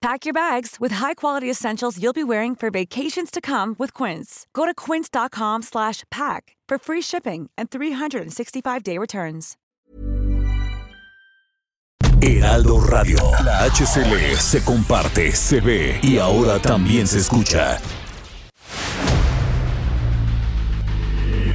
Pack 0.00 0.24
your 0.24 0.32
bags 0.32 0.76
with 0.80 0.92
high-quality 0.92 1.50
essentials 1.50 2.02
you'll 2.02 2.14
be 2.14 2.24
wearing 2.24 2.54
for 2.54 2.70
vacations 2.70 3.30
to 3.30 3.38
come 3.42 3.76
with 3.78 3.92
Quince. 3.92 4.46
Go 4.54 4.64
to 4.64 4.72
quince.com 4.72 5.60
slash 5.60 6.04
pack 6.10 6.56
for 6.66 6.78
free 6.78 7.02
shipping 7.02 7.50
and 7.58 7.70
365-day 7.70 8.96
returns. 8.96 9.58
Heraldo 12.22 12.80
Radio. 12.80 13.18
La 13.44 13.68
HCL 13.68 14.36
se 14.36 14.62
comparte, 14.64 15.32
se 15.32 15.60
ve 15.60 16.00
y 16.02 16.18
ahora 16.18 16.58
también 16.58 17.06
se 17.06 17.18
escucha. 17.18 17.78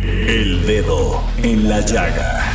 El 0.03 0.65
dedo 0.67 1.19
en 1.41 1.67
la 1.67 1.81
llaga. 1.81 2.54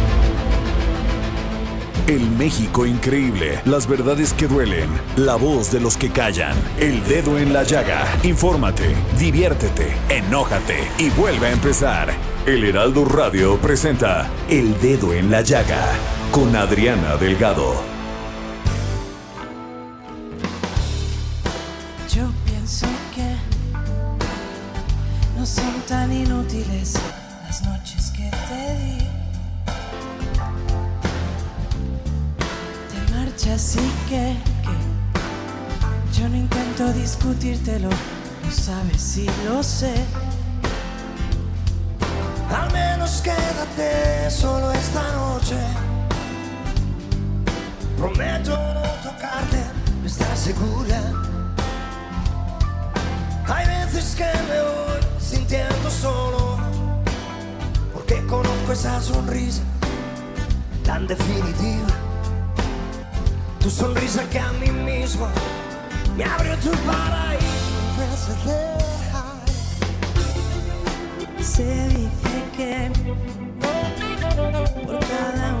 El 2.07 2.31
México 2.31 2.85
increíble, 2.85 3.61
las 3.65 3.87
verdades 3.87 4.33
que 4.33 4.47
duelen, 4.47 4.89
la 5.17 5.35
voz 5.35 5.71
de 5.71 5.79
los 5.79 5.97
que 5.97 6.09
callan, 6.09 6.55
el 6.79 7.03
dedo 7.05 7.37
en 7.37 7.53
la 7.53 7.63
llaga. 7.63 8.05
Infórmate, 8.23 8.95
diviértete, 9.19 9.93
enójate 10.09 10.79
y 10.97 11.09
vuelve 11.11 11.47
a 11.47 11.51
empezar. 11.51 12.11
El 12.45 12.63
Heraldo 12.63 13.05
Radio 13.05 13.57
presenta 13.57 14.27
El 14.49 14.79
Dedo 14.81 15.13
en 15.13 15.29
la 15.29 15.41
Llaga 15.41 15.93
con 16.31 16.55
Adriana 16.55 17.17
Delgado. 17.17 17.75
Yo 22.11 22.31
pienso 22.45 22.87
que 23.13 23.35
no 25.37 25.45
son 25.45 25.81
tan 25.87 26.11
inútiles 26.11 26.95
las 27.43 27.61
noches 27.63 28.11
que 28.17 28.31
te 28.49 28.85
di. 28.85 28.90
Y 33.43 33.43
que, 33.43 33.57
que 34.07 34.37
yo 36.13 36.29
no 36.29 36.35
intento 36.35 36.93
discutírtelo, 36.93 37.89
no 37.89 38.51
sabes 38.51 39.01
si 39.01 39.25
lo 39.45 39.63
sé. 39.63 39.95
Al 42.55 42.71
menos 42.71 43.19
quédate 43.21 44.29
solo 44.29 44.71
esta 44.71 45.01
noche. 45.13 45.57
Prometo 47.97 48.51
no 48.51 48.81
tocarte, 49.09 49.63
¿estás 50.05 50.39
segura? 50.39 51.01
Hay 53.47 53.65
veces 53.65 54.15
que 54.15 54.31
me 54.49 54.61
voy 54.61 55.19
sintiendo 55.19 55.89
solo, 55.89 56.59
porque 57.91 58.23
conozco 58.27 58.71
esa 58.71 59.01
sonrisa 59.01 59.63
tan 60.83 61.07
definitiva. 61.07 62.10
Tu 63.61 63.69
sonrisa 63.69 64.23
que 64.29 64.39
a 64.39 64.51
mí 64.53 64.71
mismo 64.71 65.27
me 66.17 66.23
abrió 66.23 66.57
tu 66.57 66.71
paraíso. 66.71 68.33
Se 71.39 71.87
dice 71.89 72.43
que 72.57 72.91
por 74.87 74.99
cada 74.99 75.55
hombre 75.55 75.60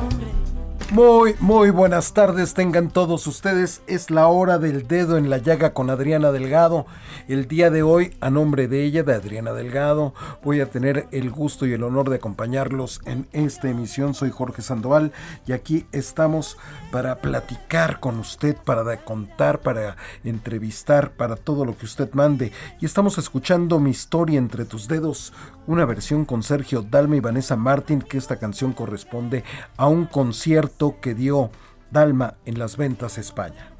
Muy, 0.91 1.37
muy 1.39 1.69
buenas 1.69 2.11
tardes 2.11 2.53
tengan 2.53 2.89
todos 2.89 3.25
ustedes. 3.25 3.81
Es 3.87 4.11
la 4.11 4.27
hora 4.27 4.57
del 4.57 4.89
dedo 4.89 5.17
en 5.17 5.29
la 5.29 5.37
llaga 5.37 5.73
con 5.73 5.89
Adriana 5.89 6.33
Delgado. 6.33 6.85
El 7.29 7.47
día 7.47 7.69
de 7.69 7.81
hoy, 7.81 8.13
a 8.19 8.29
nombre 8.29 8.67
de 8.67 8.83
ella, 8.83 9.01
de 9.01 9.13
Adriana 9.13 9.53
Delgado, 9.53 10.13
voy 10.43 10.59
a 10.59 10.65
tener 10.65 11.07
el 11.11 11.31
gusto 11.31 11.65
y 11.65 11.71
el 11.71 11.83
honor 11.83 12.09
de 12.09 12.17
acompañarlos 12.17 12.99
en 13.05 13.25
esta 13.31 13.69
emisión. 13.69 14.13
Soy 14.13 14.31
Jorge 14.31 14.61
Sandoval 14.61 15.13
y 15.47 15.53
aquí 15.53 15.85
estamos 15.93 16.57
para 16.91 17.21
platicar 17.21 18.01
con 18.01 18.19
usted, 18.19 18.57
para 18.57 18.97
contar, 19.05 19.61
para 19.61 19.95
entrevistar, 20.25 21.11
para 21.11 21.37
todo 21.37 21.63
lo 21.63 21.77
que 21.77 21.85
usted 21.85 22.11
mande. 22.11 22.51
Y 22.81 22.85
estamos 22.85 23.17
escuchando 23.17 23.79
Mi 23.79 23.91
historia 23.91 24.39
entre 24.39 24.65
tus 24.65 24.89
dedos, 24.89 25.31
una 25.67 25.85
versión 25.85 26.25
con 26.25 26.43
Sergio 26.43 26.81
Dalma 26.81 27.15
y 27.15 27.21
Vanessa 27.21 27.55
Martín, 27.55 28.01
que 28.01 28.17
esta 28.17 28.39
canción 28.39 28.73
corresponde 28.73 29.45
a 29.77 29.87
un 29.87 30.05
concierto 30.05 30.80
que 30.89 31.13
dio 31.13 31.51
Dalma 31.91 32.35
en 32.45 32.57
las 32.57 32.75
ventas 32.75 33.17
España. 33.19 33.71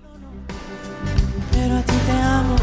pero 1.52 1.78
a 1.78 1.82
ti 1.82 1.94
te 2.06 2.12
amo. 2.12 2.56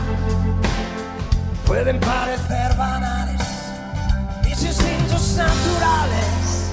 Pueden 1.66 1.98
parecer 2.00 2.76
banales 2.76 3.40
mis 4.44 4.62
instintos 4.62 5.36
naturales. 5.36 6.70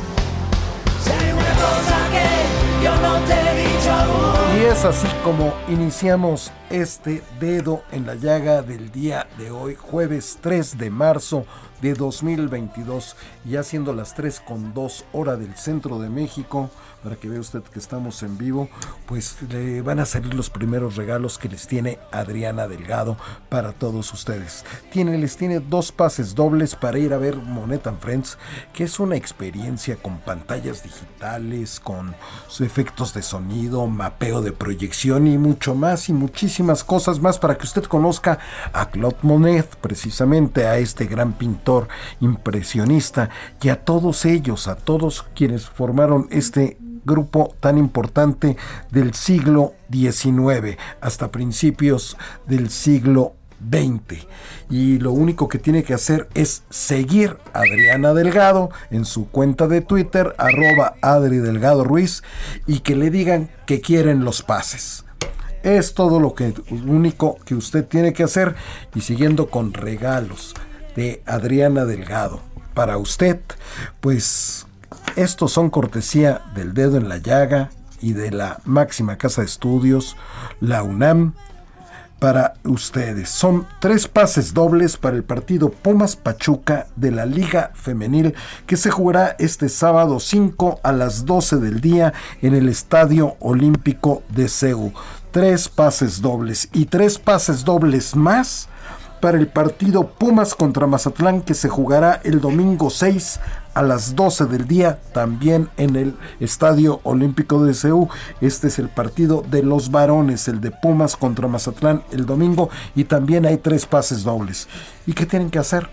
Si 1.04 1.12
hay 1.12 1.32
una 1.32 1.54
cosa 1.66 1.98
que 2.14 2.84
yo 2.84 2.96
no 3.02 3.20
te 3.26 3.34
he 3.34 3.68
dicho 3.68 3.92
aún. 3.92 4.62
Y 4.62 4.66
es 4.66 4.86
así 4.86 5.08
como 5.24 5.54
iniciamos 5.68 6.52
este 6.70 7.24
dedo 7.40 7.84
en 7.92 8.06
la 8.06 8.16
llaga 8.16 8.62
del 8.62 8.92
día 8.92 9.28
de 9.38 9.50
hoy, 9.52 9.76
jueves 9.76 10.38
3 10.42 10.78
de 10.78 10.90
marzo 10.92 11.46
de 11.86 11.94
2022, 11.94 13.16
ya 13.46 13.62
siendo 13.62 13.94
las 13.94 14.16
3 14.16 14.40
con 14.40 14.74
2 14.74 15.06
hora 15.14 15.38
del 15.38 15.56
centro 15.56 16.00
de 16.00 16.10
México, 16.10 16.72
para 17.04 17.16
que 17.16 17.30
vea 17.30 17.40
usted 17.40 17.62
que 17.62 17.78
estamos 17.78 18.24
en 18.24 18.36
vivo, 18.40 18.68
pues 19.06 19.38
le 19.50 19.84
van 19.84 20.00
a 20.00 20.08
salir 20.08 20.34
los 20.34 20.50
primeros 20.50 20.96
regalos 20.96 21.38
que 21.38 21.48
les 21.48 21.68
tiene 21.68 22.00
Adriana 22.12 22.68
Delgado 22.68 23.18
para 23.48 23.74
todos 23.74 24.12
ustedes. 24.12 24.66
Tiene, 24.92 25.16
les 25.20 25.38
tiene 25.38 25.60
dos 25.60 25.92
pases 25.92 26.34
dobles 26.34 26.76
para 26.76 26.98
ir 26.98 27.14
a 27.14 27.20
ver 27.20 27.36
Monet 27.36 27.86
and 27.86 28.00
Friends, 28.00 28.40
que 28.74 28.86
es 28.86 29.00
una 29.00 29.16
experiencia 29.16 29.98
con 29.98 30.18
pantallas 30.18 30.82
digitales, 30.82 31.80
con 31.80 32.16
efectos 32.60 33.14
de 33.14 33.22
sonido, 33.22 33.86
mapeo 33.86 34.42
de 34.42 34.52
proyección 34.52 35.28
y 35.28 35.38
mucho 35.38 35.76
más 35.76 36.10
y 36.10 36.14
muchísimas 36.14 36.84
cosas 36.84 37.20
más 37.20 37.38
para 37.38 37.56
que 37.56 37.66
usted 37.66 37.84
conozca 37.84 38.40
a 38.74 38.90
Claude 38.90 39.18
Monet, 39.22 39.76
precisamente 39.76 40.66
a 40.66 40.80
este 40.80 41.06
gran 41.06 41.34
pintor 41.34 41.75
impresionista 42.20 43.30
y 43.62 43.70
a 43.70 43.84
todos 43.84 44.26
ellos, 44.26 44.68
a 44.68 44.76
todos 44.76 45.26
quienes 45.36 45.68
formaron 45.68 46.28
este 46.32 46.78
grupo 47.06 47.56
tan 47.60 47.78
importante 47.78 48.58
del 48.92 49.14
siglo 49.14 49.74
XIX 49.92 50.78
hasta 51.02 51.32
principios 51.32 52.18
del 52.48 52.70
siglo 52.70 53.34
XX. 53.70 54.26
Y 54.70 55.00
lo 55.00 55.12
único 55.12 55.48
que 55.48 55.60
tiene 55.60 55.84
que 55.84 55.94
hacer 55.94 56.28
es 56.34 56.64
seguir 56.70 57.38
a 57.54 57.60
Adriana 57.60 58.14
Delgado 58.14 58.70
en 58.90 59.06
su 59.06 59.30
cuenta 59.30 59.68
de 59.68 59.82
Twitter, 59.82 60.36
arroba 60.38 60.96
Adri 61.02 61.38
Delgado 61.38 61.84
Ruiz, 61.84 62.24
y 62.68 62.80
que 62.80 62.96
le 62.96 63.10
digan 63.12 63.50
que 63.66 63.82
quieren 63.82 64.26
los 64.26 64.42
pases. 64.42 65.06
Es 65.64 65.94
todo 65.96 66.20
lo 66.20 66.36
que 66.36 66.54
único 66.86 67.38
que 67.44 67.56
usted 67.56 67.86
tiene 67.86 68.14
que 68.14 68.24
hacer 68.24 68.56
y 68.94 69.02
siguiendo 69.02 69.50
con 69.50 69.74
regalos 69.74 70.54
de 70.96 71.22
Adriana 71.26 71.86
Delgado 71.86 72.42
para 72.74 72.98
usted, 72.98 73.40
pues 74.02 74.66
estos 75.16 75.52
son 75.52 75.70
cortesía 75.70 76.42
del 76.56 76.74
dedo 76.74 76.98
en 76.98 77.10
la 77.10 77.18
llaga 77.18 77.70
y 78.02 78.14
de 78.14 78.32
la 78.32 78.60
máxima 78.66 79.18
casa 79.18 79.42
de 79.42 79.48
estudios, 79.48 80.16
la 80.60 80.84
UNAM, 80.84 81.34
para 82.20 82.54
ustedes. 82.64 83.30
Son 83.30 83.68
tres 83.80 84.08
pases 84.08 84.54
dobles 84.54 84.98
para 84.98 85.16
el 85.16 85.24
partido 85.24 85.70
Pumas 85.70 86.16
Pachuca 86.16 86.88
de 86.96 87.12
la 87.12 87.26
Liga 87.26 87.72
Femenil 87.76 88.34
que 88.66 88.78
se 88.78 88.90
jugará 88.90 89.36
este 89.38 89.70
sábado 89.70 90.20
5 90.20 90.80
a 90.82 90.92
las 90.92 91.26
12 91.26 91.58
del 91.58 91.82
día 91.82 92.14
en 92.42 92.56
el 92.56 92.70
Estadio 92.70 93.36
Olímpico 93.40 94.24
de 94.30 94.48
Seúl. 94.48 94.94
Tres 95.32 95.68
pases 95.68 96.22
dobles 96.22 96.70
y 96.72 96.86
tres 96.86 97.20
pases 97.20 97.66
dobles 97.66 98.16
más 98.16 98.70
para 99.22 99.38
el 99.38 99.48
partido 99.48 100.08
Pumas 100.08 100.56
contra 100.56 100.88
Mazatlán 100.88 101.42
que 101.42 101.54
se 101.54 101.70
jugará 101.70 102.22
el 102.24 102.42
domingo 102.42 102.90
6 102.90 103.40
a 103.74 103.82
las 103.82 104.16
12 104.16 104.46
del 104.46 104.68
día 104.68 105.00
también 105.14 105.70
en 105.78 105.96
el 105.96 106.16
Estadio 106.40 107.02
Olímpico 107.04 107.64
de 107.64 107.74
Seúl. 107.74 108.08
Este 108.42 108.68
es 108.68 108.80
el 108.80 108.90
partido 108.90 109.44
de 109.50 109.64
los 109.64 109.92
varones, 109.92 110.48
el 110.48 110.62
de 110.62 110.72
Pumas 110.72 111.16
contra 111.16 111.48
Mazatlán 111.48 112.04
el 112.12 112.26
domingo 112.26 112.70
y 112.96 113.06
también 113.06 113.46
hay 113.46 113.58
tres 113.58 113.86
pases 113.86 114.24
dobles. 114.24 114.68
¿Y 115.06 115.14
qué 115.14 115.26
tienen 115.26 115.50
que 115.50 115.60
hacer? 115.60 115.90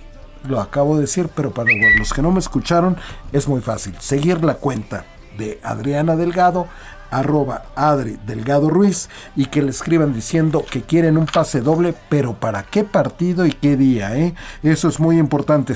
lo 0.48 0.60
acabo 0.60 0.96
de 0.96 1.02
decir, 1.02 1.28
pero 1.34 1.52
para 1.52 1.70
los 1.98 2.12
que 2.12 2.22
no 2.22 2.32
me 2.32 2.40
escucharon 2.40 2.96
es 3.32 3.46
muy 3.48 3.60
fácil. 3.60 3.94
Seguir 4.00 4.44
la 4.44 4.54
cuenta 4.54 5.04
de 5.36 5.58
Adriana 5.62 6.16
Delgado 6.16 6.66
arroba 7.12 7.66
Adri 7.76 8.18
Delgado 8.26 8.70
Ruiz 8.70 9.08
y 9.36 9.46
que 9.46 9.62
le 9.62 9.70
escriban 9.70 10.12
diciendo 10.12 10.64
que 10.68 10.82
quieren 10.82 11.18
un 11.18 11.26
pase 11.26 11.60
doble, 11.60 11.94
pero 12.08 12.34
para 12.34 12.64
qué 12.64 12.84
partido 12.84 13.46
y 13.46 13.52
qué 13.52 13.76
día, 13.76 14.16
¿eh? 14.16 14.34
Eso 14.62 14.88
es 14.88 14.98
muy 14.98 15.18
importante. 15.18 15.74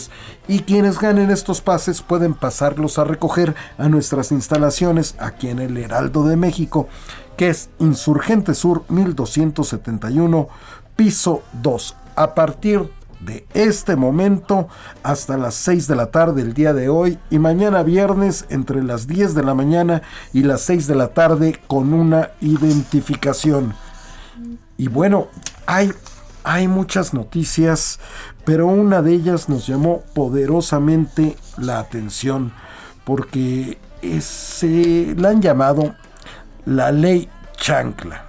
Y 0.49 0.61
quienes 0.61 0.99
ganen 0.99 1.31
estos 1.31 1.61
pases 1.61 2.01
pueden 2.03 2.35
pasarlos 2.35 2.99
a 2.99 3.05
recoger 3.05 3.55
a 3.79 3.89
nuestras 3.89 4.33
instalaciones 4.33 5.15
aquí 5.19 5.49
en 5.49 5.59
el 5.59 5.77
Heraldo 5.77 6.27
de 6.27 6.37
México, 6.37 6.89
que 7.37 7.51
es 7.51 7.69
Insurgente 7.79 8.55
Sur 8.55 8.85
1271, 8.89 10.49
piso 10.97 11.43
2. 11.63 11.97
A 12.17 12.35
partir 12.35 12.91
de 13.21 13.47
este 13.55 13.97
momento 13.97 14.69
hasta 15.03 15.37
las 15.37 15.55
6 15.55 15.87
de 15.89 15.97
la 15.97 16.11
tarde 16.11 16.43
el 16.43 16.55
día 16.55 16.73
de 16.73 16.89
hoy 16.89 17.19
y 17.31 17.39
mañana 17.39 17.83
viernes 17.83 18.47
entre 18.49 18.83
las 18.83 19.07
10 19.07 19.35
de 19.35 19.43
la 19.43 19.55
mañana 19.55 20.03
y 20.33 20.43
las 20.43 20.63
6 20.63 20.87
de 20.87 20.95
la 20.95 21.09
tarde 21.09 21.59
con 21.67 21.93
una 21.93 22.31
identificación. 22.41 23.75
Y 24.77 24.89
bueno, 24.89 25.29
hay, 25.67 25.93
hay 26.45 26.69
muchas 26.69 27.15
noticias, 27.15 27.99
pero 28.45 28.67
una 28.67 29.03
de 29.03 29.13
ellas 29.13 29.49
nos 29.49 29.67
llamó 29.67 30.03
poderosamente 30.15 31.37
la 31.57 31.79
atención 31.79 32.53
porque 33.05 33.79
se 34.21 35.15
la 35.17 35.31
han 35.31 35.41
llamado 35.41 35.95
la 36.65 36.93
ley 36.93 37.29
chancla 37.57 38.26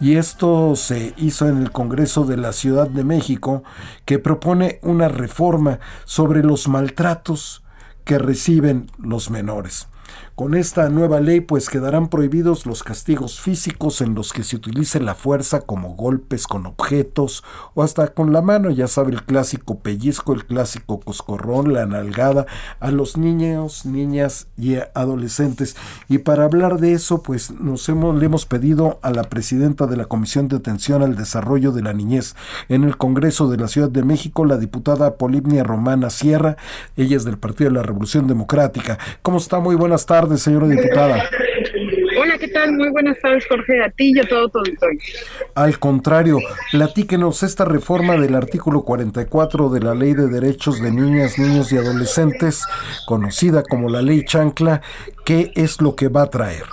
y 0.00 0.16
esto 0.16 0.76
se 0.76 1.14
hizo 1.16 1.48
en 1.48 1.58
el 1.58 1.72
Congreso 1.72 2.24
de 2.24 2.36
la 2.36 2.52
Ciudad 2.52 2.88
de 2.88 3.04
México, 3.04 3.62
que 4.04 4.18
propone 4.18 4.78
una 4.82 5.08
reforma 5.08 5.80
sobre 6.04 6.42
los 6.42 6.68
maltratos 6.68 7.64
que 8.04 8.18
reciben 8.18 8.90
los 8.98 9.30
menores. 9.30 9.88
Con 10.38 10.54
esta 10.54 10.88
nueva 10.88 11.18
ley 11.18 11.40
pues 11.40 11.68
quedarán 11.68 12.06
prohibidos 12.06 12.64
los 12.64 12.84
castigos 12.84 13.40
físicos 13.40 14.00
en 14.00 14.14
los 14.14 14.32
que 14.32 14.44
se 14.44 14.54
utilice 14.54 15.00
la 15.00 15.16
fuerza 15.16 15.62
como 15.62 15.96
golpes 15.96 16.46
con 16.46 16.64
objetos 16.64 17.42
o 17.74 17.82
hasta 17.82 18.14
con 18.14 18.32
la 18.32 18.40
mano, 18.40 18.70
ya 18.70 18.86
sabe 18.86 19.10
el 19.10 19.24
clásico 19.24 19.80
pellizco, 19.80 20.32
el 20.32 20.46
clásico 20.46 21.00
coscorrón, 21.00 21.72
la 21.72 21.86
nalgada 21.86 22.46
a 22.78 22.92
los 22.92 23.16
niños, 23.16 23.84
niñas 23.84 24.46
y 24.56 24.76
adolescentes. 24.94 25.74
Y 26.08 26.18
para 26.18 26.44
hablar 26.44 26.78
de 26.78 26.92
eso 26.92 27.20
pues 27.20 27.50
nos 27.50 27.88
hemos, 27.88 28.16
le 28.16 28.26
hemos 28.26 28.46
pedido 28.46 29.00
a 29.02 29.10
la 29.10 29.24
presidenta 29.24 29.88
de 29.88 29.96
la 29.96 30.04
Comisión 30.04 30.46
de 30.46 30.58
Atención 30.58 31.02
al 31.02 31.16
Desarrollo 31.16 31.72
de 31.72 31.82
la 31.82 31.94
Niñez 31.94 32.36
en 32.68 32.84
el 32.84 32.96
Congreso 32.96 33.50
de 33.50 33.56
la 33.56 33.66
Ciudad 33.66 33.90
de 33.90 34.04
México, 34.04 34.44
la 34.44 34.56
diputada 34.56 35.16
Polibnia 35.16 35.64
Romana 35.64 36.10
Sierra, 36.10 36.56
ella 36.96 37.16
es 37.16 37.24
del 37.24 37.38
Partido 37.38 37.70
de 37.70 37.74
la 37.74 37.82
Revolución 37.82 38.28
Democrática. 38.28 39.00
¿Cómo 39.22 39.38
está? 39.38 39.58
Muy 39.58 39.74
buenas 39.74 40.06
tardes 40.06 40.27
señora 40.36 40.68
diputada. 40.68 41.28
Hola, 42.20 42.36
¿qué 42.38 42.48
tal? 42.48 42.72
Muy 42.72 42.90
buenas 42.90 43.18
tardes, 43.20 43.46
Jorge, 43.48 43.82
a 43.82 43.90
ti 43.90 44.12
y 44.14 44.18
a 44.18 44.28
todo 44.28 44.48
tu 44.48 44.58
auditorio. 44.58 44.98
Al 45.54 45.78
contrario, 45.78 46.38
platíquenos 46.72 47.42
esta 47.42 47.64
reforma 47.64 48.16
del 48.16 48.34
artículo 48.34 48.82
44 48.82 49.70
de 49.70 49.80
la 49.80 49.94
Ley 49.94 50.14
de 50.14 50.26
Derechos 50.26 50.82
de 50.82 50.90
Niñas, 50.90 51.38
Niños 51.38 51.72
y 51.72 51.76
Adolescentes, 51.76 52.64
conocida 53.06 53.62
como 53.62 53.88
la 53.88 54.02
Ley 54.02 54.24
Chancla, 54.24 54.82
¿qué 55.24 55.52
es 55.54 55.80
lo 55.80 55.94
que 55.94 56.08
va 56.08 56.22
a 56.22 56.30
traer? 56.30 56.64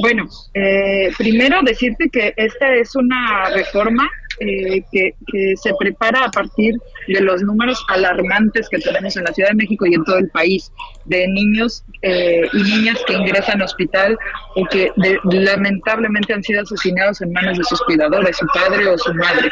Bueno, 0.00 0.28
eh, 0.54 1.10
primero 1.18 1.60
decirte 1.62 2.08
que 2.10 2.32
esta 2.36 2.74
es 2.74 2.94
una 2.94 3.50
reforma 3.50 4.08
eh, 4.40 4.82
que, 4.90 5.12
se 5.56 5.72
prepara 5.78 6.24
a 6.24 6.30
partir 6.30 6.74
de 6.74 6.80
los 7.20 7.42
números 7.42 7.84
alarmantes 7.88 8.68
que 8.68 8.78
tenemos 8.78 9.16
en 9.16 9.24
la 9.24 9.32
Ciudad 9.32 9.50
de 9.50 9.56
México 9.56 9.86
y 9.86 9.94
en 9.94 10.04
todo 10.04 10.18
el 10.18 10.28
país 10.30 10.70
de 11.06 11.26
niños 11.28 11.82
eh, 12.02 12.42
y 12.52 12.62
niñas 12.62 12.98
que 13.06 13.14
ingresan 13.14 13.56
al 13.56 13.64
hospital 13.64 14.16
o 14.54 14.64
que 14.66 14.92
lamentablemente 15.24 16.34
han 16.34 16.42
sido 16.42 16.62
asesinados 16.62 17.20
en 17.20 17.32
manos 17.32 17.58
de 17.58 17.64
sus 17.64 17.80
cuidadores, 17.82 18.36
su 18.36 18.46
padre 18.54 18.86
o 18.86 18.98
su 18.98 19.12
madre. 19.14 19.50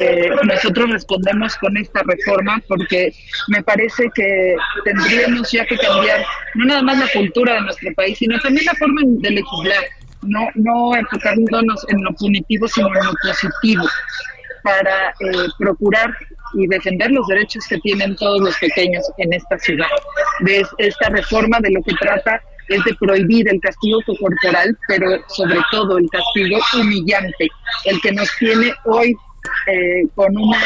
Eh, 0.00 0.30
nosotros 0.44 0.90
respondemos 0.90 1.54
con 1.56 1.76
esta 1.76 2.02
reforma 2.02 2.60
porque 2.68 3.12
me 3.48 3.62
parece 3.62 4.10
que 4.14 4.56
tendríamos 4.84 5.50
ya 5.52 5.64
que 5.64 5.76
cambiar 5.78 6.24
no 6.54 6.64
nada 6.64 6.82
más 6.82 6.98
la 6.98 7.08
cultura 7.12 7.54
de 7.54 7.60
nuestro 7.62 7.94
país, 7.94 8.18
sino 8.18 8.38
también 8.40 8.66
la 8.66 8.74
forma 8.74 9.00
de 9.04 9.30
legislar 9.30 9.84
no, 10.22 10.48
no 10.54 10.96
enfocándonos 10.96 11.84
en 11.88 12.02
lo 12.02 12.12
punitivo, 12.14 12.68
sino 12.68 12.88
en 12.88 13.06
lo 13.06 13.12
positivo, 13.22 13.84
para 14.62 15.10
eh, 15.10 15.48
procurar 15.58 16.10
y 16.56 16.66
defender 16.66 17.10
los 17.10 17.26
derechos 17.26 17.64
que 17.68 17.78
tienen 17.78 18.16
todos 18.16 18.40
los 18.40 18.56
pequeños 18.58 19.04
en 19.18 19.32
esta 19.32 19.58
ciudad. 19.58 19.88
De 20.40 20.64
esta 20.78 21.08
reforma 21.10 21.58
de 21.60 21.70
lo 21.70 21.82
que 21.82 21.94
trata 21.94 22.40
es 22.68 22.84
de 22.84 22.94
prohibir 22.94 23.48
el 23.48 23.60
castigo 23.60 24.00
corporal, 24.18 24.76
pero 24.88 25.06
sobre 25.28 25.58
todo 25.70 25.98
el 25.98 26.08
castigo 26.10 26.58
humillante, 26.74 27.48
el 27.84 28.00
que 28.00 28.12
nos 28.12 28.28
tiene 28.38 28.74
hoy 28.86 29.14
eh, 29.68 30.02
con 30.14 30.36
una, 30.36 30.58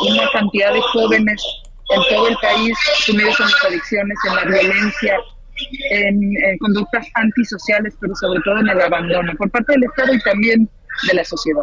una, 0.00 0.30
cantidad 0.32 0.72
de 0.72 0.80
jóvenes 0.80 1.42
en 1.90 2.02
todo 2.14 2.28
el 2.28 2.36
país 2.36 2.76
sumidos 2.98 3.40
en 3.40 3.46
las 3.46 3.64
adicciones, 3.64 4.18
en 4.28 4.36
la 4.36 4.44
violencia, 4.44 5.18
en, 5.90 6.58
conductas 6.58 7.06
antisociales, 7.14 7.96
pero 8.00 8.14
sobre 8.16 8.40
todo 8.40 8.58
en 8.58 8.68
el 8.68 8.80
abandono 8.80 9.32
por 9.36 9.50
parte 9.50 9.72
del 9.72 9.84
Estado 9.84 10.14
y 10.14 10.20
también 10.20 10.68
de 11.06 11.14
la 11.14 11.24
sociedad. 11.24 11.62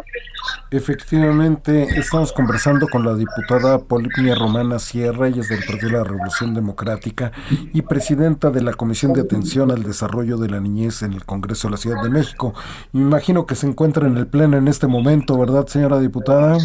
Efectivamente, 0.70 1.84
estamos 1.96 2.32
conversando 2.32 2.88
con 2.88 3.04
la 3.04 3.14
diputada 3.14 3.78
Polipnia 3.78 4.34
Romana 4.34 4.78
Sierra, 4.78 5.28
ella 5.28 5.40
es 5.40 5.48
del 5.48 5.64
Partido 5.64 5.90
de 5.90 5.98
la 5.98 6.04
Revolución 6.04 6.54
Democrática 6.54 7.32
y 7.72 7.82
presidenta 7.82 8.50
de 8.50 8.62
la 8.62 8.72
Comisión 8.72 9.12
de 9.12 9.20
Atención 9.20 9.70
al 9.70 9.82
Desarrollo 9.82 10.36
de 10.36 10.48
la 10.48 10.60
Niñez 10.60 11.02
en 11.02 11.12
el 11.12 11.24
Congreso 11.24 11.68
de 11.68 11.72
la 11.72 11.76
Ciudad 11.76 12.02
de 12.02 12.10
México. 12.10 12.54
Me 12.92 13.02
imagino 13.02 13.46
que 13.46 13.54
se 13.54 13.66
encuentra 13.66 14.06
en 14.06 14.16
el 14.16 14.26
Pleno 14.26 14.56
en 14.56 14.68
este 14.68 14.86
momento, 14.86 15.38
¿verdad, 15.38 15.66
señora 15.66 16.00
diputada? 16.00 16.56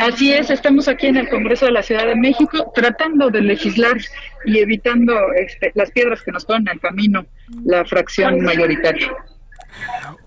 Así 0.00 0.32
es, 0.32 0.50
estamos 0.50 0.88
aquí 0.88 1.06
en 1.06 1.16
el 1.16 1.28
Congreso 1.28 1.66
de 1.66 1.72
la 1.72 1.82
Ciudad 1.82 2.06
de 2.06 2.16
México 2.16 2.72
tratando 2.74 3.30
de 3.30 3.40
legislar 3.40 3.96
y 4.44 4.58
evitando 4.58 5.14
este, 5.34 5.72
las 5.74 5.90
piedras 5.90 6.22
que 6.22 6.32
nos 6.32 6.44
ponen 6.44 6.68
al 6.68 6.80
camino 6.80 7.24
la 7.64 7.84
fracción 7.84 8.40
mayoritaria. 8.40 9.12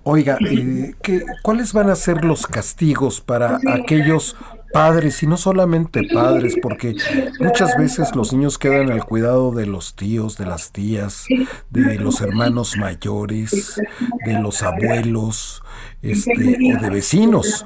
Oiga, 0.03 0.37
eh, 0.49 0.95
¿qué, 1.01 1.23
¿cuáles 1.41 1.73
van 1.73 1.89
a 1.89 1.95
ser 1.95 2.23
los 2.23 2.47
castigos 2.47 3.19
para 3.19 3.59
aquellos 3.67 4.35
padres 4.71 5.23
y 5.23 5.27
no 5.27 5.37
solamente 5.37 6.01
padres, 6.13 6.55
porque 6.61 6.95
muchas 7.39 7.77
veces 7.77 8.15
los 8.15 8.33
niños 8.33 8.57
quedan 8.57 8.91
al 8.91 9.05
cuidado 9.05 9.51
de 9.51 9.65
los 9.65 9.95
tíos, 9.95 10.37
de 10.37 10.45
las 10.45 10.71
tías, 10.71 11.25
de 11.69 11.95
los 11.95 12.21
hermanos 12.21 12.77
mayores, 12.77 13.81
de 14.25 14.39
los 14.39 14.63
abuelos, 14.63 15.63
este, 16.01 16.57
o 16.75 16.81
de 16.81 16.89
vecinos 16.89 17.65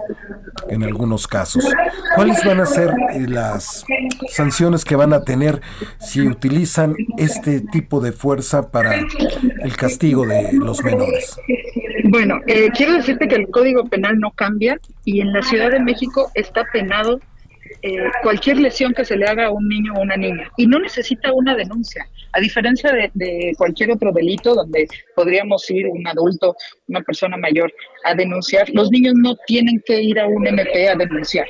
en 0.70 0.84
algunos 0.84 1.28
casos. 1.28 1.66
¿Cuáles 2.16 2.44
van 2.46 2.60
a 2.60 2.66
ser 2.66 2.94
eh, 3.14 3.26
las 3.28 3.86
sanciones 4.30 4.86
que 4.86 4.96
van 4.96 5.14
a 5.14 5.24
tener 5.24 5.62
si 6.00 6.22
utilizan 6.22 6.96
este 7.18 7.62
tipo 7.62 8.00
de 8.00 8.12
fuerza 8.12 8.72
para 8.72 8.96
el 8.96 9.76
castigo 9.76 10.26
de 10.26 10.54
los 10.54 10.84
menores? 10.84 11.38
Bueno, 12.12 12.42
eh, 12.46 12.68
quiero 12.76 12.96
decirte 12.96 13.26
que 13.26 13.36
el 13.36 13.48
Código 13.48 13.86
Penal 13.86 14.20
no 14.20 14.32
cambia 14.32 14.78
y 15.06 15.22
en 15.22 15.32
la 15.32 15.42
Ciudad 15.42 15.72
de 15.72 15.80
México 15.80 16.30
está 16.36 16.66
penado 16.74 17.22
eh, 17.84 17.96
cualquier 18.22 18.58
lesión 18.58 18.94
que 18.94 19.06
se 19.06 19.16
le 19.16 19.26
haga 19.26 19.46
a 19.46 19.52
un 19.52 19.66
niño 19.70 19.94
o 19.94 20.02
una 20.02 20.18
niña 20.18 20.52
y 20.58 20.68
no 20.68 20.78
necesita 20.80 21.32
una 21.32 21.56
denuncia. 21.56 22.06
A 22.34 22.42
diferencia 22.42 22.92
de, 23.14 23.54
cualquier 23.58 23.92
otro 23.92 24.12
delito 24.12 24.54
donde 24.54 24.90
podríamos 25.16 25.72
ir 25.72 25.88
un 25.88 26.06
adulto, 26.06 26.54
una 26.90 27.00
persona 27.00 27.38
mayor 27.38 27.72
a 28.04 28.14
denunciar, 28.14 28.70
los 28.74 28.92
niños 28.92 29.14
no 29.16 29.38
tienen 29.48 29.82
que 29.86 30.04
ir 30.04 30.20
a 30.20 30.28
un 30.28 30.46
MP 30.46 30.90
a 30.90 30.96
denunciar. 30.96 31.46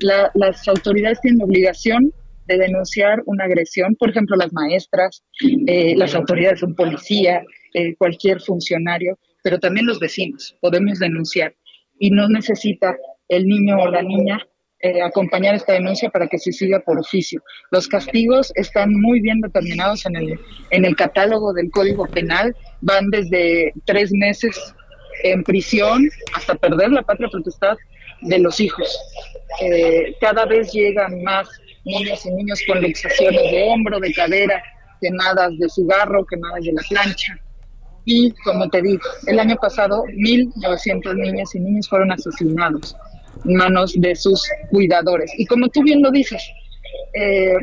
las 0.00 0.68
autoridades 0.68 1.22
tienen 1.22 1.40
obligación 1.40 2.12
de 2.48 2.58
denunciar 2.58 3.22
una 3.24 3.44
agresión, 3.44 3.96
por 3.96 4.10
ejemplo, 4.10 4.36
las 4.36 4.52
maestras, 4.52 5.24
eh, 5.66 5.96
las 5.96 6.14
autoridades, 6.14 6.62
un 6.62 6.74
policía, 6.74 7.42
eh, 7.72 7.94
cualquier 7.96 8.42
funcionario, 8.42 9.18
pero 9.46 9.60
también 9.60 9.86
los 9.86 10.00
vecinos 10.00 10.56
podemos 10.60 10.98
denunciar 10.98 11.54
y 12.00 12.10
no 12.10 12.28
necesita 12.28 12.96
el 13.28 13.46
niño 13.46 13.78
o 13.78 13.88
la 13.88 14.02
niña 14.02 14.44
eh, 14.80 15.00
acompañar 15.00 15.54
esta 15.54 15.74
denuncia 15.74 16.10
para 16.10 16.26
que 16.26 16.36
se 16.36 16.50
siga 16.50 16.80
por 16.80 16.98
oficio. 16.98 17.40
Los 17.70 17.86
castigos 17.86 18.50
están 18.56 18.92
muy 18.92 19.20
bien 19.20 19.40
determinados 19.40 20.04
en 20.04 20.16
el, 20.16 20.40
en 20.70 20.84
el 20.84 20.96
catálogo 20.96 21.52
del 21.52 21.70
Código 21.70 22.08
Penal, 22.08 22.56
van 22.80 23.08
desde 23.10 23.72
tres 23.84 24.10
meses 24.12 24.74
en 25.22 25.44
prisión 25.44 26.10
hasta 26.34 26.56
perder 26.56 26.90
la 26.90 27.02
patria 27.02 27.28
potestad 27.30 27.76
de 28.22 28.40
los 28.40 28.58
hijos. 28.58 28.98
Eh, 29.62 30.16
cada 30.20 30.44
vez 30.44 30.72
llegan 30.72 31.22
más 31.22 31.48
niñas 31.84 32.26
y 32.26 32.32
niños 32.32 32.60
con 32.66 32.82
luxaciones 32.82 33.42
de 33.52 33.62
hombro, 33.62 34.00
de 34.00 34.12
cadera, 34.12 34.60
quemadas 35.00 35.56
de 35.56 35.68
cigarro, 35.68 36.26
quemadas 36.26 36.64
de 36.64 36.72
la 36.72 36.82
plancha. 36.88 37.40
Y 38.06 38.30
como 38.44 38.70
te 38.70 38.80
digo, 38.80 39.02
el 39.26 39.38
año 39.38 39.56
pasado 39.56 40.04
1.900 40.04 41.14
niñas 41.16 41.54
y 41.54 41.60
niños 41.60 41.88
fueron 41.88 42.10
asesinados 42.12 42.96
manos 43.44 43.92
de 43.98 44.16
sus 44.16 44.42
cuidadores. 44.70 45.30
Y 45.36 45.44
como 45.44 45.68
tú 45.68 45.82
bien 45.82 46.00
lo 46.00 46.10
dices, 46.10 46.42
Eh, 47.14 47.56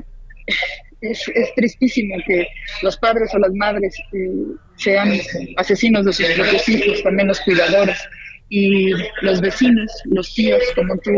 es, 1.01 1.25
tristísimo 1.55 2.15
que 2.25 2.47
los 2.81 2.97
padres 2.97 3.33
o 3.33 3.39
las 3.39 3.53
madres 3.53 3.93
eh, 4.13 4.29
sean 4.77 5.11
asesinos 5.57 6.05
de 6.05 6.13
sus 6.13 6.25
propios 6.27 6.69
hijos, 6.69 7.03
también 7.03 7.27
los 7.27 7.41
cuidadores 7.41 7.97
y 8.49 8.91
los 9.21 9.41
vecinos, 9.41 9.91
los 10.05 10.33
tíos, 10.33 10.61
como 10.75 10.97
tú, 10.99 11.11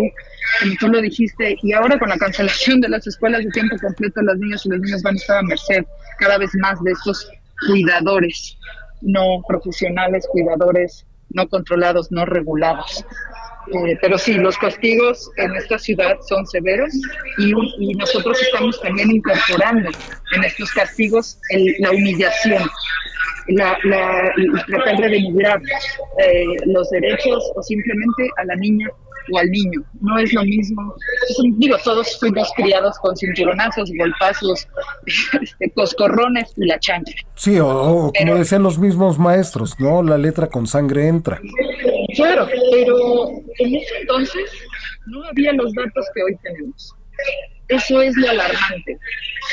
como 0.62 0.75
tú 0.79 0.88
lo 0.88 1.01
dijiste, 1.01 1.55
y 1.62 1.74
ahora 1.74 2.00
con 2.00 2.10
la 2.10 2.17
cancelación 2.17 2.82
de 2.82 2.89
las 2.89 3.05
escuelas 3.05 3.44
de 3.44 3.51
tiempo 3.51 3.75
completo, 3.77 4.22
las 4.22 4.38
niñas 4.38 4.65
y 4.65 4.70
los 4.70 4.79
niños 4.79 5.01
van 5.03 5.15
a 5.15 5.17
estar 5.17 5.38
a 5.38 5.44
merced 5.44 5.84
cada 6.20 6.38
vez 6.38 6.50
más 6.55 6.82
de 6.84 6.91
estos 6.91 7.29
cuidadores 7.67 8.58
no 9.01 9.41
profesionales, 9.47 10.27
cuidadores 10.31 11.05
no 11.29 11.47
controlados, 11.47 12.11
no 12.11 12.25
regulados. 12.25 13.05
Eh, 13.67 13.97
pero 13.99 14.17
sí, 14.17 14.35
los 14.35 14.57
castigos 14.57 15.31
en 15.37 15.55
esta 15.55 15.79
ciudad 15.79 16.17
son 16.27 16.45
severos 16.45 16.93
y, 17.39 17.93
nosotros 17.95 18.39
estamos 18.41 18.79
también 18.79 19.09
incorporando 19.11 19.89
en 20.35 20.43
estos 20.43 20.71
castigos 20.71 21.39
la 21.79 21.89
humillación, 21.89 22.61
la, 23.47 23.75
la, 23.85 24.31
tratar 24.67 24.97
de 24.97 25.09
denigrar 25.09 25.59
eh, 26.19 26.45
los 26.67 26.89
derechos 26.91 27.43
o 27.55 27.63
simplemente 27.63 28.29
a 28.37 28.45
la 28.45 28.55
niña 28.55 28.87
o 29.32 29.38
al 29.38 29.50
niño. 29.50 29.84
No 30.01 30.17
es 30.20 30.34
lo 30.34 30.44
mismo. 30.44 30.96
digo, 31.58 31.77
todos 31.84 32.20
fuimos 32.20 32.51
criados 32.55 32.98
con 33.00 33.15
cinturonazos, 33.15 33.91
golpazos, 33.98 34.67
este, 35.41 35.72
coscorrones 35.72 36.53
y 36.58 36.65
la 36.65 36.79
chancha. 36.79 37.13
Sí, 37.36 37.60
o, 37.60 38.12
como 38.17 38.36
decían 38.36 38.63
los 38.63 38.77
mismos 38.77 39.17
maestros, 39.17 39.79
¿no? 39.79 40.03
La 40.03 40.17
letra 40.17 40.48
con 40.48 40.67
sangre 40.67 41.08
entra. 41.08 41.39
Claro, 42.15 42.48
pero 42.72 43.29
en 43.60 43.75
ese 43.75 43.98
entonces 44.01 44.51
no 45.08 45.24
había 45.25 45.53
los 45.53 45.74
datos 45.74 46.05
que 46.13 46.24
hoy 46.24 46.36
tenemos. 46.41 46.96
Eso 47.67 48.01
es 48.01 48.15
lo 48.17 48.29
alarmante. 48.29 48.98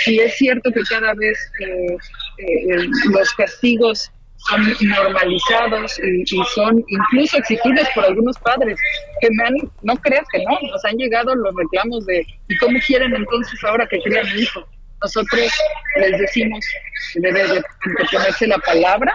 Y 0.06 0.18
es 0.20 0.34
cierto 0.34 0.70
que 0.70 0.80
cada 0.82 1.14
vez 1.14 1.38
eh, 1.60 1.96
eh, 2.38 2.88
los 3.10 3.32
castigos 3.34 4.10
son 4.48 4.88
normalizados 4.88 5.98
y, 6.00 6.24
son 6.54 6.84
incluso 6.88 7.38
exigidos 7.38 7.88
por 7.94 8.04
algunos 8.04 8.38
padres 8.38 8.78
que 9.20 9.28
me 9.30 9.44
han, 9.44 9.54
no 9.82 9.96
creas 9.96 10.26
que 10.32 10.38
no, 10.44 10.58
nos 10.70 10.84
han 10.84 10.96
llegado 10.96 11.34
los 11.34 11.54
reclamos 11.54 12.06
de 12.06 12.26
¿y 12.48 12.56
cómo 12.56 12.78
quieren 12.86 13.14
entonces 13.14 13.62
ahora 13.64 13.86
que 13.86 14.00
crían 14.00 14.26
un 14.32 14.38
hijo? 14.38 14.66
Nosotros 15.00 15.50
les 15.96 16.18
decimos 16.18 16.64
que 17.12 17.20
debe 17.20 17.42
de 17.54 17.62
ponerse 18.10 18.46
la 18.46 18.58
palabra 18.58 19.14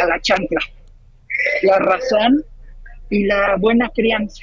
a 0.00 0.06
la 0.06 0.20
chancla, 0.20 0.60
la 1.62 1.78
razón 1.78 2.44
y 3.10 3.24
la 3.24 3.56
buena 3.58 3.88
crianza. 3.94 4.42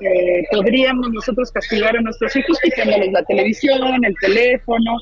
Eh, 0.00 0.44
podríamos 0.50 1.10
nosotros 1.10 1.50
castigar 1.52 1.96
a 1.96 2.00
nuestros 2.00 2.34
hijos 2.36 2.58
quitándoles 2.60 3.12
la 3.12 3.22
televisión, 3.24 4.04
el 4.04 4.14
teléfono, 4.20 4.96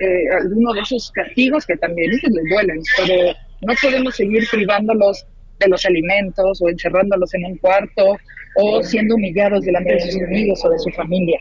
eh, 0.00 0.30
alguno 0.40 0.72
de 0.72 0.80
esos 0.80 1.10
castigos 1.12 1.66
que 1.66 1.76
también 1.76 2.10
les 2.10 2.22
duelen, 2.50 2.80
pero 2.96 3.34
no 3.62 3.74
podemos 3.80 4.16
seguir 4.16 4.44
privándolos 4.50 5.26
de 5.58 5.68
los 5.68 5.84
alimentos 5.84 6.60
o 6.62 6.68
encerrándolos 6.68 7.34
en 7.34 7.44
un 7.46 7.56
cuarto 7.58 8.16
o 8.56 8.82
siendo 8.82 9.16
humillados 9.16 9.64
delante 9.64 9.94
de 9.94 10.00
sus 10.00 10.22
amigos 10.22 10.64
o 10.64 10.70
de 10.70 10.78
su 10.78 10.90
familia. 10.90 11.40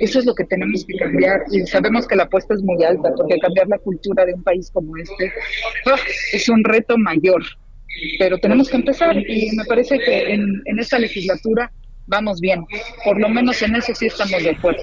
Eso 0.00 0.20
es 0.20 0.26
lo 0.26 0.34
que 0.34 0.44
tenemos 0.44 0.84
que 0.84 0.96
cambiar 0.96 1.42
y 1.50 1.66
sabemos 1.66 2.06
que 2.06 2.16
la 2.16 2.24
apuesta 2.24 2.54
es 2.54 2.62
muy 2.62 2.82
alta 2.84 3.12
porque 3.16 3.38
cambiar 3.38 3.68
la 3.68 3.78
cultura 3.78 4.24
de 4.24 4.34
un 4.34 4.42
país 4.42 4.70
como 4.72 4.96
este 4.96 5.32
¡ah! 5.86 5.96
es 6.32 6.48
un 6.48 6.62
reto 6.62 6.96
mayor, 6.96 7.42
pero 8.18 8.38
tenemos 8.38 8.68
que 8.68 8.76
empezar 8.76 9.16
y 9.16 9.50
me 9.56 9.64
parece 9.64 9.98
que 9.98 10.32
en, 10.32 10.62
en 10.66 10.78
esta 10.78 10.98
legislatura 10.98 11.72
vamos 12.06 12.40
bien, 12.40 12.64
por 13.04 13.20
lo 13.20 13.28
menos 13.28 13.60
en 13.62 13.76
eso 13.76 13.94
sí 13.94 14.06
estamos 14.06 14.42
de 14.42 14.50
acuerdo. 14.50 14.82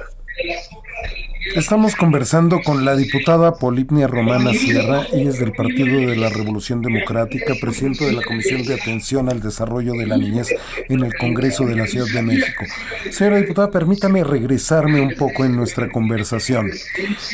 Estamos 1.56 1.96
conversando 1.96 2.60
con 2.62 2.86
la 2.86 2.96
diputada 2.96 3.56
Polipnia 3.56 4.08
Romana 4.08 4.54
Sierra, 4.54 5.06
ella 5.12 5.30
es 5.30 5.40
del 5.40 5.52
Partido 5.52 6.00
de 6.00 6.16
la 6.16 6.30
Revolución 6.30 6.82
Democrática, 6.82 7.54
presidente 7.60 8.06
de 8.06 8.14
la 8.14 8.22
Comisión 8.22 8.64
de 8.64 8.76
Atención 8.76 9.30
al 9.30 9.42
Desarrollo 9.42 9.94
de 9.94 10.06
la 10.06 10.18
Niñez 10.18 10.50
en 10.90 11.04
el 11.04 11.16
Congreso 11.16 11.66
de 11.66 11.76
la 11.76 11.88
Ciudad 11.88 12.08
de 12.14 12.22
México. 12.22 12.64
Señora 13.12 13.38
diputada, 13.38 13.72
permítame 13.72 14.24
regresarme 14.24 15.02
un 15.02 15.16
poco 15.16 15.46
en 15.46 15.56
nuestra 15.56 15.90
conversación. 15.90 16.70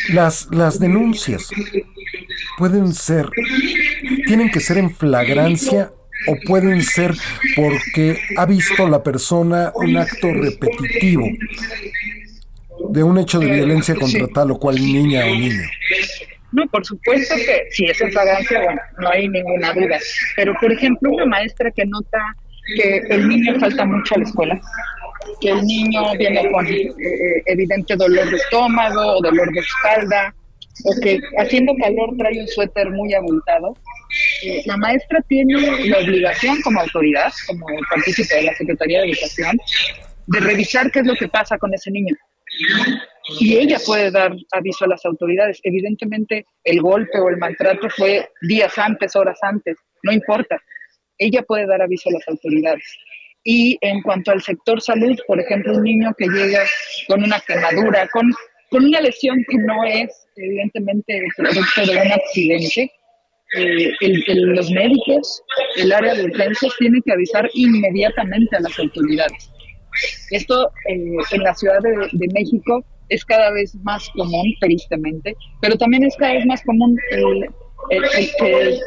Las, 0.09 0.47
las 0.51 0.79
denuncias 0.79 1.49
pueden 2.57 2.93
ser, 2.93 3.29
tienen 4.27 4.51
que 4.51 4.59
ser 4.59 4.77
en 4.77 4.93
flagrancia 4.93 5.91
o 6.27 6.35
pueden 6.45 6.81
ser 6.81 7.13
porque 7.55 8.19
ha 8.37 8.45
visto 8.45 8.87
la 8.87 9.03
persona 9.03 9.71
un 9.75 9.97
acto 9.97 10.31
repetitivo 10.31 11.25
de 12.89 13.03
un 13.03 13.17
hecho 13.17 13.39
de 13.39 13.51
violencia 13.51 13.95
contra 13.95 14.27
tal 14.27 14.51
o 14.51 14.59
cual 14.59 14.75
niña 14.75 15.23
o 15.25 15.35
niño. 15.35 15.63
No, 16.51 16.67
por 16.67 16.85
supuesto 16.85 17.35
que 17.35 17.65
si 17.71 17.85
es 17.85 17.99
en 17.99 18.11
fragancia, 18.11 18.61
bueno, 18.61 18.81
no 18.99 19.09
hay 19.09 19.27
ninguna 19.27 19.73
duda. 19.73 19.97
Pero, 20.35 20.53
por 20.61 20.71
ejemplo, 20.71 21.11
una 21.11 21.25
maestra 21.25 21.71
que 21.71 21.85
nota 21.85 22.19
que 22.75 22.97
el 23.09 23.27
niño 23.27 23.59
falta 23.59 23.85
mucho 23.85 24.15
a 24.15 24.19
la 24.19 24.23
escuela, 24.23 24.61
que 25.41 25.49
el 25.49 25.61
niño 25.63 26.01
viene 26.17 26.49
con 26.51 26.65
eh, 26.67 26.93
evidente 27.47 27.95
dolor 27.95 28.29
de 28.29 28.37
estómago 28.37 29.17
o 29.17 29.21
dolor 29.21 29.51
de 29.51 29.59
espalda, 29.59 30.33
o 30.85 31.01
que 31.01 31.19
haciendo 31.39 31.73
calor 31.81 32.15
trae 32.17 32.39
un 32.39 32.47
suéter 32.47 32.89
muy 32.91 33.13
abultado, 33.13 33.75
eh, 34.43 34.61
la 34.65 34.77
maestra 34.77 35.19
tiene 35.27 35.87
la 35.87 35.99
obligación 35.99 36.61
como 36.61 36.81
autoridad, 36.81 37.31
como 37.47 37.65
partícipe 37.89 38.35
de 38.35 38.43
la 38.43 38.53
Secretaría 38.53 39.01
de 39.01 39.09
Educación, 39.09 39.57
de 40.27 40.39
revisar 40.39 40.91
qué 40.91 40.99
es 40.99 41.07
lo 41.07 41.15
que 41.15 41.27
pasa 41.27 41.57
con 41.57 41.73
ese 41.73 41.89
niño. 41.91 42.15
Y 43.39 43.57
ella 43.57 43.77
puede 43.85 44.11
dar 44.11 44.35
aviso 44.51 44.85
a 44.85 44.89
las 44.89 45.05
autoridades. 45.05 45.59
Evidentemente, 45.63 46.45
el 46.63 46.81
golpe 46.81 47.19
o 47.19 47.29
el 47.29 47.37
maltrato 47.37 47.89
fue 47.89 48.27
días 48.41 48.77
antes, 48.77 49.15
horas 49.15 49.39
antes, 49.41 49.77
no 50.03 50.11
importa. 50.11 50.61
Ella 51.17 51.41
puede 51.43 51.65
dar 51.65 51.81
aviso 51.81 52.09
a 52.09 52.13
las 52.13 52.27
autoridades. 52.27 52.83
Y 53.43 53.77
en 53.81 54.01
cuanto 54.01 54.31
al 54.31 54.41
sector 54.41 54.81
salud, 54.81 55.17
por 55.27 55.39
ejemplo, 55.39 55.73
un 55.73 55.83
niño 55.83 56.13
que 56.17 56.27
llega 56.27 56.63
con 57.07 57.23
una 57.23 57.39
quemadura, 57.41 58.07
con, 58.09 58.31
con 58.69 58.85
una 58.85 59.01
lesión 59.01 59.37
que 59.49 59.57
no 59.57 59.83
es 59.83 60.09
evidentemente 60.35 61.21
producto 61.37 61.85
de 61.85 62.01
un 62.01 62.11
accidente, 62.11 62.91
eh, 63.55 63.91
los 64.35 64.71
médicos, 64.71 65.43
el 65.77 65.91
área 65.91 66.15
de 66.15 66.25
urgencias 66.25 66.73
tiene 66.79 66.99
que 67.05 67.13
avisar 67.13 67.49
inmediatamente 67.53 68.55
a 68.55 68.61
las 68.61 68.79
autoridades. 68.79 69.52
Esto 70.31 70.71
eh, 70.89 71.17
en 71.31 71.43
la 71.43 71.53
Ciudad 71.53 71.79
de, 71.81 72.27
México 72.33 72.83
es 73.09 73.23
cada 73.25 73.51
vez 73.51 73.75
más 73.83 74.09
común, 74.09 74.53
tristemente, 74.59 75.35
pero 75.61 75.75
también 75.77 76.03
es 76.03 76.15
cada 76.17 76.33
vez 76.33 76.45
más 76.45 76.61
común 76.63 76.97
el, 77.11 77.49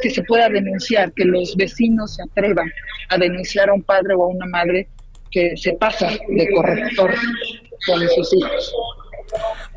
que, 0.01 0.09
se 0.09 0.23
pueda 0.23 0.49
denunciar, 0.49 1.13
que 1.13 1.25
los 1.25 1.55
vecinos 1.55 2.15
se 2.15 2.23
atrevan 2.23 2.71
a 3.09 3.17
denunciar 3.17 3.69
a 3.69 3.73
un 3.73 3.83
padre 3.83 4.15
o 4.15 4.23
a 4.23 4.27
una 4.27 4.45
madre 4.47 4.87
que 5.31 5.55
se 5.55 5.73
pasa 5.73 6.09
de 6.29 6.49
corrector 6.51 7.13
con 7.85 8.07
sus 8.09 8.33
hijos. 8.33 8.73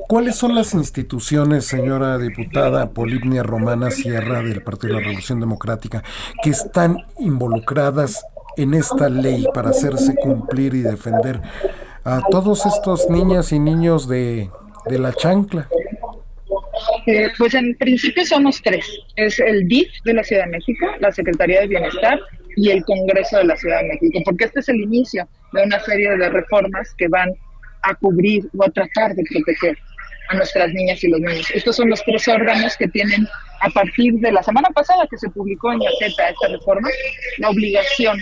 ¿Cuáles 0.08 0.36
son 0.36 0.54
las 0.54 0.74
instituciones, 0.74 1.66
señora 1.66 2.18
diputada 2.18 2.90
Polibnia 2.90 3.42
Romana 3.42 3.90
Sierra 3.90 4.42
del 4.42 4.62
Partido 4.62 4.94
de 4.94 5.00
la 5.00 5.06
Revolución 5.06 5.40
Democrática, 5.40 6.02
que 6.42 6.50
están 6.50 7.06
involucradas 7.18 8.24
en 8.62 8.74
esta 8.74 9.08
ley 9.08 9.46
para 9.54 9.70
hacerse 9.70 10.14
cumplir 10.16 10.74
y 10.74 10.82
defender 10.82 11.40
a 12.04 12.20
todos 12.30 12.66
estos 12.66 13.08
niñas 13.08 13.52
y 13.52 13.58
niños 13.58 14.08
de, 14.08 14.50
la 14.86 15.12
chancla? 15.12 15.68
Eh, 17.06 17.28
pues 17.38 17.54
en 17.54 17.76
principio 17.76 18.24
somos 18.24 18.60
tres. 18.62 18.86
Es 19.16 19.38
el 19.38 19.66
DIF 19.68 19.88
de 20.04 20.14
la 20.14 20.24
Ciudad 20.24 20.44
de 20.44 20.50
México, 20.50 20.86
la 21.00 21.10
Secretaría 21.12 21.60
de 21.60 21.68
Bienestar 21.68 22.18
y 22.56 22.70
el 22.70 22.84
Congreso 22.84 23.38
de 23.38 23.44
la 23.44 23.56
Ciudad 23.56 23.80
de 23.82 23.88
México, 23.88 24.20
porque 24.24 24.44
este 24.44 24.60
es 24.60 24.68
el 24.68 24.76
inicio 24.76 25.26
de 25.52 25.62
una 25.62 25.80
serie 25.80 26.16
de 26.16 26.28
reformas 26.28 26.94
que 26.96 27.08
van 27.08 27.30
a 27.82 27.94
cubrir 27.94 28.48
o 28.56 28.64
a 28.64 28.70
tratar 28.70 29.14
de 29.14 29.24
proteger 29.30 29.78
a 30.30 30.36
nuestras 30.36 30.72
niñas 30.72 31.02
y 31.02 31.08
los 31.08 31.20
niños. 31.20 31.50
Estos 31.54 31.76
son 31.76 31.90
los 31.90 32.02
tres 32.04 32.26
órganos 32.28 32.76
que 32.76 32.88
tienen, 32.88 33.26
a 33.60 33.70
partir 33.70 34.14
de 34.14 34.32
la 34.32 34.42
semana 34.42 34.68
pasada 34.70 35.06
que 35.10 35.18
se 35.18 35.28
publicó 35.30 35.72
en 35.72 35.80
Gaceta 35.80 36.30
esta 36.30 36.48
reforma, 36.48 36.88
la 37.38 37.50
obligación 37.50 38.18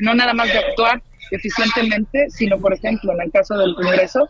no 0.00 0.14
nada 0.14 0.34
más 0.34 0.52
de 0.52 0.58
actuar 0.58 1.02
eficientemente, 1.30 2.26
sino, 2.30 2.58
por 2.58 2.72
ejemplo, 2.72 3.12
en 3.12 3.22
el 3.22 3.32
caso 3.32 3.56
del 3.58 3.74
Congreso, 3.74 4.28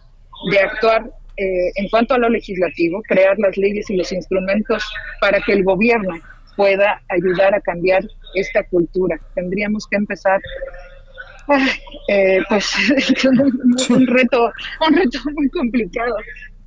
de 0.50 0.60
actuar 0.60 1.10
eh, 1.36 1.70
en 1.76 1.88
cuanto 1.88 2.14
a 2.14 2.18
lo 2.18 2.28
legislativo, 2.28 3.02
crear 3.02 3.38
las 3.38 3.56
leyes 3.56 3.88
y 3.90 3.96
los 3.96 4.10
instrumentos 4.12 4.84
para 5.20 5.40
que 5.40 5.52
el 5.52 5.62
gobierno 5.62 6.14
pueda 6.56 7.00
ayudar 7.08 7.54
a 7.54 7.60
cambiar 7.60 8.02
esta 8.34 8.64
cultura. 8.64 9.18
Tendríamos 9.34 9.86
que 9.86 9.96
empezar 9.96 10.40
eh, 12.08 12.40
pues 12.48 12.74
un 13.90 14.06
reto, 14.06 14.52
un 14.88 14.96
reto 14.96 15.18
muy 15.34 15.48
complicado. 15.50 16.16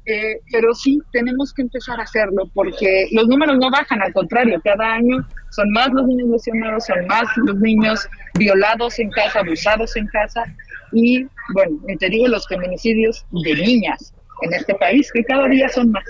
Eh, 0.05 0.39
pero 0.51 0.73
sí 0.73 0.99
tenemos 1.11 1.53
que 1.53 1.61
empezar 1.61 1.99
a 1.99 2.03
hacerlo 2.03 2.49
porque 2.55 3.07
los 3.11 3.27
números 3.27 3.57
no 3.59 3.69
bajan, 3.69 4.01
al 4.01 4.11
contrario, 4.13 4.59
cada 4.63 4.93
año 4.93 5.17
son 5.51 5.69
más 5.71 5.89
los 5.93 6.07
niños 6.07 6.29
lesionados, 6.29 6.85
son 6.85 7.05
más 7.07 7.23
los 7.37 7.55
niños 7.57 8.09
violados 8.35 8.99
en 8.99 9.09
casa, 9.11 9.39
abusados 9.39 9.95
en 9.95 10.07
casa 10.07 10.43
y, 10.91 11.25
bueno, 11.53 11.77
te 11.99 12.09
digo, 12.09 12.27
los 12.27 12.47
feminicidios 12.47 13.25
de 13.31 13.55
niñas 13.55 14.13
en 14.41 14.53
este 14.53 14.73
país, 14.75 15.09
que 15.13 15.23
cada 15.23 15.47
día 15.47 15.69
son 15.69 15.91
más. 15.91 16.03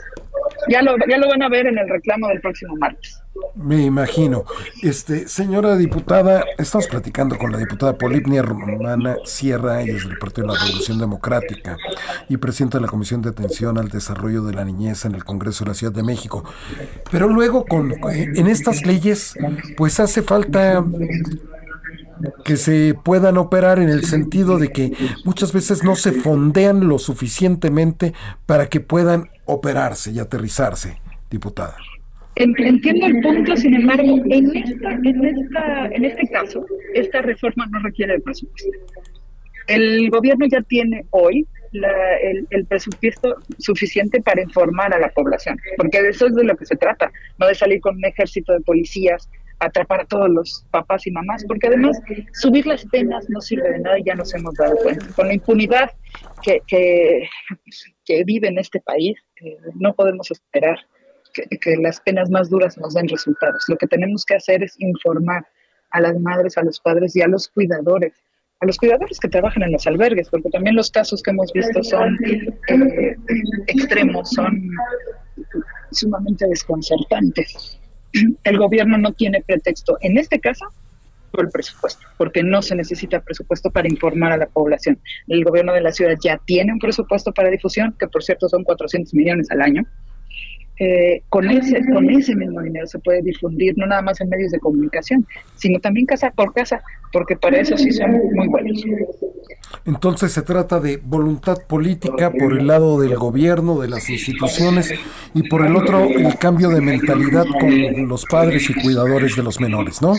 Ya 0.69 0.81
lo, 0.81 0.95
ya 1.09 1.17
lo 1.17 1.27
van 1.27 1.43
a 1.43 1.49
ver 1.49 1.67
en 1.67 1.77
el 1.77 1.89
reclamo 1.89 2.27
del 2.27 2.41
próximo 2.41 2.75
martes. 2.77 3.21
Me 3.55 3.83
imagino. 3.83 4.45
Este, 4.81 5.27
señora 5.27 5.75
diputada, 5.77 6.43
estamos 6.57 6.87
platicando 6.87 7.37
con 7.37 7.51
la 7.51 7.57
diputada 7.57 7.97
Polipnia 7.97 8.41
Romana 8.41 9.17
Sierra, 9.23 9.81
ella 9.81 9.97
es 9.97 10.07
del 10.07 10.17
Partido 10.17 10.47
de 10.47 10.53
la 10.53 10.59
Revolución 10.59 10.99
Democrática 10.99 11.77
y 12.29 12.37
presidenta 12.37 12.77
de 12.77 12.85
la 12.85 12.89
Comisión 12.89 13.21
de 13.21 13.29
Atención 13.29 13.77
al 13.77 13.89
Desarrollo 13.89 14.43
de 14.43 14.53
la 14.53 14.65
Niñez 14.65 15.05
en 15.05 15.15
el 15.15 15.23
Congreso 15.23 15.63
de 15.63 15.69
la 15.69 15.75
Ciudad 15.75 15.93
de 15.93 16.03
México. 16.03 16.43
Pero 17.09 17.27
luego 17.27 17.65
con 17.65 17.93
en 18.11 18.47
estas 18.47 18.85
leyes, 18.85 19.35
pues 19.77 19.99
hace 19.99 20.21
falta 20.21 20.83
que 22.43 22.57
se 22.57 22.95
puedan 23.03 23.37
operar 23.37 23.79
en 23.79 23.89
el 23.89 24.05
sentido 24.05 24.59
de 24.59 24.71
que 24.71 24.93
muchas 25.25 25.53
veces 25.53 25.83
no 25.83 25.95
se 25.95 26.11
fondean 26.11 26.87
lo 26.87 26.99
suficientemente 26.99 28.13
para 28.45 28.67
que 28.67 28.79
puedan 28.79 29.29
operarse 29.51 30.11
y 30.11 30.19
aterrizarse, 30.19 30.97
diputada. 31.29 31.77
Entiendo 32.35 33.07
el 33.07 33.21
punto, 33.21 33.57
sin 33.57 33.75
embargo, 33.75 34.17
en, 34.29 34.55
esta, 34.55 34.91
en, 34.91 35.25
esta, 35.25 35.85
en 35.87 36.05
este 36.05 36.27
caso, 36.29 36.65
esta 36.93 37.21
reforma 37.21 37.67
no 37.67 37.79
requiere 37.79 38.13
de 38.13 38.19
presupuesto. 38.21 38.69
El 39.67 40.09
gobierno 40.09 40.45
ya 40.49 40.61
tiene 40.61 41.05
hoy 41.11 41.45
el, 41.73 42.47
el, 42.49 42.65
presupuesto 42.65 43.35
suficiente 43.59 44.21
para 44.21 44.41
informar 44.41 44.93
a 44.93 44.99
la 44.99 45.09
población, 45.09 45.59
porque 45.77 46.01
de 46.01 46.09
eso 46.09 46.27
es 46.27 46.35
de 46.35 46.43
lo 46.43 46.55
que 46.55 46.65
se 46.65 46.75
trata, 46.75 47.11
no 47.37 47.47
de 47.47 47.55
salir 47.55 47.79
con 47.81 47.95
un 47.95 48.05
ejército 48.05 48.53
de 48.53 48.61
policías 48.61 49.29
atrapar 49.59 50.01
a 50.01 50.05
todos 50.05 50.29
los 50.29 50.65
papás 50.71 51.05
y 51.05 51.11
mamás, 51.11 51.45
porque 51.47 51.67
además 51.67 52.01
subir 52.33 52.65
las 52.65 52.83
penas 52.85 53.29
no 53.29 53.39
sirve 53.41 53.69
de 53.71 53.79
nada 53.79 53.99
y 53.99 54.03
ya 54.03 54.15
nos 54.15 54.33
hemos 54.33 54.55
dado 54.55 54.75
cuenta. 54.77 55.05
Con 55.15 55.27
la 55.27 55.33
impunidad 55.35 55.91
que 56.43 57.29
vive 58.25 58.47
en 58.47 58.57
este 58.57 58.79
país, 58.81 59.17
no 59.75 59.93
podemos 59.93 60.31
esperar 60.31 60.79
que, 61.33 61.77
las 61.77 62.01
penas 62.01 62.29
más 62.29 62.49
duras 62.49 62.77
nos 62.77 62.93
den 62.93 63.07
resultados. 63.07 63.63
Lo 63.67 63.77
que 63.77 63.87
tenemos 63.87 64.25
que 64.25 64.35
hacer 64.35 64.63
es 64.63 64.75
informar 64.79 65.47
a 65.91 66.01
las 66.01 66.19
madres, 66.19 66.57
a 66.57 66.63
los 66.63 66.79
padres 66.79 67.15
y 67.15 67.21
a 67.21 67.27
los 67.27 67.47
cuidadores, 67.49 68.13
a 68.59 68.65
los 68.65 68.77
cuidadores 68.77 69.19
que 69.19 69.29
trabajan 69.29 69.63
en 69.63 69.71
los 69.71 69.87
albergues, 69.87 70.29
porque 70.29 70.49
también 70.49 70.75
los 70.75 70.91
casos 70.91 71.23
que 71.23 71.31
hemos 71.31 71.51
visto 71.53 71.83
son 71.83 72.17
eh, 72.67 73.15
extremos, 73.67 74.29
son 74.29 74.69
sumamente 75.91 76.45
desconcertantes 76.47 77.79
el 78.43 78.57
gobierno 78.57 78.97
no 78.97 79.13
tiene 79.13 79.41
pretexto 79.41 79.97
en 80.01 80.17
este 80.17 80.39
caso 80.39 80.65
el 81.39 81.49
presupuesto, 81.49 82.05
porque 82.17 82.43
no 82.43 82.61
se 82.61 82.75
necesita 82.75 83.21
presupuesto 83.21 83.71
para 83.71 83.87
informar 83.87 84.31
a 84.33 84.37
la 84.37 84.47
población. 84.47 84.99
El 85.27 85.43
gobierno 85.43 85.73
de 85.73 85.81
la 85.81 85.91
ciudad 85.91 86.17
ya 86.21 86.37
tiene 86.45 86.73
un 86.73 86.79
presupuesto 86.79 87.31
para 87.31 87.49
difusión, 87.49 87.95
que 87.99 88.07
por 88.07 88.23
cierto 88.23 88.49
son 88.49 88.63
400 88.63 89.13
millones 89.13 89.49
al 89.51 89.61
año. 89.61 89.83
Eh, 90.83 91.21
con, 91.29 91.47
ese, 91.47 91.79
con 91.93 92.09
ese 92.09 92.35
mismo 92.35 92.59
dinero 92.59 92.87
se 92.87 92.97
puede 92.97 93.21
difundir 93.21 93.77
no 93.77 93.85
nada 93.85 94.01
más 94.01 94.19
en 94.19 94.29
medios 94.29 94.51
de 94.51 94.59
comunicación, 94.59 95.27
sino 95.55 95.79
también 95.79 96.07
casa 96.07 96.31
por 96.31 96.53
casa, 96.55 96.81
porque 97.13 97.35
para 97.35 97.59
eso 97.59 97.77
sí 97.77 97.91
son 97.91 98.11
muy 98.33 98.47
buenos. 98.47 98.83
Entonces 99.85 100.31
se 100.31 100.41
trata 100.41 100.79
de 100.79 100.97
voluntad 100.97 101.59
política 101.67 102.31
por 102.31 102.57
el 102.57 102.65
lado 102.65 102.99
del 102.99 103.15
gobierno, 103.15 103.79
de 103.79 103.89
las 103.89 104.09
instituciones, 104.09 104.91
y 105.35 105.47
por 105.47 105.63
el 105.63 105.75
otro 105.75 106.05
el 106.05 106.35
cambio 106.39 106.69
de 106.69 106.81
mentalidad 106.81 107.45
con 107.59 108.07
los 108.07 108.25
padres 108.25 108.67
y 108.71 108.73
cuidadores 108.73 109.35
de 109.35 109.43
los 109.43 109.61
menores, 109.61 110.01
¿no? 110.01 110.15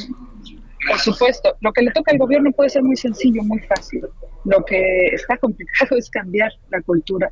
Por 0.89 0.99
supuesto, 0.99 1.57
lo 1.61 1.73
que 1.73 1.83
le 1.83 1.91
toca 1.93 2.13
al 2.13 2.19
gobierno 2.19 2.51
puede 2.53 2.71
ser 2.71 2.83
muy 2.83 2.97
sencillo, 2.97 3.43
muy 3.45 3.61
fácil. 3.61 4.03
Lo 4.45 4.65
que 4.65 5.07
está 5.13 5.37
complicado 5.39 5.97
es 5.99 6.11
cambiar 6.11 6.53
la 6.71 6.81
cultura, 6.83 7.31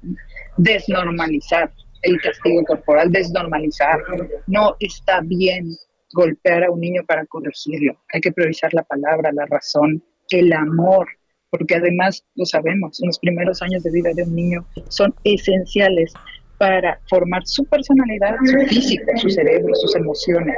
desnormalizar 0.57 1.73
el 2.02 2.21
castigo 2.21 2.62
corporal, 2.64 3.11
desnormalizar. 3.11 4.00
No 4.47 4.76
está 4.80 5.21
bien 5.23 5.69
golpear 6.12 6.64
a 6.64 6.71
un 6.71 6.80
niño 6.80 7.02
para 7.07 7.25
corregirlo. 7.27 7.96
Hay 8.12 8.20
que 8.20 8.33
priorizar 8.33 8.72
la 8.75 8.83
palabra, 8.85 9.31
la 9.33 9.46
razón, 9.46 10.03
el 10.31 10.53
amor, 10.53 11.07
porque 11.51 11.77
además 11.77 12.25
lo 12.37 12.44
sabemos, 12.44 13.01
los 13.05 13.18
primeros 13.18 13.61
años 13.62 13.83
de 13.83 13.90
vida 13.90 14.11
de 14.14 14.22
un 14.22 14.35
niño 14.35 14.66
son 14.88 15.14
esenciales 15.25 16.12
para 16.59 17.01
formar 17.09 17.42
su 17.46 17.64
personalidad, 17.64 18.37
su 18.44 18.59
físico, 18.68 19.05
su 19.16 19.31
cerebro, 19.31 19.75
sus 19.75 19.96
emociones. 19.96 20.57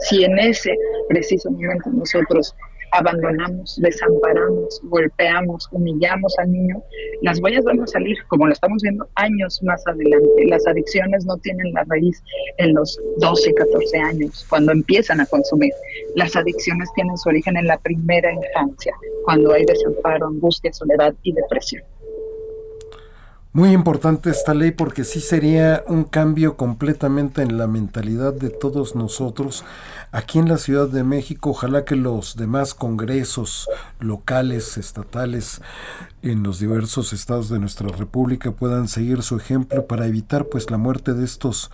Si 0.00 0.24
en 0.24 0.38
ese 0.38 0.76
preciso 1.08 1.50
momento 1.50 1.90
nosotros 1.90 2.54
abandonamos, 2.92 3.78
desamparamos, 3.80 4.80
golpeamos, 4.84 5.68
humillamos 5.72 6.36
al 6.38 6.50
niño, 6.50 6.82
las 7.22 7.40
huellas 7.40 7.64
van 7.64 7.80
a 7.80 7.86
salir, 7.86 8.16
como 8.28 8.46
lo 8.46 8.52
estamos 8.52 8.82
viendo, 8.82 9.08
años 9.14 9.60
más 9.62 9.86
adelante. 9.86 10.46
Las 10.46 10.66
adicciones 10.66 11.24
no 11.26 11.36
tienen 11.38 11.72
la 11.72 11.84
raíz 11.88 12.22
en 12.58 12.74
los 12.74 12.98
12, 13.18 13.54
14 13.54 13.98
años, 13.98 14.46
cuando 14.48 14.72
empiezan 14.72 15.20
a 15.20 15.26
consumir. 15.26 15.72
Las 16.16 16.34
adicciones 16.36 16.88
tienen 16.94 17.16
su 17.16 17.28
origen 17.28 17.56
en 17.56 17.66
la 17.66 17.78
primera 17.78 18.32
infancia, 18.32 18.94
cuando 19.24 19.52
hay 19.52 19.64
desamparo, 19.64 20.26
angustia, 20.26 20.72
soledad 20.72 21.14
y 21.22 21.32
depresión. 21.32 21.82
Muy 23.52 23.72
importante 23.72 24.30
esta 24.30 24.54
ley 24.54 24.70
porque 24.70 25.02
sí 25.02 25.20
sería 25.20 25.82
un 25.88 26.04
cambio 26.04 26.56
completamente 26.56 27.42
en 27.42 27.58
la 27.58 27.66
mentalidad 27.66 28.32
de 28.32 28.48
todos 28.48 28.94
nosotros 28.94 29.64
aquí 30.12 30.38
en 30.38 30.48
la 30.48 30.56
Ciudad 30.56 30.86
de 30.86 31.02
México. 31.02 31.50
Ojalá 31.50 31.84
que 31.84 31.96
los 31.96 32.36
demás 32.36 32.74
congresos 32.74 33.68
locales, 33.98 34.78
estatales, 34.78 35.62
en 36.22 36.44
los 36.44 36.60
diversos 36.60 37.12
estados 37.12 37.48
de 37.48 37.58
nuestra 37.58 37.88
República 37.88 38.52
puedan 38.52 38.86
seguir 38.86 39.24
su 39.24 39.36
ejemplo 39.36 39.84
para 39.84 40.06
evitar 40.06 40.44
pues 40.44 40.70
la 40.70 40.78
muerte 40.78 41.12
de 41.12 41.24
estos 41.24 41.72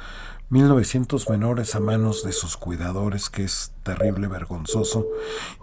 1900 0.48 1.28
menores 1.28 1.74
a 1.74 1.80
manos 1.80 2.24
de 2.24 2.32
sus 2.32 2.56
cuidadores, 2.56 3.28
que 3.28 3.44
es 3.44 3.72
terrible, 3.82 4.28
vergonzoso, 4.28 5.06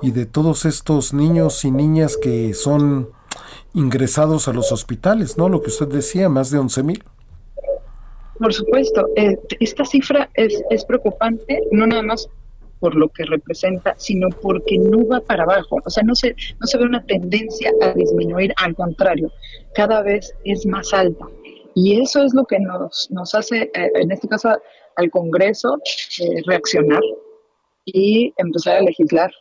y 0.04 0.12
de 0.12 0.28
todos 0.28 0.66
estos 0.66 1.12
niños 1.12 1.66
y 1.66 1.72
niñas 1.72 2.18
que 2.22 2.54
son 2.54 3.10
ingresados 3.74 4.48
a 4.48 4.54
los 4.54 4.72
hospitales, 4.72 5.38
¿no? 5.38 5.50
Lo 5.50 5.62
que 5.62 5.70
usted 5.70 5.88
decía, 5.88 6.30
más 6.30 6.52
de 6.52 6.60
11 6.60 6.84
mil. 6.84 7.04
Por 8.40 8.54
supuesto, 8.54 9.08
eh, 9.16 9.38
esta 9.60 9.86
cifra 9.86 10.30
es, 10.34 10.64
es 10.70 10.86
preocupante, 10.86 11.62
no 11.72 11.88
nada 11.88 12.02
más 12.04 12.30
por 12.80 12.96
lo 12.96 13.08
que 13.08 13.24
representa, 13.24 13.96
sino 13.98 14.28
porque 14.42 14.78
no 14.78 15.08
va 15.08 15.22
para 15.22 15.44
abajo. 15.44 15.78
O 15.86 15.90
sea, 15.90 16.04
no 16.04 16.16
se, 16.16 16.36
no 16.60 16.68
se 16.68 16.78
ve 16.78 16.84
una 16.84 17.02
tendencia 17.06 17.72
a 17.82 17.94
disminuir, 17.94 18.54
al 18.58 18.76
contrario, 18.76 19.32
cada 19.74 20.02
vez 20.02 20.34
es 20.44 20.66
más 20.66 20.94
alta. 20.94 21.26
Y 21.76 22.02
eso 22.02 22.24
es 22.24 22.34
lo 22.34 22.44
que 22.44 22.60
nos, 22.60 23.10
nos 23.10 23.34
hace, 23.36 23.72
eh, 23.74 23.92
en 23.96 24.12
este 24.12 24.28
caso 24.28 24.50
al 24.98 25.10
Congreso, 25.12 25.78
eh, 26.20 26.42
reaccionar 26.46 27.02
y 27.86 28.34
empezar 28.38 28.76
a 28.76 28.82
legislar 28.82 29.32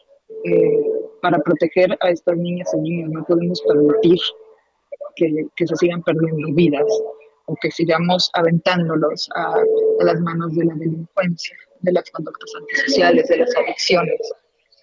para 1.23 1.39
proteger 1.39 1.97
a 2.01 2.11
estas 2.11 2.37
niñas 2.37 2.69
y 2.75 2.81
niños. 2.81 3.11
No 3.11 3.25
podemos 3.25 3.63
permitir 3.63 4.19
que, 5.17 5.67
se 5.67 5.77
sigan 5.77 6.03
perdiendo 6.03 6.55
vidas 6.55 6.87
o 7.47 7.57
que 7.61 7.71
sigamos 7.71 8.31
aventándolos 8.35 9.29
a, 9.35 9.55
las 10.01 10.21
manos 10.21 10.55
de 10.55 10.65
la 10.65 10.75
delincuencia, 10.75 11.57
de 11.81 11.93
las 11.93 12.11
conductas 12.11 12.51
antisociales, 12.59 13.29
de 13.29 13.39
las 13.39 13.57
adicciones. 13.57 14.21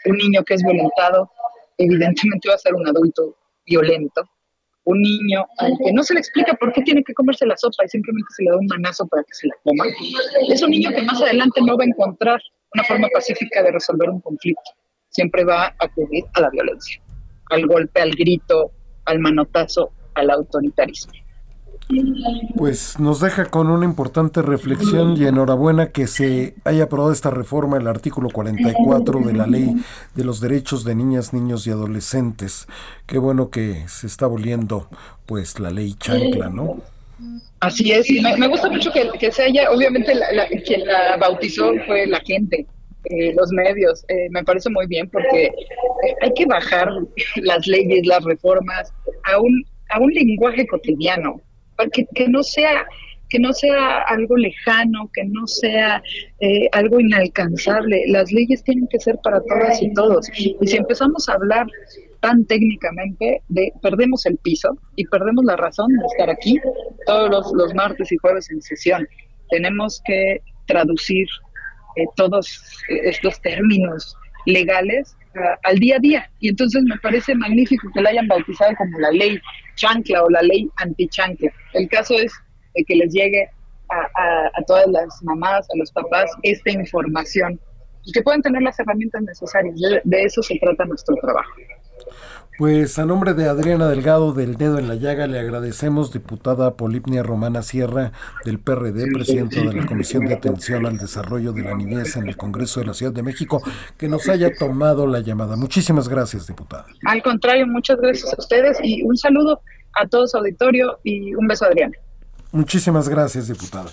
Un 0.06 0.18
niño 0.18 0.44
que 0.44 0.56
es 0.56 0.64
violentado 0.64 1.30
evidentemente 1.78 2.50
va 2.50 2.56
a 2.56 2.60
ser 2.60 2.74
un 2.74 2.88
adulto 2.88 3.36
violento. 3.66 4.24
Un 4.86 5.02
niño 5.02 5.46
al 5.58 5.74
que 5.84 5.94
no 5.94 6.02
se 6.04 6.14
le 6.14 6.22
explica 6.22 6.54
por 6.56 6.72
qué 6.74 6.82
tiene 6.82 7.04
que 7.04 7.14
comerse 7.14 7.46
la 7.46 7.56
sopa 7.58 7.86
y 7.86 7.90
simplemente 7.90 8.28
se 8.36 8.44
le 8.44 8.52
da 8.52 8.58
un 8.58 8.66
manazo 8.66 9.06
para 9.08 9.24
que 9.24 9.34
se 9.34 9.48
la 9.48 9.56
coma, 9.64 9.86
es 10.48 10.64
un 10.64 10.72
niño 10.72 10.90
que 10.90 11.02
más 11.04 11.22
adelante 11.22 11.62
no 11.62 11.78
va 11.78 11.84
a 11.84 11.88
encontrar 11.88 12.42
una 12.74 12.84
forma 12.86 13.08
pacífica 13.14 13.62
de 13.62 13.72
resolver 13.72 14.10
un 14.10 14.22
conflicto 14.22 14.72
siempre 15.20 15.44
va 15.44 15.66
a 15.66 15.76
acudir 15.80 16.24
a 16.34 16.40
la 16.40 16.50
violencia, 16.50 17.02
al 17.50 17.68
golpe, 17.68 18.02
al 18.02 18.12
grito, 18.12 18.72
al 19.04 19.20
manotazo, 19.20 19.92
al 20.16 20.30
autoritarismo. 20.30 21.12
Pues 22.56 23.00
nos 23.00 23.20
deja 23.20 23.46
con 23.46 23.70
una 23.70 23.84
importante 23.84 24.42
reflexión 24.42 25.18
y 25.18 25.26
enhorabuena 25.26 25.88
que 25.88 26.08
se 26.08 26.56
haya 26.64 26.84
aprobado 26.84 27.12
esta 27.12 27.32
reforma, 27.32 27.78
el 27.78 27.88
artículo 27.88 28.30
44 28.30 29.20
de 29.22 29.34
la 29.34 29.48
Ley 29.48 29.76
de 30.16 30.24
los 30.24 30.40
Derechos 30.40 30.86
de 30.86 30.96
Niñas, 30.96 31.34
Niños 31.34 31.68
y 31.68 31.72
Adolescentes. 31.72 32.68
Qué 33.06 33.18
bueno 33.18 33.50
que 33.50 33.86
se 33.90 34.08
está 34.08 34.26
volviendo 34.26 34.88
pues 35.26 35.60
la 35.60 35.72
ley 35.72 35.96
chancla, 35.96 36.50
¿no? 36.50 36.78
Así 37.60 37.92
es, 37.92 38.08
me, 38.38 38.48
gusta 38.48 38.70
mucho 38.70 38.90
que, 38.94 39.32
se 39.32 39.44
haya, 39.44 39.70
obviamente 39.72 40.14
quien 40.66 40.86
la 40.86 41.18
bautizó 41.18 41.74
fue 41.88 42.08
la 42.08 42.22
gente, 42.22 42.66
eh, 43.06 43.34
los 43.36 43.52
medios. 43.52 44.04
Eh, 44.10 44.28
me 44.32 44.44
parece 44.44 44.70
muy 44.70 44.88
bien 44.88 45.10
porque 45.10 45.46
eh, 45.46 46.16
hay 46.22 46.34
que 46.34 46.46
bajar 46.46 46.90
las 47.38 47.68
leyes, 47.68 48.06
las 48.06 48.24
reformas 48.24 48.94
a 49.24 49.40
un, 49.40 49.66
a 49.90 50.00
un 50.00 50.14
lenguaje 50.14 50.68
cotidiano, 50.68 51.42
que, 51.94 52.06
que 52.14 52.28
no 52.28 52.44
sea 52.44 52.86
que 53.30 53.38
no 53.38 53.54
sea 53.54 54.00
algo 54.08 54.36
lejano, 54.38 55.08
que 55.14 55.24
no 55.24 55.46
sea 55.46 56.02
algo 56.72 57.00
inalcanzable. 57.00 58.02
Las 58.08 58.32
leyes 58.32 58.64
tienen 58.64 58.88
que 58.88 59.00
ser 59.00 59.20
para 59.24 59.40
todas 59.42 59.80
y 59.84 59.94
todos. 59.94 60.28
Y 60.36 60.58
si 60.66 60.78
empezamos 60.78 61.30
a 61.30 61.34
hablar 61.34 61.68
tan 62.22 62.44
técnicamente, 62.46 63.44
de 63.50 63.72
perdemos 63.84 64.26
el 64.26 64.38
piso 64.38 64.76
y 64.96 65.06
perdemos 65.06 65.46
la 65.46 65.56
razón 65.58 65.90
de 65.90 66.06
estar 66.08 66.30
aquí 66.32 66.60
todos 67.06 67.30
los, 67.30 67.52
los 67.54 67.74
martes 67.76 68.12
y 68.12 68.18
jueves 68.18 68.50
en 68.50 68.64
sesión. 68.64 69.08
Tenemos 69.52 70.02
que 70.06 70.42
traducir 70.66 71.28
eh, 72.00 72.06
todos 72.16 72.62
estos 72.88 73.42
términos 73.42 74.16
legales 74.46 75.16
al 75.64 75.76
día 75.78 75.98
a 75.98 76.00
día. 76.00 76.32
Y 76.40 76.50
entonces 76.50 76.84
me 76.84 76.98
parece 76.98 77.36
magnífico 77.36 77.88
que 77.94 78.02
la 78.02 78.10
hayan 78.10 78.28
bautizado 78.28 78.76
como 78.76 79.00
la 79.00 79.12
ley 79.12 79.40
chancla 79.76 80.24
o 80.24 80.30
la 80.30 80.42
ley 80.42 80.70
anti-chancla. 80.78 81.52
El 81.74 81.88
caso 81.90 82.16
es 82.16 82.34
que 82.88 82.96
les 82.96 83.14
llegue 83.14 83.48
a, 83.90 84.50
a, 84.56 84.62
todas 84.68 84.88
las 84.88 85.08
mamás, 85.24 85.68
a 85.74 85.78
los 85.78 85.92
papás, 85.92 86.32
esta 86.44 86.72
información 86.72 87.60
y 88.06 88.12
que 88.12 88.22
puedan 88.22 88.42
tener 88.42 88.62
las 88.62 88.80
herramientas 88.80 89.22
necesarias. 89.24 89.76
de 90.04 90.24
eso 90.24 90.42
se 90.42 90.58
trata 90.60 90.86
nuestro 90.86 91.16
trabajo. 91.16 91.52
Pues 92.60 93.00
a 93.00 93.06
nombre 93.06 93.36
de 93.36 93.48
Adriana 93.48 93.88
Delgado 93.88 94.34
del 94.34 94.58
Dedo 94.58 94.80
en 94.80 94.90
la 94.90 94.96
Llaga 94.96 95.28
le 95.28 95.40
agradecemos, 95.40 96.12
diputada 96.12 96.76
Polipnia 96.76 97.24
Romana 97.24 97.62
Sierra 97.62 98.12
del 98.44 98.60
PRD, 98.60 99.14
presidente 99.14 99.62
de 99.62 99.74
la 99.74 99.86
Comisión 99.86 100.26
de 100.26 100.34
Atención 100.34 100.86
al 100.86 100.98
Desarrollo 100.98 101.54
de 101.54 101.62
la 101.62 101.74
Niñez 101.74 102.18
en 102.18 102.28
el 102.28 102.36
Congreso 102.36 102.82
de 102.82 102.88
la 102.88 102.94
Ciudad 102.94 103.14
de 103.14 103.24
México, 103.24 103.64
que 103.98 104.10
nos 104.10 104.28
haya 104.28 104.54
tomado 104.54 105.08
la 105.08 105.22
llamada. 105.22 105.56
Muchísimas 105.56 106.10
gracias, 106.10 106.48
diputada. 106.48 106.86
Al 107.06 107.24
contrario, 107.24 107.66
muchas 107.66 107.98
gracias 108.02 108.34
a 108.34 108.36
ustedes 108.38 108.78
y 108.84 109.04
un 109.04 109.16
saludo 109.16 109.62
a 109.94 110.06
todo 110.10 110.28
su 110.28 110.36
auditorio 110.36 111.00
y 111.06 111.34
un 111.36 111.48
beso, 111.48 111.64
Adriana. 111.64 111.94
Muchísimas 112.52 113.08
gracias, 113.08 113.48
diputada 113.48 113.90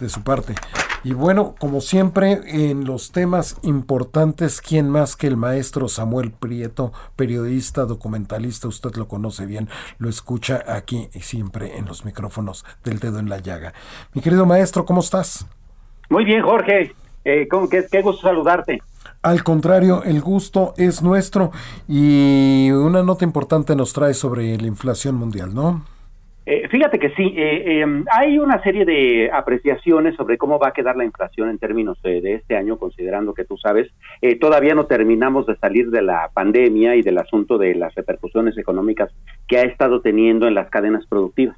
de 0.00 0.08
su 0.08 0.22
parte. 0.22 0.54
Y 1.02 1.14
bueno, 1.14 1.54
como 1.58 1.80
siempre, 1.80 2.40
en 2.44 2.84
los 2.84 3.10
temas 3.10 3.56
importantes, 3.62 4.60
¿quién 4.60 4.90
más 4.90 5.16
que 5.16 5.26
el 5.26 5.36
maestro 5.36 5.88
Samuel 5.88 6.30
Prieto, 6.30 6.92
periodista, 7.16 7.86
documentalista? 7.86 8.68
Usted 8.68 8.94
lo 8.96 9.08
conoce 9.08 9.46
bien, 9.46 9.68
lo 9.98 10.10
escucha 10.10 10.62
aquí 10.66 11.08
y 11.14 11.20
siempre 11.20 11.78
en 11.78 11.86
los 11.86 12.04
micrófonos 12.04 12.66
del 12.84 12.98
dedo 12.98 13.18
en 13.18 13.30
la 13.30 13.38
llaga. 13.38 13.72
Mi 14.12 14.20
querido 14.20 14.44
maestro, 14.44 14.84
¿cómo 14.84 15.00
estás? 15.00 15.46
Muy 16.10 16.24
bien, 16.24 16.42
Jorge. 16.42 16.92
Eh, 17.24 17.48
qué, 17.70 17.86
qué 17.90 18.02
gusto 18.02 18.22
saludarte. 18.22 18.82
Al 19.22 19.42
contrario, 19.44 20.02
el 20.04 20.20
gusto 20.20 20.74
es 20.76 21.02
nuestro 21.02 21.52
y 21.88 22.70
una 22.72 23.02
nota 23.02 23.24
importante 23.24 23.76
nos 23.76 23.92
trae 23.92 24.14
sobre 24.14 24.56
la 24.58 24.66
inflación 24.66 25.14
mundial, 25.14 25.54
¿no? 25.54 25.84
Eh, 26.46 26.68
fíjate 26.68 26.98
que 26.98 27.10
sí, 27.10 27.34
eh, 27.36 27.80
em, 27.80 28.04
hay 28.10 28.38
una 28.38 28.62
serie 28.62 28.86
de 28.86 29.30
apreciaciones 29.30 30.16
sobre 30.16 30.38
cómo 30.38 30.58
va 30.58 30.68
a 30.68 30.72
quedar 30.72 30.96
la 30.96 31.04
inflación 31.04 31.50
en 31.50 31.58
términos 31.58 32.00
de 32.02 32.34
este 32.34 32.56
año, 32.56 32.78
considerando 32.78 33.34
que 33.34 33.44
tú 33.44 33.58
sabes, 33.58 33.88
eh, 34.22 34.36
todavía 34.36 34.74
no 34.74 34.86
terminamos 34.86 35.46
de 35.46 35.56
salir 35.56 35.90
de 35.90 36.02
la 36.02 36.30
pandemia 36.32 36.96
y 36.96 37.02
del 37.02 37.18
asunto 37.18 37.58
de 37.58 37.74
las 37.74 37.94
repercusiones 37.94 38.56
económicas 38.56 39.10
que 39.46 39.58
ha 39.58 39.62
estado 39.62 40.00
teniendo 40.00 40.48
en 40.48 40.54
las 40.54 40.70
cadenas 40.70 41.06
productivas. 41.06 41.56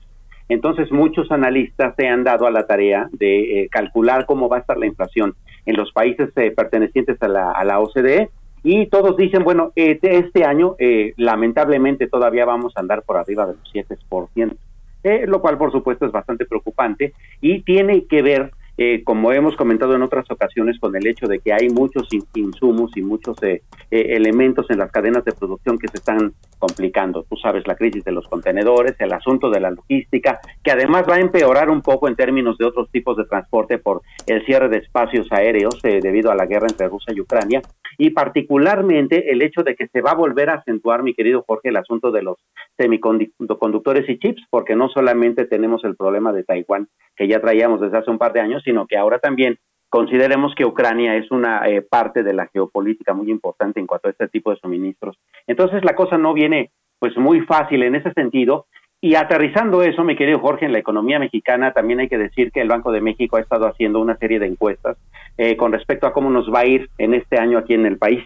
Entonces, 0.48 0.90
muchos 0.90 1.30
analistas 1.30 1.94
se 1.96 2.08
han 2.08 2.24
dado 2.24 2.46
a 2.46 2.50
la 2.50 2.66
tarea 2.66 3.08
de 3.12 3.68
calcular 3.70 4.26
cómo 4.26 4.48
va 4.48 4.56
a 4.56 4.60
estar 4.60 4.76
la 4.76 4.86
inflación 4.86 5.34
en 5.64 5.76
los 5.76 5.92
países 5.92 6.30
pertenecientes 6.34 7.16
a 7.22 7.28
la, 7.28 7.52
a 7.52 7.64
la 7.64 7.78
OCDE 7.78 8.28
y 8.64 8.86
todos 8.88 9.16
dicen, 9.16 9.44
bueno, 9.44 9.72
este 9.76 10.44
año 10.44 10.76
lamentablemente 11.16 12.08
todavía 12.08 12.44
vamos 12.44 12.74
a 12.76 12.80
andar 12.80 13.02
por 13.02 13.16
arriba 13.16 13.46
de 13.46 13.54
los 13.54 13.72
7%. 13.72 14.56
Eh, 15.04 15.24
lo 15.26 15.40
cual 15.40 15.58
por 15.58 15.72
supuesto 15.72 16.06
es 16.06 16.12
bastante 16.12 16.46
preocupante 16.46 17.12
y 17.40 17.62
tiene 17.62 18.06
que 18.06 18.22
ver 18.22 18.52
eh, 18.78 19.02
como 19.04 19.32
hemos 19.32 19.56
comentado 19.56 19.94
en 19.94 20.02
otras 20.02 20.30
ocasiones, 20.30 20.78
con 20.78 20.96
el 20.96 21.06
hecho 21.06 21.26
de 21.26 21.40
que 21.40 21.52
hay 21.52 21.68
muchos 21.68 22.08
insumos 22.34 22.96
y 22.96 23.02
muchos 23.02 23.36
eh, 23.42 23.62
eh, 23.90 24.06
elementos 24.16 24.70
en 24.70 24.78
las 24.78 24.90
cadenas 24.90 25.24
de 25.24 25.32
producción 25.32 25.78
que 25.78 25.88
se 25.88 25.98
están 25.98 26.32
complicando. 26.58 27.24
Tú 27.28 27.36
sabes, 27.36 27.66
la 27.66 27.74
crisis 27.74 28.04
de 28.04 28.12
los 28.12 28.26
contenedores, 28.28 28.94
el 28.98 29.12
asunto 29.12 29.50
de 29.50 29.60
la 29.60 29.70
logística, 29.70 30.40
que 30.62 30.70
además 30.70 31.04
va 31.08 31.16
a 31.16 31.20
empeorar 31.20 31.70
un 31.70 31.82
poco 31.82 32.08
en 32.08 32.16
términos 32.16 32.56
de 32.56 32.64
otros 32.64 32.90
tipos 32.90 33.16
de 33.16 33.24
transporte 33.24 33.78
por 33.78 34.02
el 34.26 34.44
cierre 34.46 34.68
de 34.68 34.78
espacios 34.78 35.30
aéreos 35.30 35.80
debido 35.82 36.30
a 36.30 36.34
la 36.34 36.46
guerra 36.46 36.68
entre 36.68 36.88
Rusia 36.88 37.12
y 37.14 37.20
Ucrania, 37.20 37.62
y 37.98 38.10
particularmente 38.10 39.32
el 39.32 39.42
hecho 39.42 39.62
de 39.62 39.74
que 39.74 39.88
se 39.88 40.00
va 40.00 40.12
a 40.12 40.16
volver 40.16 40.50
a 40.50 40.54
acentuar, 40.54 41.02
mi 41.02 41.14
querido 41.14 41.44
Jorge, 41.46 41.68
el 41.68 41.76
asunto 41.76 42.10
de 42.10 42.22
los 42.22 42.38
semiconductores 42.78 44.08
y 44.08 44.18
chips, 44.18 44.42
porque 44.50 44.76
no 44.76 44.88
solamente 44.88 45.44
tenemos 45.44 45.84
el 45.84 45.96
problema 45.96 46.32
de 46.32 46.44
Taiwán, 46.44 46.88
que 47.16 47.28
ya 47.28 47.40
traíamos 47.40 47.80
desde 47.80 47.98
hace 47.98 48.10
un 48.10 48.18
par 48.18 48.32
de 48.32 48.40
años, 48.40 48.61
sino 48.64 48.86
que 48.86 48.96
ahora 48.96 49.18
también 49.18 49.58
consideremos 49.88 50.54
que 50.54 50.64
Ucrania 50.64 51.16
es 51.16 51.30
una 51.30 51.68
eh, 51.68 51.82
parte 51.82 52.22
de 52.22 52.32
la 52.32 52.46
geopolítica 52.46 53.12
muy 53.12 53.30
importante 53.30 53.78
en 53.78 53.86
cuanto 53.86 54.08
a 54.08 54.10
este 54.12 54.28
tipo 54.28 54.50
de 54.50 54.56
suministros. 54.56 55.18
Entonces 55.46 55.84
la 55.84 55.94
cosa 55.94 56.16
no 56.16 56.32
viene 56.32 56.70
pues 56.98 57.16
muy 57.18 57.40
fácil 57.42 57.82
en 57.82 57.96
ese 57.96 58.12
sentido. 58.12 58.66
Y 59.00 59.16
aterrizando 59.16 59.82
eso, 59.82 60.04
mi 60.04 60.16
querido 60.16 60.38
Jorge, 60.38 60.64
en 60.64 60.72
la 60.72 60.78
economía 60.78 61.18
mexicana 61.18 61.72
también 61.72 62.00
hay 62.00 62.08
que 62.08 62.16
decir 62.16 62.52
que 62.52 62.60
el 62.60 62.68
Banco 62.68 62.92
de 62.92 63.00
México 63.00 63.36
ha 63.36 63.40
estado 63.40 63.66
haciendo 63.66 64.00
una 64.00 64.16
serie 64.16 64.38
de 64.38 64.46
encuestas 64.46 64.96
eh, 65.36 65.56
con 65.56 65.72
respecto 65.72 66.06
a 66.06 66.12
cómo 66.12 66.30
nos 66.30 66.50
va 66.50 66.60
a 66.60 66.66
ir 66.66 66.88
en 66.98 67.12
este 67.12 67.38
año 67.38 67.58
aquí 67.58 67.74
en 67.74 67.84
el 67.84 67.98
país. 67.98 68.24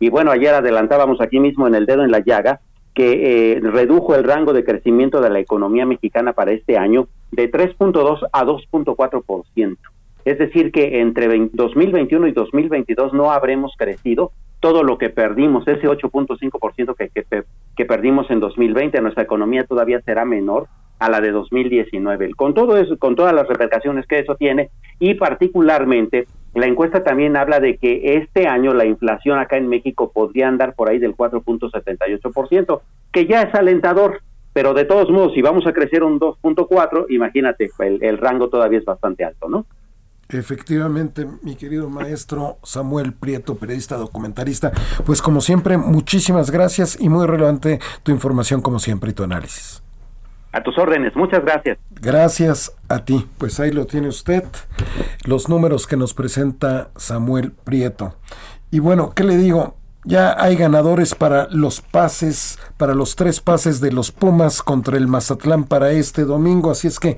Y 0.00 0.10
bueno, 0.10 0.32
ayer 0.32 0.52
adelantábamos 0.52 1.20
aquí 1.20 1.38
mismo 1.38 1.66
en 1.66 1.76
el 1.76 1.86
dedo 1.86 2.04
en 2.04 2.10
la 2.10 2.18
llaga 2.18 2.60
que 2.96 3.52
eh, 3.52 3.60
redujo 3.60 4.14
el 4.14 4.24
rango 4.24 4.54
de 4.54 4.64
crecimiento 4.64 5.20
de 5.20 5.28
la 5.28 5.38
economía 5.38 5.84
mexicana 5.84 6.32
para 6.32 6.52
este 6.52 6.78
año 6.78 7.08
de 7.30 7.52
3.2 7.52 8.26
a 8.32 8.44
2.4%. 8.44 9.76
Es 10.24 10.38
decir, 10.38 10.72
que 10.72 11.00
entre 11.00 11.28
2021 11.52 12.26
y 12.26 12.32
2022 12.32 13.12
no 13.12 13.30
habremos 13.30 13.74
crecido 13.76 14.32
todo 14.60 14.82
lo 14.82 14.96
que 14.96 15.10
perdimos, 15.10 15.68
ese 15.68 15.86
8.5% 15.86 16.96
que, 16.96 17.10
que, 17.10 17.44
que 17.76 17.84
perdimos 17.84 18.30
en 18.30 18.40
2020, 18.40 18.98
nuestra 19.02 19.24
economía 19.24 19.64
todavía 19.64 20.00
será 20.00 20.24
menor 20.24 20.66
a 20.98 21.10
la 21.10 21.20
de 21.20 21.32
2019. 21.32 22.30
Con 22.34 22.54
todo 22.54 22.78
eso, 22.78 22.96
con 22.96 23.14
todas 23.14 23.34
las 23.34 23.46
repercusiones 23.46 24.06
que 24.06 24.20
eso 24.20 24.36
tiene 24.36 24.70
y 24.98 25.14
particularmente 25.14 26.26
la 26.56 26.66
encuesta 26.66 27.04
también 27.04 27.36
habla 27.36 27.60
de 27.60 27.76
que 27.76 28.16
este 28.16 28.48
año 28.48 28.72
la 28.72 28.86
inflación 28.86 29.38
acá 29.38 29.58
en 29.58 29.68
México 29.68 30.10
podría 30.12 30.48
andar 30.48 30.74
por 30.74 30.88
ahí 30.88 30.98
del 30.98 31.14
4.78%, 31.14 32.80
que 33.12 33.26
ya 33.26 33.42
es 33.42 33.54
alentador, 33.54 34.22
pero 34.54 34.72
de 34.72 34.86
todos 34.86 35.10
modos, 35.10 35.34
si 35.34 35.42
vamos 35.42 35.66
a 35.66 35.74
crecer 35.74 36.02
un 36.02 36.18
2.4, 36.18 37.06
imagínate, 37.10 37.70
el, 37.80 38.02
el 38.02 38.16
rango 38.16 38.48
todavía 38.48 38.78
es 38.78 38.86
bastante 38.86 39.24
alto, 39.24 39.48
¿no? 39.50 39.66
Efectivamente, 40.28 41.26
mi 41.42 41.54
querido 41.54 41.88
maestro 41.88 42.56
Samuel 42.64 43.12
Prieto, 43.12 43.56
periodista 43.56 43.96
documentalista, 43.96 44.72
pues 45.04 45.22
como 45.22 45.40
siempre, 45.40 45.76
muchísimas 45.76 46.50
gracias 46.50 46.98
y 47.00 47.08
muy 47.08 47.26
relevante 47.26 47.78
tu 48.02 48.10
información 48.10 48.60
como 48.60 48.78
siempre 48.78 49.10
y 49.10 49.12
tu 49.12 49.22
análisis. 49.22 49.82
A 50.52 50.62
tus 50.62 50.78
órdenes, 50.78 51.14
muchas 51.14 51.44
gracias. 51.44 51.78
Gracias 51.90 52.72
a 52.88 53.04
ti. 53.04 53.26
Pues 53.38 53.60
ahí 53.60 53.70
lo 53.72 53.86
tiene 53.86 54.08
usted, 54.08 54.44
los 55.24 55.48
números 55.48 55.86
que 55.86 55.96
nos 55.96 56.14
presenta 56.14 56.88
Samuel 56.96 57.52
Prieto. 57.52 58.14
Y 58.70 58.78
bueno, 58.78 59.12
¿qué 59.14 59.24
le 59.24 59.36
digo? 59.36 59.76
Ya 60.04 60.36
hay 60.38 60.54
ganadores 60.54 61.16
para 61.16 61.48
los 61.50 61.80
pases, 61.80 62.60
para 62.76 62.94
los 62.94 63.16
tres 63.16 63.40
pases 63.40 63.80
de 63.80 63.90
los 63.90 64.12
Pumas 64.12 64.62
contra 64.62 64.96
el 64.96 65.08
Mazatlán 65.08 65.64
para 65.64 65.90
este 65.90 66.24
domingo. 66.24 66.70
Así 66.70 66.86
es 66.86 67.00
que 67.00 67.16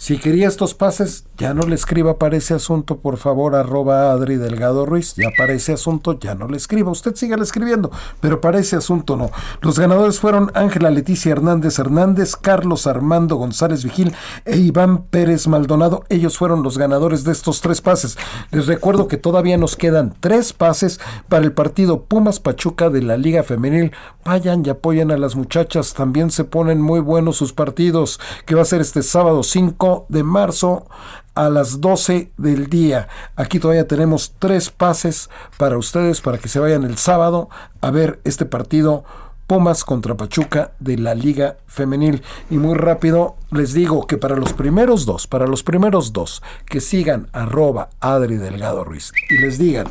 si 0.00 0.16
quería 0.16 0.48
estos 0.48 0.72
pases, 0.72 1.26
ya 1.36 1.52
no 1.52 1.60
le 1.64 1.74
escriba 1.74 2.16
para 2.16 2.34
ese 2.38 2.54
asunto, 2.54 3.00
por 3.00 3.18
favor, 3.18 3.54
arroba 3.54 4.12
Adri 4.12 4.36
Delgado 4.36 4.86
Ruiz. 4.86 5.14
Ya 5.14 5.28
para 5.36 5.52
ese 5.52 5.74
asunto, 5.74 6.18
ya 6.18 6.34
no 6.34 6.48
le 6.48 6.56
escriba. 6.56 6.90
Usted 6.90 7.14
siga 7.16 7.36
escribiendo, 7.36 7.90
pero 8.18 8.40
para 8.40 8.58
ese 8.58 8.76
asunto 8.76 9.16
no. 9.16 9.30
Los 9.60 9.78
ganadores 9.78 10.18
fueron 10.18 10.52
Ángela 10.54 10.88
Leticia 10.88 11.32
Hernández 11.32 11.78
Hernández, 11.78 12.34
Carlos 12.34 12.86
Armando 12.86 13.36
González 13.36 13.84
Vigil 13.84 14.14
e 14.46 14.56
Iván 14.56 15.02
Pérez 15.02 15.46
Maldonado. 15.48 16.04
Ellos 16.08 16.38
fueron 16.38 16.62
los 16.62 16.78
ganadores 16.78 17.22
de 17.24 17.32
estos 17.32 17.60
tres 17.60 17.82
pases. 17.82 18.16
Les 18.52 18.68
recuerdo 18.68 19.06
que 19.06 19.18
todavía 19.18 19.58
nos 19.58 19.76
quedan 19.76 20.14
tres 20.18 20.54
pases 20.54 20.98
para 21.28 21.44
el 21.44 21.52
partido 21.52 22.04
Pumas 22.04 22.40
Pachuca 22.40 22.88
de 22.88 23.02
la 23.02 23.18
Liga 23.18 23.42
Femenil. 23.42 23.92
Vayan 24.24 24.64
y 24.64 24.70
apoyen 24.70 25.10
a 25.10 25.18
las 25.18 25.36
muchachas. 25.36 25.92
También 25.92 26.30
se 26.30 26.44
ponen 26.44 26.80
muy 26.80 27.00
buenos 27.00 27.36
sus 27.36 27.52
partidos, 27.52 28.18
que 28.46 28.54
va 28.54 28.62
a 28.62 28.64
ser 28.64 28.80
este 28.80 29.02
sábado 29.02 29.42
5 29.42 29.89
de 30.08 30.22
marzo 30.22 30.86
a 31.34 31.48
las 31.48 31.80
12 31.80 32.32
del 32.36 32.68
día. 32.68 33.08
Aquí 33.36 33.58
todavía 33.58 33.86
tenemos 33.86 34.34
tres 34.38 34.70
pases 34.70 35.30
para 35.56 35.78
ustedes 35.78 36.20
para 36.20 36.38
que 36.38 36.48
se 36.48 36.60
vayan 36.60 36.84
el 36.84 36.98
sábado 36.98 37.48
a 37.80 37.90
ver 37.90 38.20
este 38.24 38.46
partido 38.46 39.04
Pumas 39.46 39.82
contra 39.82 40.16
Pachuca 40.16 40.72
de 40.78 40.96
la 40.96 41.14
Liga 41.14 41.56
Femenil. 41.66 42.22
Y 42.50 42.58
muy 42.58 42.76
rápido 42.76 43.36
les 43.50 43.72
digo 43.72 44.06
que 44.06 44.16
para 44.16 44.36
los 44.36 44.52
primeros 44.52 45.06
dos, 45.06 45.26
para 45.26 45.46
los 45.46 45.62
primeros 45.62 46.12
dos, 46.12 46.42
que 46.66 46.80
sigan 46.80 47.28
arroba 47.32 47.88
Adri 48.00 48.36
Delgado 48.36 48.84
Ruiz 48.84 49.12
y 49.28 49.38
les 49.38 49.58
digan, 49.58 49.88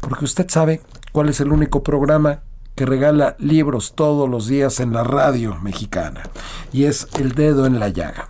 porque 0.00 0.26
usted 0.26 0.50
sabe 0.50 0.82
cuál 1.12 1.30
es 1.30 1.40
el 1.40 1.50
único 1.50 1.82
programa 1.82 2.40
que 2.74 2.84
regala 2.84 3.36
libros 3.38 3.94
todos 3.94 4.28
los 4.28 4.48
días 4.48 4.80
en 4.80 4.92
la 4.92 5.02
radio 5.02 5.56
mexicana 5.62 6.24
y 6.74 6.84
es 6.84 7.08
El 7.18 7.32
Dedo 7.32 7.64
en 7.64 7.80
la 7.80 7.88
Llaga 7.88 8.28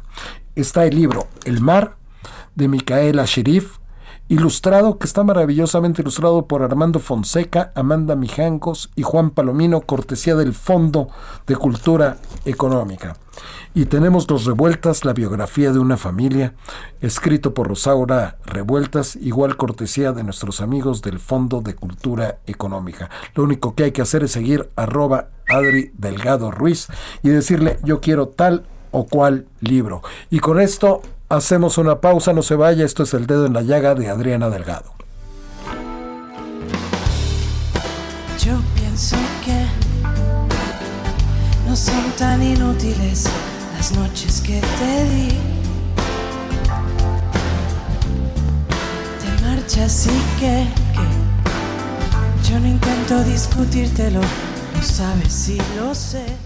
está 0.57 0.87
el 0.87 0.97
libro 0.97 1.29
El 1.45 1.61
Mar 1.61 1.97
de 2.55 2.69
Micaela 2.69 3.25
Sherif 3.27 3.79
ilustrado, 4.29 4.99
que 4.99 5.07
está 5.07 5.23
maravillosamente 5.23 6.03
ilustrado 6.03 6.47
por 6.47 6.63
Armando 6.63 6.99
Fonseca, 6.99 7.73
Amanda 7.75 8.17
Mijangos 8.17 8.91
y 8.97 9.03
Juan 9.03 9.31
Palomino, 9.31 9.83
cortesía 9.83 10.35
del 10.35 10.53
Fondo 10.53 11.09
de 11.47 11.55
Cultura 11.55 12.17
Económica. 12.45 13.17
Y 13.75 13.85
tenemos 13.85 14.29
Los 14.29 14.47
Revueltas, 14.47 15.05
la 15.05 15.13
biografía 15.13 15.71
de 15.71 15.79
una 15.79 15.97
familia, 15.97 16.55
escrito 17.01 17.55
por 17.55 17.69
Rosaura 17.69 18.39
Revueltas, 18.47 19.15
igual 19.17 19.57
cortesía 19.57 20.13
de 20.13 20.25
nuestros 20.25 20.61
amigos 20.61 21.03
del 21.03 21.21
Fondo 21.21 21.61
de 21.61 21.75
Cultura 21.75 22.39
Económica. 22.47 23.11
Lo 23.35 23.45
único 23.45 23.75
que 23.75 23.85
hay 23.85 23.93
que 23.93 24.03
hacer 24.03 24.25
es 24.25 24.33
seguir 24.33 24.71
arroba 24.75 25.29
Adri 25.49 25.93
Delgado 25.97 26.51
Ruiz 26.51 26.89
y 27.23 27.29
decirle 27.29 27.79
yo 27.85 28.01
quiero 28.01 28.29
tal 28.29 28.67
o 28.91 29.07
cual 29.07 29.47
libro. 29.61 30.03
Y 30.31 30.41
con 30.41 30.61
esto 30.61 31.03
hacemos 31.29 31.79
una 31.79 32.01
pausa, 32.01 32.33
no 32.33 32.43
se 32.43 32.55
vaya, 32.55 32.85
esto 32.85 33.03
es 33.03 33.15
el 33.15 33.27
dedo 33.27 33.47
en 33.47 33.53
la 33.53 33.63
llaga 33.63 33.95
de 33.95 34.09
Adriana 34.09 34.49
Delgado. 34.49 34.93
Yo 38.39 38.55
pienso 38.75 39.17
que 39.45 39.67
no 41.69 41.75
son 41.75 42.13
tan 42.17 42.43
inútiles 42.43 43.29
las 43.77 43.93
noches 43.93 44.41
que 44.41 44.61
te 44.61 45.05
di. 45.11 45.29
Te 49.21 49.45
marchas 49.45 50.07
y 50.07 50.41
que, 50.41 50.67
que 50.93 52.49
yo 52.49 52.61
no 52.61 52.69
intento 52.69 53.25
discutírtelo, 53.25 54.21
lo 54.21 54.83
sabes 54.83 55.49
y 55.49 55.59
lo 55.77 55.95
sé. 55.95 56.46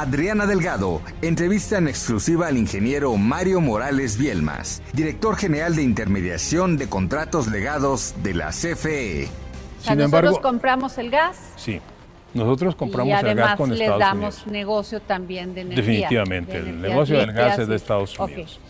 Adriana 0.00 0.46
Delgado 0.46 1.00
entrevista 1.22 1.78
en 1.78 1.88
exclusiva 1.88 2.48
al 2.48 2.58
ingeniero 2.58 3.16
Mario 3.16 3.62
Morales 3.62 4.18
Bielmas, 4.18 4.82
director 4.92 5.36
general 5.36 5.74
de 5.74 5.82
intermediación 5.82 6.76
de 6.76 6.86
contratos 6.86 7.46
legados 7.46 8.14
de 8.22 8.34
la 8.34 8.50
CFE. 8.50 9.28
O 9.80 9.84
sea, 9.84 9.94
nosotros 9.94 10.38
compramos 10.40 10.98
el 10.98 11.10
gas. 11.10 11.38
Sí. 11.56 11.80
Nosotros 12.34 12.74
compramos 12.74 13.08
y 13.08 13.12
el 13.12 13.24
además 13.24 13.46
gas 13.46 13.56
con 13.56 13.70
les 13.70 13.80
Estados 13.80 14.00
damos 14.00 14.34
Unidos. 14.34 14.52
negocio 14.52 15.00
también 15.00 15.54
de 15.54 15.62
energía. 15.62 15.84
Definitivamente, 15.84 16.62
de 16.62 16.70
el 16.70 16.82
negocio 16.82 17.16
del 17.16 17.32
gas 17.32 17.58
es 17.58 17.68
de 17.68 17.76
Estados. 17.76 18.18
Unidos. 18.18 18.60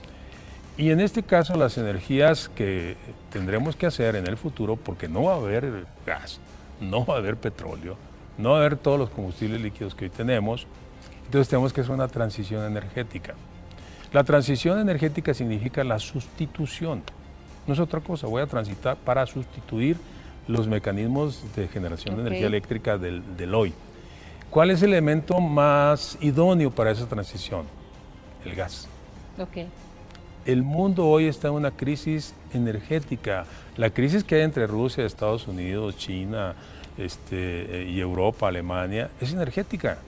Y 0.76 0.90
en 0.90 1.00
este 1.00 1.24
caso 1.24 1.56
las 1.56 1.76
energías 1.76 2.48
que 2.54 2.96
tendremos 3.32 3.74
que 3.74 3.86
hacer 3.86 4.14
en 4.14 4.28
el 4.28 4.36
futuro, 4.36 4.76
porque 4.76 5.08
no 5.08 5.24
va 5.24 5.32
a 5.32 5.36
haber 5.36 5.86
gas, 6.06 6.38
no 6.80 7.04
va 7.04 7.14
a 7.14 7.18
haber 7.18 7.36
petróleo, 7.36 7.96
no 8.38 8.50
va 8.50 8.58
a 8.58 8.60
haber 8.60 8.76
todos 8.76 8.98
los 8.98 9.10
combustibles 9.10 9.60
líquidos 9.60 9.96
que 9.96 10.04
hoy 10.04 10.10
tenemos, 10.10 10.68
entonces 11.26 11.48
tenemos 11.48 11.72
que 11.72 11.82
hacer 11.82 11.92
una 11.92 12.08
transición 12.08 12.64
energética. 12.64 13.34
La 14.12 14.24
transición 14.24 14.78
energética 14.78 15.34
significa 15.34 15.84
la 15.84 15.98
sustitución, 15.98 17.02
no 17.66 17.74
es 17.74 17.80
otra 17.80 18.00
cosa, 18.00 18.26
voy 18.26 18.42
a 18.42 18.46
transitar 18.46 18.96
para 18.96 19.26
sustituir 19.26 19.96
los 20.46 20.68
mecanismos 20.68 21.42
de 21.56 21.66
generación 21.68 22.14
de 22.14 22.22
energía 22.22 22.46
eléctrica 22.46 22.96
del, 22.96 23.36
del 23.36 23.54
hoy. 23.54 23.74
¿Cuál 24.50 24.70
es 24.70 24.82
el 24.82 24.90
elemento 24.90 25.40
más 25.40 26.16
idóneo 26.20 26.70
para 26.70 26.92
esa 26.92 27.06
transición? 27.06 27.66
El 28.44 28.54
gas. 28.54 28.88
Ok. 29.38 29.66
El 30.46 30.62
mundo 30.62 31.08
hoy 31.08 31.26
está 31.26 31.48
en 31.48 31.54
una 31.54 31.72
crisis 31.72 32.32
energética. 32.54 33.44
La 33.76 33.90
crisis 33.90 34.22
que 34.22 34.36
hay 34.36 34.42
entre 34.42 34.68
Rusia, 34.68 35.04
Estados 35.04 35.48
Unidos, 35.48 35.96
China 35.96 36.54
este, 36.96 37.82
eh, 37.82 37.90
y 37.90 37.98
Europa, 37.98 38.46
Alemania, 38.46 39.10
es 39.20 39.32
energética. 39.32 39.98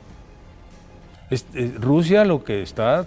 Es- 1.31 1.47
eh, 1.55 1.73
Rusia 1.79 2.25
lo 2.25 2.43
que 2.45 2.63
está 2.63 3.07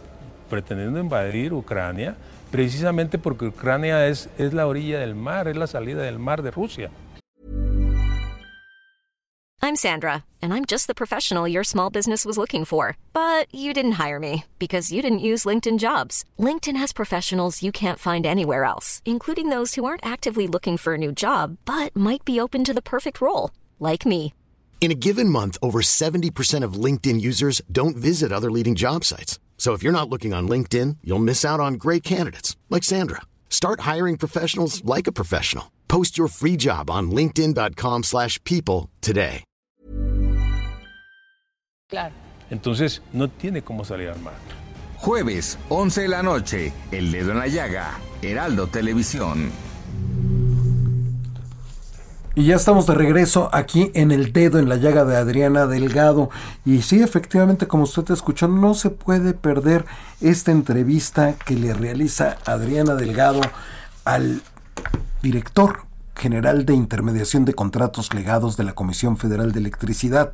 pretendiendo 0.50 1.00
invadir 1.00 1.54
Ucrania, 1.54 2.16
precisamente 2.52 3.18
porque 3.18 3.46
Ucrania 3.48 4.08
es, 4.08 4.30
es 4.38 4.54
la 4.54 4.68
orilla 4.68 5.00
del 5.00 5.16
mar, 5.16 5.48
es 5.48 5.56
la 5.58 5.68
salida 5.68 6.04
del 6.04 6.20
mar 6.20 6.42
de 6.42 6.52
Rusia. 6.52 6.90
I'm 9.64 9.76
Sandra, 9.76 10.26
and 10.42 10.54
I'm 10.54 10.66
just 10.66 10.88
the 10.88 10.96
professional 10.96 11.48
your 11.48 11.64
small 11.64 11.92
business 11.92 12.26
was 12.26 12.36
looking 12.36 12.66
for. 12.66 12.98
But 13.14 13.46
you 13.54 13.74
didn't 13.74 13.94
hire 14.04 14.20
me 14.20 14.44
because 14.58 14.92
you 14.92 15.04
didn't 15.04 15.20
use 15.20 15.46
LinkedIn 15.46 15.78
jobs. 15.78 16.26
LinkedIn 16.40 16.76
has 16.78 16.92
professionals 16.92 17.62
you 17.62 17.72
can't 17.72 18.00
find 18.00 18.26
anywhere 18.26 18.64
else, 18.66 19.02
including 19.06 19.50
those 19.50 19.76
who 19.76 19.86
aren't 19.86 20.06
actively 20.06 20.48
looking 20.48 20.78
for 20.78 20.96
a 20.96 20.98
new 20.98 21.12
job 21.12 21.58
but 21.66 21.96
might 21.96 22.26
be 22.26 22.40
open 22.40 22.64
to 22.66 22.74
the 22.74 22.82
perfect 22.82 23.22
role, 23.22 23.52
like 23.80 24.04
me. 24.06 24.34
In 24.82 24.90
a 24.90 24.96
given 24.96 25.30
month, 25.30 25.60
over 25.62 25.84
70% 25.84 26.64
of 26.64 26.74
LinkedIn 26.74 27.22
users 27.22 27.62
don't 27.72 27.96
visit 27.96 28.32
other 28.32 28.50
leading 28.50 28.74
job 28.74 29.06
sites. 29.06 29.38
So 29.56 29.74
if 29.74 29.84
you're 29.84 29.94
not 29.94 30.10
looking 30.10 30.34
on 30.34 30.50
LinkedIn, 30.50 30.98
you'll 31.04 31.20
miss 31.20 31.46
out 31.46 31.60
on 31.60 31.76
great 31.76 32.02
candidates 32.02 32.58
like 32.72 32.84
Sandra. 32.84 33.22
Start 33.48 33.82
hiring 33.82 34.18
professionals 34.18 34.84
like 34.84 35.06
a 35.06 35.12
professional. 35.12 35.72
Post 35.88 36.18
your 36.18 36.28
free 36.28 36.58
job 36.58 36.90
on 36.90 37.12
linkedin.com/people 37.12 38.02
slash 38.02 38.44
people 38.44 38.90
today. 39.02 39.44
Claro. 41.90 42.14
Entonces 42.50 43.02
no 43.14 43.28
tiene 43.28 43.62
cómo 43.62 43.86
salir 43.86 44.10
al 44.10 44.20
mar. 44.20 44.34
Jueves, 44.98 45.58
11 45.70 46.02
de 46.02 46.08
la 46.08 46.24
noche, 46.24 46.74
El 46.92 47.12
Dedo 47.12 47.32
en 47.32 47.38
la 47.38 47.48
Llaga, 47.48 48.00
Heraldo 48.22 48.68
Televisión. 48.68 49.52
Y 52.34 52.46
ya 52.46 52.56
estamos 52.56 52.88
de 52.88 52.96
regreso 52.96 53.50
aquí 53.52 53.92
en 53.94 54.12
el 54.12 54.32
dedo 54.32 54.58
en 54.58 54.70
la 54.70 54.78
llaga 54.78 55.04
de 55.04 55.18
Adriana 55.18 55.68
Delgado. 55.68 56.30
Y 56.64 56.82
sí, 56.82 57.04
efectivamente, 57.04 57.68
como 57.68 57.84
usted 57.84 58.10
escuchó, 58.10 58.48
no 58.48 58.74
se 58.74 58.90
puede 58.90 59.34
perder 59.34 59.86
esta 60.22 60.52
entrevista 60.52 61.34
que 61.34 61.56
le 61.56 61.74
realiza 61.74 62.38
Adriana 62.46 62.96
Delgado 62.96 63.42
al 64.06 64.42
director 65.22 65.86
general 66.16 66.66
de 66.66 66.74
intermediación 66.74 67.44
de 67.44 67.54
contratos 67.54 68.14
legados 68.14 68.56
de 68.56 68.64
la 68.64 68.74
Comisión 68.74 69.18
Federal 69.18 69.52
de 69.52 69.60
Electricidad. 69.60 70.32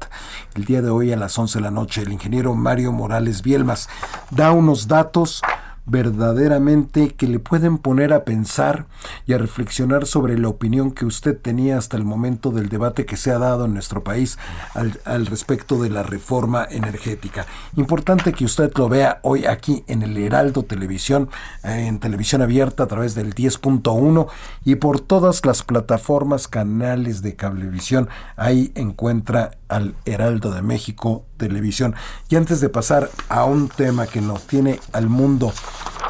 El 0.53 0.65
día 0.65 0.83
de 0.83 0.89
hoy 0.91 1.11
a 1.13 1.17
las 1.17 1.39
11 1.39 1.57
de 1.57 1.63
la 1.63 1.71
noche, 1.71 2.03
el 2.03 2.11
ingeniero 2.11 2.53
Mario 2.53 2.91
Morales 2.91 3.41
Bielmas 3.41 3.89
da 4.29 4.51
unos 4.51 4.87
datos 4.87 5.41
verdaderamente 5.87 7.09
que 7.09 7.27
le 7.27 7.39
pueden 7.39 7.77
poner 7.77 8.13
a 8.13 8.25
pensar 8.25 8.85
y 9.25 9.33
a 9.33 9.37
reflexionar 9.37 10.05
sobre 10.05 10.37
la 10.37 10.49
opinión 10.49 10.91
que 10.91 11.05
usted 11.05 11.37
tenía 11.37 11.77
hasta 11.77 11.97
el 11.97 12.03
momento 12.03 12.51
del 12.51 12.69
debate 12.69 13.05
que 13.05 13.17
se 13.17 13.31
ha 13.31 13.39
dado 13.39 13.65
en 13.65 13.73
nuestro 13.73 14.03
país 14.03 14.37
al, 14.73 14.99
al 15.05 15.25
respecto 15.25 15.81
de 15.81 15.89
la 15.89 16.03
reforma 16.03 16.67
energética. 16.69 17.45
Importante 17.75 18.33
que 18.33 18.45
usted 18.45 18.71
lo 18.75 18.89
vea 18.89 19.19
hoy 19.23 19.45
aquí 19.45 19.83
en 19.87 20.03
el 20.03 20.17
Heraldo 20.17 20.63
Televisión, 20.63 21.29
eh, 21.63 21.85
en 21.87 21.99
televisión 21.99 22.41
abierta 22.41 22.83
a 22.83 22.87
través 22.87 23.15
del 23.15 23.33
10.1 23.33 24.27
y 24.65 24.75
por 24.75 24.99
todas 24.99 25.45
las 25.45 25.63
plataformas, 25.63 26.47
canales 26.47 27.21
de 27.21 27.35
cablevisión. 27.35 28.09
Ahí 28.35 28.71
encuentra 28.75 29.51
al 29.69 29.95
Heraldo 30.05 30.53
de 30.53 30.61
México 30.61 31.26
Televisión. 31.37 31.95
Y 32.29 32.35
antes 32.35 32.59
de 32.59 32.69
pasar 32.69 33.09
a 33.29 33.45
un 33.45 33.69
tema 33.69 34.07
que 34.07 34.21
nos 34.21 34.45
tiene 34.47 34.79
al 34.91 35.07
mundo 35.07 35.53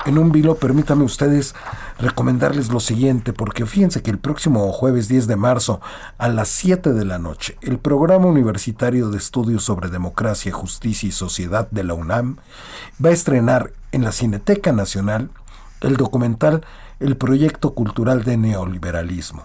en 0.06 0.18
un 0.18 0.32
vilo, 0.32 0.56
permítame 0.56 1.04
ustedes 1.04 1.54
recomendarles 2.00 2.70
lo 2.70 2.80
siguiente, 2.80 3.34
porque 3.34 3.66
fíjense 3.66 4.02
que 4.02 4.12
el 4.12 4.20
próximo 4.20 4.72
jueves 4.72 5.08
10 5.08 5.28
de 5.28 5.36
marzo 5.36 5.82
a 6.18 6.30
las 6.30 6.48
7 6.48 6.94
de 6.94 7.06
la 7.06 7.20
noche, 7.20 7.58
el 7.62 7.78
programa 7.78 8.28
universitario 8.28 9.10
de 9.10 9.18
estudios 9.18 9.64
sobre 9.64 9.90
democracia, 9.90 10.52
justicia 10.52 11.10
y 11.10 11.12
sociedad 11.12 11.68
de 11.72 11.84
la 11.84 11.94
UNAM 11.94 12.38
va 13.04 13.10
a 13.10 13.14
estrenar 13.14 13.74
en 13.92 14.04
la 14.04 14.12
Cineteca 14.12 14.72
Nacional 14.72 15.30
el 15.82 15.98
documental 15.98 16.66
El 17.00 17.16
proyecto 17.16 17.76
cultural 17.76 18.24
de 18.24 18.38
neoliberalismo. 18.38 19.44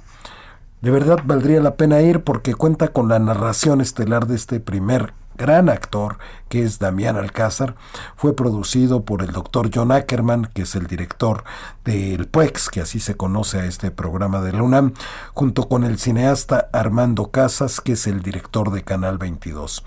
De 0.81 0.91
verdad 0.91 1.19
valdría 1.25 1.61
la 1.61 1.77
pena 1.77 2.01
ir 2.01 2.25
porque 2.25 2.55
cuenta 2.55 2.89
con 2.89 3.09
la 3.09 3.19
narración 3.19 3.81
estelar 3.81 4.27
de 4.27 4.37
este 4.37 4.59
primer 4.59 5.13
gran 5.37 5.69
actor, 5.69 6.19
que 6.49 6.63
es 6.63 6.79
Damián 6.79 7.17
Alcázar, 7.17 7.75
fue 8.17 8.37
producido 8.37 9.05
por 9.05 9.23
el 9.23 9.33
doctor 9.33 9.71
John 9.73 9.93
Ackerman, 9.93 10.51
que 10.53 10.63
es 10.63 10.75
el 10.75 10.87
director 10.87 11.45
del 11.85 12.27
PUEX, 12.27 12.69
que 12.69 12.81
así 12.81 13.01
se 13.01 13.17
conoce 13.17 13.61
a 13.61 13.65
este 13.65 13.91
programa 13.91 14.41
de 14.41 14.53
la 14.53 14.63
UNAM, 14.63 14.95
junto 15.35 15.69
con 15.69 15.85
el 15.85 15.99
cineasta 15.99 16.69
Armando 16.73 17.31
Casas, 17.31 17.81
que 17.81 17.93
es 17.93 18.07
el 18.07 18.23
director 18.23 18.71
de 18.71 18.85
Canal 18.85 19.19
22. 19.19 19.85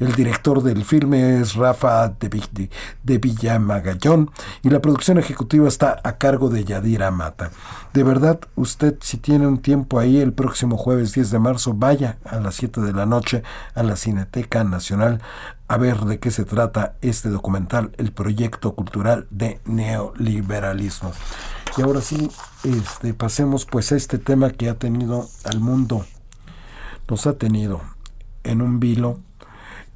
El 0.00 0.14
director 0.14 0.62
del 0.62 0.86
filme 0.86 1.40
es 1.40 1.56
Rafa 1.56 2.08
de, 2.08 2.70
de 3.02 3.18
Villamagallón 3.18 4.30
y 4.62 4.70
la 4.70 4.80
producción 4.80 5.18
ejecutiva 5.18 5.68
está 5.68 6.00
a 6.02 6.16
cargo 6.16 6.48
de 6.48 6.64
Yadira 6.64 7.10
Mata. 7.10 7.50
De 7.92 8.02
verdad, 8.02 8.40
usted 8.56 8.96
si 9.02 9.18
tiene 9.18 9.46
un 9.46 9.58
tiempo 9.58 9.98
ahí 9.98 10.16
el 10.16 10.32
próximo 10.32 10.78
jueves 10.78 11.12
10 11.12 11.30
de 11.32 11.38
marzo, 11.38 11.74
vaya 11.74 12.16
a 12.24 12.40
las 12.40 12.54
7 12.54 12.80
de 12.80 12.94
la 12.94 13.04
noche 13.04 13.42
a 13.74 13.82
la 13.82 13.94
Cineteca 13.94 14.64
Nacional 14.64 15.20
a 15.68 15.76
ver 15.76 16.00
de 16.00 16.18
qué 16.18 16.30
se 16.30 16.46
trata 16.46 16.94
este 17.02 17.28
documental, 17.28 17.92
el 17.98 18.10
proyecto 18.10 18.74
cultural 18.74 19.26
de 19.28 19.60
neoliberalismo. 19.66 21.12
Y 21.76 21.82
ahora 21.82 22.00
sí, 22.00 22.30
este, 22.64 23.12
pasemos 23.12 23.66
pues 23.66 23.92
a 23.92 23.96
este 23.96 24.16
tema 24.16 24.48
que 24.48 24.70
ha 24.70 24.74
tenido 24.76 25.28
al 25.44 25.60
mundo, 25.60 26.06
nos 27.06 27.26
ha 27.26 27.34
tenido 27.34 27.82
en 28.44 28.62
un 28.62 28.80
vilo 28.80 29.20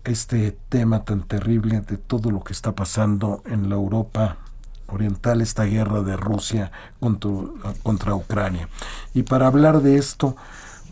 este 0.05 0.57
tema 0.69 1.05
tan 1.05 1.23
terrible 1.23 1.81
de 1.81 1.97
todo 1.97 2.31
lo 2.31 2.45
que 2.45 2.53
está 2.53 2.73
pasando 2.73 3.43
en 3.47 3.69
la 3.69 3.75
Europa 3.75 4.38
oriental, 4.87 5.40
esta 5.40 5.64
guerra 5.64 6.03
de 6.03 6.17
Rusia 6.17 6.71
contra, 7.01 8.14
Ucrania. 8.14 8.69
Y 9.14 9.23
para 9.23 9.47
hablar 9.47 9.81
de 9.81 9.97
esto, 9.97 10.37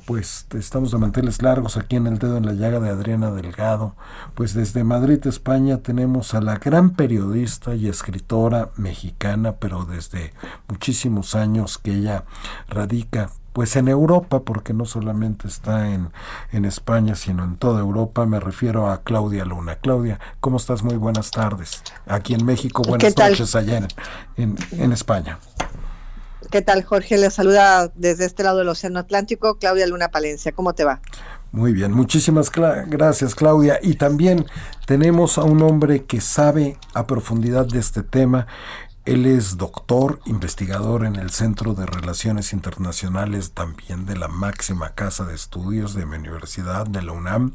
pues 0.06 0.46
estamos 0.54 0.90
de 0.90 0.98
manteles 0.98 1.42
largos 1.42 1.76
aquí 1.76 1.96
en 1.96 2.06
el 2.06 2.18
dedo 2.18 2.36
en 2.36 2.46
la 2.46 2.54
llaga 2.54 2.80
de 2.80 2.90
Adriana 2.90 3.30
Delgado. 3.30 3.94
Pues 4.34 4.54
desde 4.54 4.82
Madrid, 4.82 5.24
España, 5.26 5.78
tenemos 5.78 6.34
a 6.34 6.40
la 6.40 6.56
gran 6.56 6.90
periodista 6.90 7.74
y 7.74 7.88
escritora 7.88 8.70
mexicana, 8.76 9.52
pero 9.52 9.84
desde 9.84 10.32
muchísimos 10.68 11.34
años 11.34 11.78
que 11.78 11.94
ella 11.94 12.24
radica 12.68 13.30
pues 13.52 13.76
en 13.76 13.88
Europa, 13.88 14.40
porque 14.40 14.72
no 14.72 14.84
solamente 14.84 15.46
está 15.46 15.90
en, 15.92 16.10
en, 16.52 16.64
España, 16.64 17.14
sino 17.14 17.44
en 17.44 17.56
toda 17.56 17.80
Europa, 17.80 18.24
me 18.26 18.40
refiero 18.40 18.90
a 18.90 19.02
Claudia 19.02 19.44
Luna. 19.44 19.76
Claudia, 19.76 20.18
¿cómo 20.40 20.56
estás? 20.56 20.82
Muy 20.82 20.96
buenas 20.96 21.30
tardes. 21.30 21.82
Aquí 22.06 22.34
en 22.34 22.44
México, 22.44 22.82
buenas 22.82 23.16
noches 23.16 23.54
allá 23.54 23.86
en, 24.36 24.56
en, 24.72 24.92
España. 24.92 25.38
¿Qué 26.50 26.62
tal, 26.62 26.82
Jorge? 26.82 27.18
Le 27.18 27.30
saluda 27.30 27.92
desde 27.94 28.24
este 28.24 28.42
lado 28.42 28.58
del 28.58 28.68
Océano 28.68 28.98
Atlántico, 28.98 29.58
Claudia 29.58 29.86
Luna 29.86 30.08
Palencia. 30.08 30.52
¿Cómo 30.52 30.74
te 30.74 30.84
va? 30.84 31.00
Muy 31.52 31.74
bien, 31.74 31.92
muchísimas 31.92 32.50
gracias, 32.50 33.34
Claudia. 33.34 33.78
Y 33.82 33.96
también 33.96 34.46
tenemos 34.86 35.36
a 35.36 35.42
un 35.42 35.62
hombre 35.62 36.04
que 36.04 36.22
sabe 36.22 36.78
a 36.94 37.06
profundidad 37.06 37.66
de 37.66 37.78
este 37.78 38.02
tema. 38.02 38.46
Él 39.04 39.26
es 39.26 39.56
doctor, 39.58 40.20
investigador 40.26 41.04
en 41.04 41.16
el 41.16 41.30
Centro 41.30 41.74
de 41.74 41.86
Relaciones 41.86 42.52
Internacionales 42.52 43.52
también 43.52 44.06
de 44.06 44.16
la 44.16 44.28
máxima 44.28 44.90
casa 44.90 45.24
de 45.24 45.34
estudios 45.34 45.94
de 45.94 46.06
mi 46.06 46.16
universidad, 46.16 46.86
de 46.86 47.02
la 47.02 47.10
UNAM, 47.10 47.52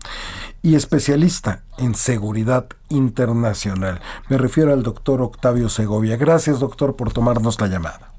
y 0.61 0.75
especialista 0.75 1.61
en 1.77 1.95
seguridad 1.95 2.67
internacional. 2.89 4.01
Me 4.27 4.37
refiero 4.37 4.73
al 4.73 4.83
doctor 4.83 5.21
Octavio 5.21 5.69
Segovia. 5.69 6.17
Gracias, 6.17 6.59
doctor, 6.59 6.97
por 6.97 7.13
tomarnos 7.13 7.61
la 7.61 7.67
llamada. 7.67 8.11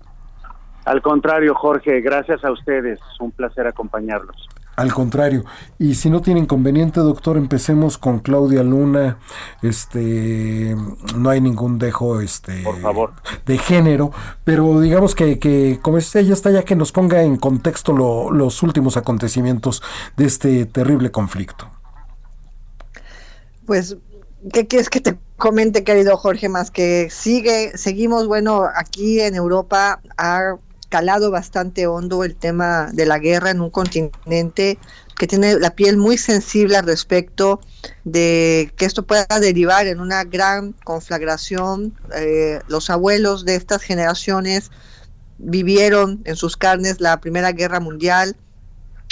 Al 0.86 1.02
contrario, 1.02 1.54
Jorge, 1.54 2.00
gracias 2.00 2.42
a 2.46 2.50
ustedes. 2.50 2.98
Un 3.20 3.30
placer 3.32 3.66
acompañarlos. 3.66 4.48
Al 4.78 4.94
contrario, 4.94 5.44
y 5.76 5.96
si 5.96 6.08
no 6.08 6.22
tiene 6.22 6.38
inconveniente, 6.38 7.00
doctor, 7.00 7.36
empecemos 7.36 7.98
con 7.98 8.20
Claudia 8.20 8.62
Luna. 8.62 9.18
Este, 9.60 10.76
no 11.16 11.30
hay 11.30 11.40
ningún 11.40 11.80
dejo, 11.80 12.20
este, 12.20 12.62
por 12.62 12.80
favor, 12.80 13.12
de 13.44 13.58
género, 13.58 14.12
pero 14.44 14.80
digamos 14.80 15.16
que, 15.16 15.40
que 15.40 15.80
como 15.82 15.98
ella 15.98 16.32
está 16.32 16.52
ya 16.52 16.62
que 16.62 16.76
nos 16.76 16.92
ponga 16.92 17.24
en 17.24 17.38
contexto 17.38 17.92
los 17.92 18.62
últimos 18.62 18.96
acontecimientos 18.96 19.82
de 20.16 20.26
este 20.26 20.64
terrible 20.64 21.10
conflicto. 21.10 21.68
Pues, 23.66 23.96
¿qué 24.52 24.68
quieres 24.68 24.88
que 24.90 25.00
te 25.00 25.18
comente, 25.38 25.82
querido 25.82 26.16
Jorge? 26.16 26.48
Más 26.48 26.70
que 26.70 27.10
sigue, 27.10 27.76
seguimos, 27.76 28.28
bueno, 28.28 28.64
aquí 28.76 29.18
en 29.22 29.34
Europa 29.34 30.00
ha 30.16 30.54
calado 30.88 31.30
bastante 31.30 31.86
hondo 31.86 32.24
el 32.24 32.34
tema 32.34 32.90
de 32.92 33.06
la 33.06 33.18
guerra 33.18 33.50
en 33.50 33.60
un 33.60 33.70
continente 33.70 34.78
que 35.18 35.26
tiene 35.26 35.58
la 35.58 35.74
piel 35.74 35.96
muy 35.96 36.16
sensible 36.16 36.76
al 36.76 36.86
respecto 36.86 37.60
de 38.04 38.72
que 38.76 38.84
esto 38.84 39.04
pueda 39.04 39.26
derivar 39.40 39.86
en 39.86 40.00
una 40.00 40.24
gran 40.24 40.72
conflagración. 40.84 41.92
Eh, 42.14 42.60
los 42.68 42.88
abuelos 42.88 43.44
de 43.44 43.56
estas 43.56 43.82
generaciones 43.82 44.70
vivieron 45.38 46.22
en 46.24 46.36
sus 46.36 46.56
carnes 46.56 47.00
la 47.00 47.20
Primera 47.20 47.52
Guerra 47.52 47.80
Mundial. 47.80 48.36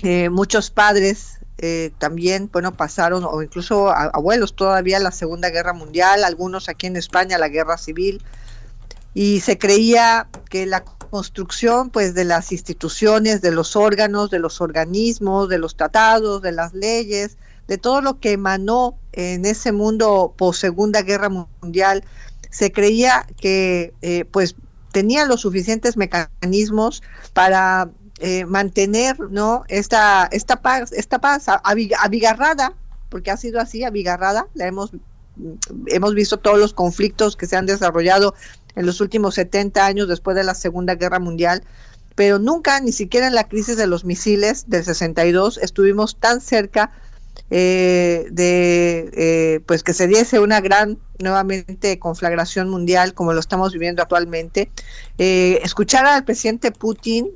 Eh, 0.03 0.29
muchos 0.31 0.71
padres 0.71 1.41
eh, 1.59 1.91
también, 1.99 2.51
bueno, 2.53 2.77
pasaron, 2.77 3.25
o 3.25 3.43
incluso 3.43 3.91
abuelos 3.91 4.55
todavía, 4.55 5.01
la 5.01 5.11
Segunda 5.11 5.51
Guerra 5.51 5.73
Mundial, 5.73 6.23
algunos 6.23 6.69
aquí 6.69 6.87
en 6.87 6.97
España, 6.97 7.39
la 7.39 7.49
Guerra 7.49 7.79
Civil. 7.79 8.23
Y 9.13 9.41
se 9.41 9.59
creía 9.59 10.29
que 10.51 10.67
la 10.67 10.85
construcción 11.07 11.91
pues 11.91 12.15
de 12.15 12.25
las 12.25 12.53
instituciones, 12.53 13.43
de 13.43 13.53
los 13.53 13.77
órganos, 13.77 14.31
de 14.31 14.39
los 14.39 14.61
organismos, 14.61 15.49
de 15.49 15.59
los 15.59 15.77
tratados, 15.77 16.43
de 16.43 16.53
las 16.53 16.75
leyes, 16.75 17.37
de 17.69 17.79
todo 17.79 18.01
lo 18.01 18.21
que 18.21 18.33
emanó 18.33 18.99
en 19.13 19.45
ese 19.45 19.73
mundo 19.73 20.35
post 20.37 20.61
Segunda 20.61 21.03
Guerra 21.03 21.29
Mundial, 21.29 22.05
se 22.51 22.73
creía 22.73 23.27
que 23.41 23.93
eh, 24.03 24.25
pues 24.31 24.55
tenía 24.93 25.27
los 25.27 25.43
suficientes 25.43 25.97
mecanismos 25.97 27.03
para 27.33 27.91
eh, 28.21 28.47
mantener 28.47 29.19
no 29.31 29.65
esta 29.69 30.27
esta 30.33 30.63
paz 30.63 30.91
esta 30.93 31.19
paz 31.19 31.47
abigarrada 31.63 32.73
porque 33.11 33.31
ha 33.31 33.37
sido 33.37 33.61
así 33.61 33.85
abigarrada. 33.85 34.47
La 34.55 34.67
hemos 34.67 34.93
hemos 35.87 36.15
visto 36.15 36.39
todos 36.39 36.59
los 36.59 36.73
conflictos 36.73 37.37
que 37.37 37.47
se 37.47 37.57
han 37.57 37.67
desarrollado 37.67 38.35
en 38.77 38.87
los 38.87 39.01
últimos 39.01 39.35
70 39.35 39.85
años 39.85 40.09
después 40.09 40.37
de 40.37 40.45
la 40.45 40.55
Segunda 40.55 40.95
Guerra 40.95 41.19
Mundial, 41.19 41.65
pero 42.15 42.39
nunca, 42.39 42.81
ni 42.81 42.93
siquiera 42.93 43.27
en 43.27 43.35
la 43.35 43.49
crisis 43.49 43.77
de 43.77 43.87
los 43.87 44.05
misiles 44.05 44.69
del 44.69 44.85
62, 44.85 45.59
estuvimos 45.59 46.17
tan 46.17 46.41
cerca 46.41 46.93
eh, 47.51 48.27
de 48.31 49.11
eh, 49.13 49.61
pues 49.67 49.83
que 49.83 49.93
se 49.93 50.09
diese 50.09 50.41
una 50.41 50.61
gran 50.61 50.99
nuevamente 51.21 51.99
conflagración 51.99 52.69
mundial 52.69 53.15
como 53.15 53.33
lo 53.33 53.41
estamos 53.41 53.73
viviendo 53.73 54.03
actualmente. 54.03 54.71
Eh, 55.19 55.61
escuchar 55.63 56.07
al 56.07 56.25
presidente 56.25 56.73
Putin 56.73 57.31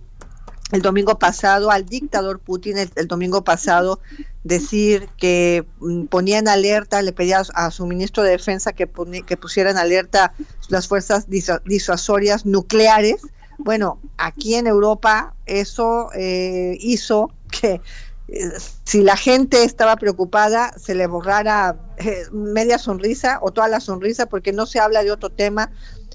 el 0.73 0.83
domingo 0.83 1.19
pasado, 1.19 1.71
al 1.71 1.87
dictador 1.87 2.39
Putin 2.39 2.79
el, 2.79 3.07
domingo 3.09 3.43
pasado, 3.45 4.01
decir 4.45 5.09
que 5.17 5.67
mm, 5.81 6.05
ponía 6.05 6.39
en 6.39 6.49
alerta, 6.49 7.03
le 7.03 7.13
pedía 7.13 7.43
a 7.55 7.71
su 7.71 7.87
ministro 7.87 8.23
de 8.23 8.31
Defensa 8.31 8.73
que, 8.73 8.89
que 9.27 9.37
pusiera 9.37 9.71
en 9.71 9.79
alerta 9.79 10.33
las 10.69 10.89
fuerzas 10.89 11.27
disuasorias 11.29 12.47
nucleares. 12.47 13.23
Bueno, 13.59 14.01
aquí 14.17 14.55
en 14.55 14.67
Europa 14.67 15.35
eso 15.47 16.09
eh, 16.15 16.77
hizo 16.81 17.31
que 17.51 17.81
eh, 18.29 18.53
si 18.85 19.03
la 19.03 19.17
gente 19.17 19.65
estaba 19.65 19.97
preocupada, 19.97 20.73
se 20.79 20.95
le 20.95 21.07
borrara 21.07 21.77
eh, 21.99 22.25
media 22.33 22.79
sonrisa 22.79 23.39
o 23.43 23.51
toda 23.51 23.69
la 23.69 23.81
sonrisa, 23.81 24.27
porque 24.27 24.53
no 24.53 24.67
se 24.67 24.79
habla 24.79 25.03
de 25.03 25.11
otro 25.11 25.31
tema 25.31 25.71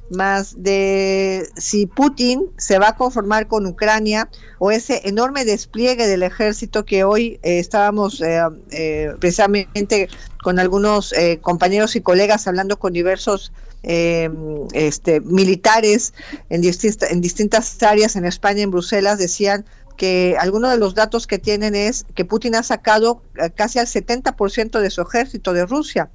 más 0.09 0.61
de 0.61 1.47
si 1.57 1.87
Putin 1.87 2.45
se 2.57 2.79
va 2.79 2.89
a 2.89 2.95
conformar 2.95 3.47
con 3.47 3.65
Ucrania 3.65 4.29
o 4.59 4.71
ese 4.71 5.01
enorme 5.05 5.45
despliegue 5.45 6.07
del 6.07 6.23
ejército 6.23 6.85
que 6.85 7.03
hoy 7.03 7.39
eh, 7.43 7.59
estábamos 7.59 8.21
eh, 8.21 8.41
eh, 8.71 9.13
precisamente 9.19 10.09
con 10.43 10.59
algunos 10.59 11.11
compañeros 11.41 11.95
y 11.95 12.01
colegas 12.01 12.47
hablando 12.47 12.77
con 12.77 12.93
diversos 12.93 13.51
este, 13.81 15.21
militares 15.21 16.13
en, 16.49 16.61
distintas 16.61 17.11
en 17.11 17.21
distintas 17.21 17.81
áreas 17.81 18.15
en 18.15 18.25
España, 18.25 18.61
en 18.61 18.69
Bruselas, 18.69 19.17
decían 19.17 19.65
que 19.97 20.35
algunos 20.39 20.69
de 20.69 20.77
los 20.77 20.93
datos 20.93 21.25
que 21.25 21.39
tienen 21.39 21.73
es 21.73 22.05
que 22.13 22.25
Putin 22.25 22.53
ha 22.53 22.61
sacado 22.61 23.23
casi 23.55 23.79
al 23.79 23.87
70% 23.87 24.79
de 24.79 24.89
su 24.91 25.01
ejército 25.01 25.51
de 25.51 25.65
Rusia. 25.65 26.11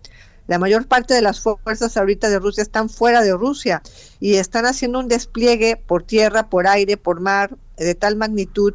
La 0.51 0.59
mayor 0.59 0.89
parte 0.89 1.15
de 1.15 1.23
las 1.23 1.39
fuerzas 1.39 1.97
ahorita 1.97 2.29
de 2.29 2.41
Rusia 2.41 2.65
están 2.65 2.89
fuera 2.89 3.23
de 3.23 3.33
Rusia 3.33 3.83
y 4.19 4.35
están 4.35 4.67
haciendo 4.67 4.99
un 4.99 5.07
despliegue 5.07 5.77
por 5.77 6.03
tierra, 6.03 6.49
por 6.49 6.67
aire, 6.67 6.97
por 6.97 7.21
mar, 7.21 7.57
de 7.77 7.95
tal 7.95 8.17
magnitud 8.17 8.75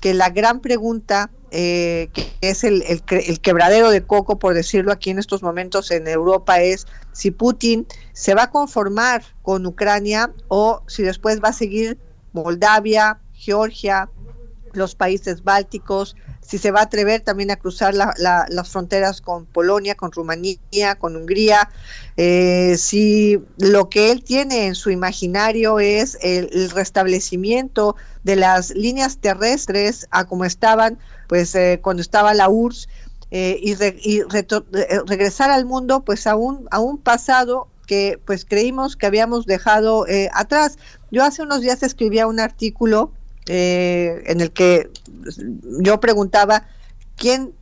que 0.00 0.14
la 0.14 0.30
gran 0.30 0.60
pregunta 0.60 1.28
eh, 1.50 2.08
que 2.12 2.30
es 2.40 2.62
el, 2.62 2.82
el, 2.82 3.40
quebradero 3.40 3.90
de 3.90 4.06
coco, 4.06 4.38
por 4.38 4.54
decirlo 4.54 4.92
aquí 4.92 5.10
en 5.10 5.18
estos 5.18 5.42
momentos 5.42 5.90
en 5.90 6.06
Europa, 6.06 6.60
es 6.60 6.86
si 7.10 7.32
Putin 7.32 7.84
se 8.12 8.34
va 8.34 8.44
a 8.44 8.50
conformar 8.52 9.24
con 9.42 9.66
Ucrania 9.66 10.32
o 10.46 10.84
si 10.86 11.02
después 11.02 11.42
va 11.42 11.48
a 11.48 11.52
seguir 11.52 11.98
Moldavia, 12.32 13.18
Georgia, 13.32 14.08
los 14.72 14.94
países 14.94 15.42
bálticos, 15.42 16.14
si 16.48 16.56
se 16.56 16.70
va 16.70 16.80
a 16.80 16.84
atrever 16.84 17.20
también 17.20 17.50
a 17.50 17.56
cruzar 17.56 17.92
las 17.94 18.68
fronteras 18.70 19.20
con 19.20 19.44
Polonia, 19.44 19.94
con 19.96 20.10
Rumanía, 20.10 20.94
con 20.98 21.14
Hungría, 21.14 21.68
eh, 22.16 22.76
si 22.78 23.38
lo 23.58 23.90
que 23.90 24.10
él 24.10 24.24
tiene 24.24 24.66
en 24.66 24.74
su 24.74 24.88
imaginario 24.88 25.78
es 25.78 26.16
el, 26.22 26.70
restablecimiento 26.70 27.96
de 28.24 28.36
las 28.36 28.70
líneas 28.70 29.18
terrestres 29.18 30.08
a 30.10 30.24
como 30.24 30.46
estaban, 30.46 30.98
pues 31.28 31.54
eh, 31.54 31.80
cuando 31.82 32.00
estaba 32.00 32.32
la 32.32 32.48
URSS, 32.48 32.88
eh, 33.30 33.60
y, 33.62 34.22
regresar 35.06 35.50
al 35.50 35.66
mundo, 35.66 36.00
pues 36.00 36.26
a 36.26 36.34
un, 36.34 36.66
a 36.70 36.80
un 36.80 36.96
pasado 36.96 37.68
que 37.86 38.18
pues 38.24 38.46
creímos 38.46 38.96
que 38.96 39.04
habíamos 39.04 39.44
dejado 39.44 40.06
atrás. 40.32 40.78
Yo 41.10 41.24
hace 41.24 41.42
unos 41.42 41.60
días 41.60 41.82
escribía 41.82 42.26
un 42.26 42.40
artículo 42.40 43.12
eh, 43.48 44.22
en 44.26 44.40
el 44.40 44.52
que 44.52 44.90
yo 45.80 46.00
preguntaba 46.00 46.66
quién, 47.16 47.52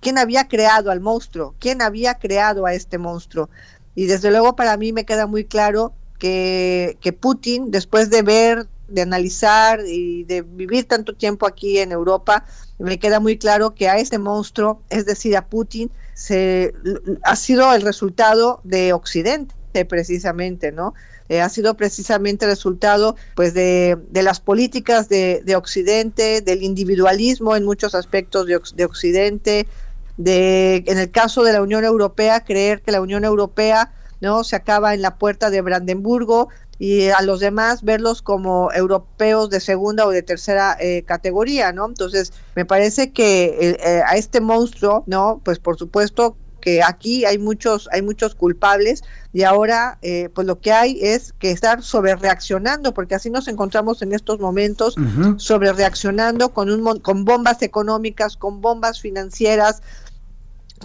quién 0.00 0.18
había 0.18 0.48
creado 0.48 0.90
al 0.90 1.00
monstruo, 1.00 1.54
quién 1.58 1.82
había 1.82 2.14
creado 2.14 2.66
a 2.66 2.74
este 2.74 2.98
monstruo. 2.98 3.48
Y 3.94 4.06
desde 4.06 4.30
luego 4.30 4.56
para 4.56 4.76
mí 4.76 4.92
me 4.92 5.04
queda 5.04 5.26
muy 5.26 5.44
claro 5.44 5.92
que, 6.18 6.96
que 7.00 7.12
Putin, 7.12 7.70
después 7.70 8.10
de 8.10 8.22
ver, 8.22 8.66
de 8.88 9.02
analizar 9.02 9.80
y 9.86 10.24
de 10.24 10.42
vivir 10.42 10.86
tanto 10.86 11.14
tiempo 11.14 11.46
aquí 11.46 11.78
en 11.78 11.92
Europa, 11.92 12.44
me 12.78 12.98
queda 12.98 13.20
muy 13.20 13.38
claro 13.38 13.74
que 13.74 13.88
a 13.88 13.98
este 13.98 14.18
monstruo, 14.18 14.82
es 14.90 15.06
decir, 15.06 15.36
a 15.36 15.46
Putin, 15.46 15.90
se, 16.14 16.74
ha 17.22 17.36
sido 17.36 17.72
el 17.72 17.82
resultado 17.82 18.60
de 18.64 18.92
Occidente 18.92 19.54
precisamente, 19.88 20.72
¿no? 20.72 20.94
Eh, 21.28 21.40
ha 21.40 21.48
sido 21.48 21.74
precisamente 21.74 22.44
resultado 22.44 23.14
pues 23.36 23.54
de, 23.54 23.96
las 24.12 24.40
políticas 24.40 25.08
de, 25.08 25.54
Occidente, 25.56 26.40
del 26.40 26.64
individualismo 26.64 27.54
en 27.54 27.64
muchos 27.64 27.94
aspectos 27.94 28.46
de, 28.46 28.84
Occidente, 28.84 29.68
de 30.16 30.82
en 30.86 30.98
el 30.98 31.10
caso 31.12 31.44
de 31.44 31.52
la 31.52 31.62
Unión 31.62 31.84
Europea 31.84 32.44
creer 32.44 32.82
que 32.82 32.90
la 32.90 33.00
Unión 33.00 33.24
Europea 33.24 33.92
no 34.20 34.42
se 34.42 34.56
acaba 34.56 34.92
en 34.92 35.02
la 35.02 35.18
puerta 35.18 35.50
de 35.50 35.60
Brandenburgo 35.60 36.48
y 36.80 37.10
a 37.10 37.22
los 37.22 37.38
demás 37.38 37.84
verlos 37.84 38.22
como 38.22 38.72
europeos 38.72 39.50
de 39.50 39.60
segunda 39.60 40.06
o 40.06 40.10
de 40.10 40.22
tercera 40.22 40.76
eh, 40.80 41.04
categoría, 41.06 41.72
¿no? 41.72 41.86
Entonces, 41.86 42.32
me 42.56 42.64
parece 42.64 43.12
que 43.12 43.76
eh, 43.78 44.02
a 44.04 44.16
este 44.16 44.40
monstruo, 44.40 45.04
¿no? 45.06 45.40
Pues 45.44 45.60
por 45.60 45.78
supuesto 45.78 46.36
que 46.60 46.82
aquí 46.82 47.24
hay 47.24 47.38
muchos, 47.38 47.88
hay 47.92 48.02
muchos 48.02 48.34
culpables 48.34 49.02
y 49.32 49.42
ahora 49.42 49.98
eh, 50.02 50.28
pues 50.34 50.46
lo 50.46 50.60
que 50.60 50.72
hay 50.72 50.98
es 51.00 51.32
que 51.38 51.50
estar 51.50 51.82
sobre 51.82 52.14
reaccionando, 52.16 52.94
porque 52.94 53.14
así 53.14 53.30
nos 53.30 53.48
encontramos 53.48 54.02
en 54.02 54.12
estos 54.12 54.38
momentos, 54.40 54.94
sobre 55.36 55.72
reaccionando 55.72 56.50
con, 56.50 56.70
un, 56.70 57.00
con 57.00 57.24
bombas 57.24 57.62
económicas, 57.62 58.36
con 58.36 58.60
bombas 58.60 59.00
financieras, 59.00 59.82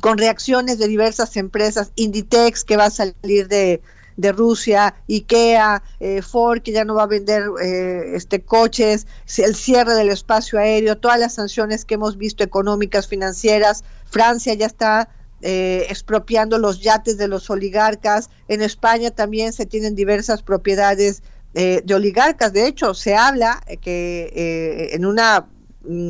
con 0.01 0.17
reacciones 0.17 0.77
de 0.77 0.87
diversas 0.87 1.37
empresas, 1.37 1.91
Inditex 1.95 2.63
que 2.63 2.77
va 2.77 2.85
a 2.85 2.89
salir 2.89 3.47
de, 3.47 3.81
de 4.17 4.31
Rusia, 4.31 4.95
IKEA, 5.09 5.83
eh, 5.99 6.21
Ford 6.21 6.61
que 6.61 6.71
ya 6.71 6.85
no 6.85 6.95
va 6.95 7.03
a 7.03 7.07
vender 7.07 7.43
eh, 7.61 8.11
este 8.15 8.41
coches, 8.41 9.07
el 9.37 9.55
cierre 9.55 9.93
del 9.93 10.09
espacio 10.09 10.59
aéreo, 10.59 10.97
todas 10.97 11.19
las 11.19 11.33
sanciones 11.33 11.85
que 11.85 11.95
hemos 11.95 12.17
visto 12.17 12.43
económicas, 12.43 13.07
financieras, 13.07 13.83
Francia 14.05 14.53
ya 14.53 14.67
está 14.67 15.09
eh, 15.41 15.85
expropiando 15.89 16.57
los 16.57 16.81
yates 16.81 17.17
de 17.17 17.27
los 17.27 17.49
oligarcas. 17.49 18.29
En 18.47 18.61
España 18.61 19.11
también 19.11 19.53
se 19.53 19.65
tienen 19.65 19.93
diversas 19.93 20.41
propiedades 20.41 21.21
eh, 21.53 21.81
de 21.83 21.93
oligarcas. 21.93 22.53
De 22.53 22.67
hecho, 22.67 22.93
se 22.93 23.15
habla 23.15 23.61
que 23.81 24.31
eh, 24.33 24.95
en 24.95 25.05
una 25.05 25.47
mm, 25.83 26.09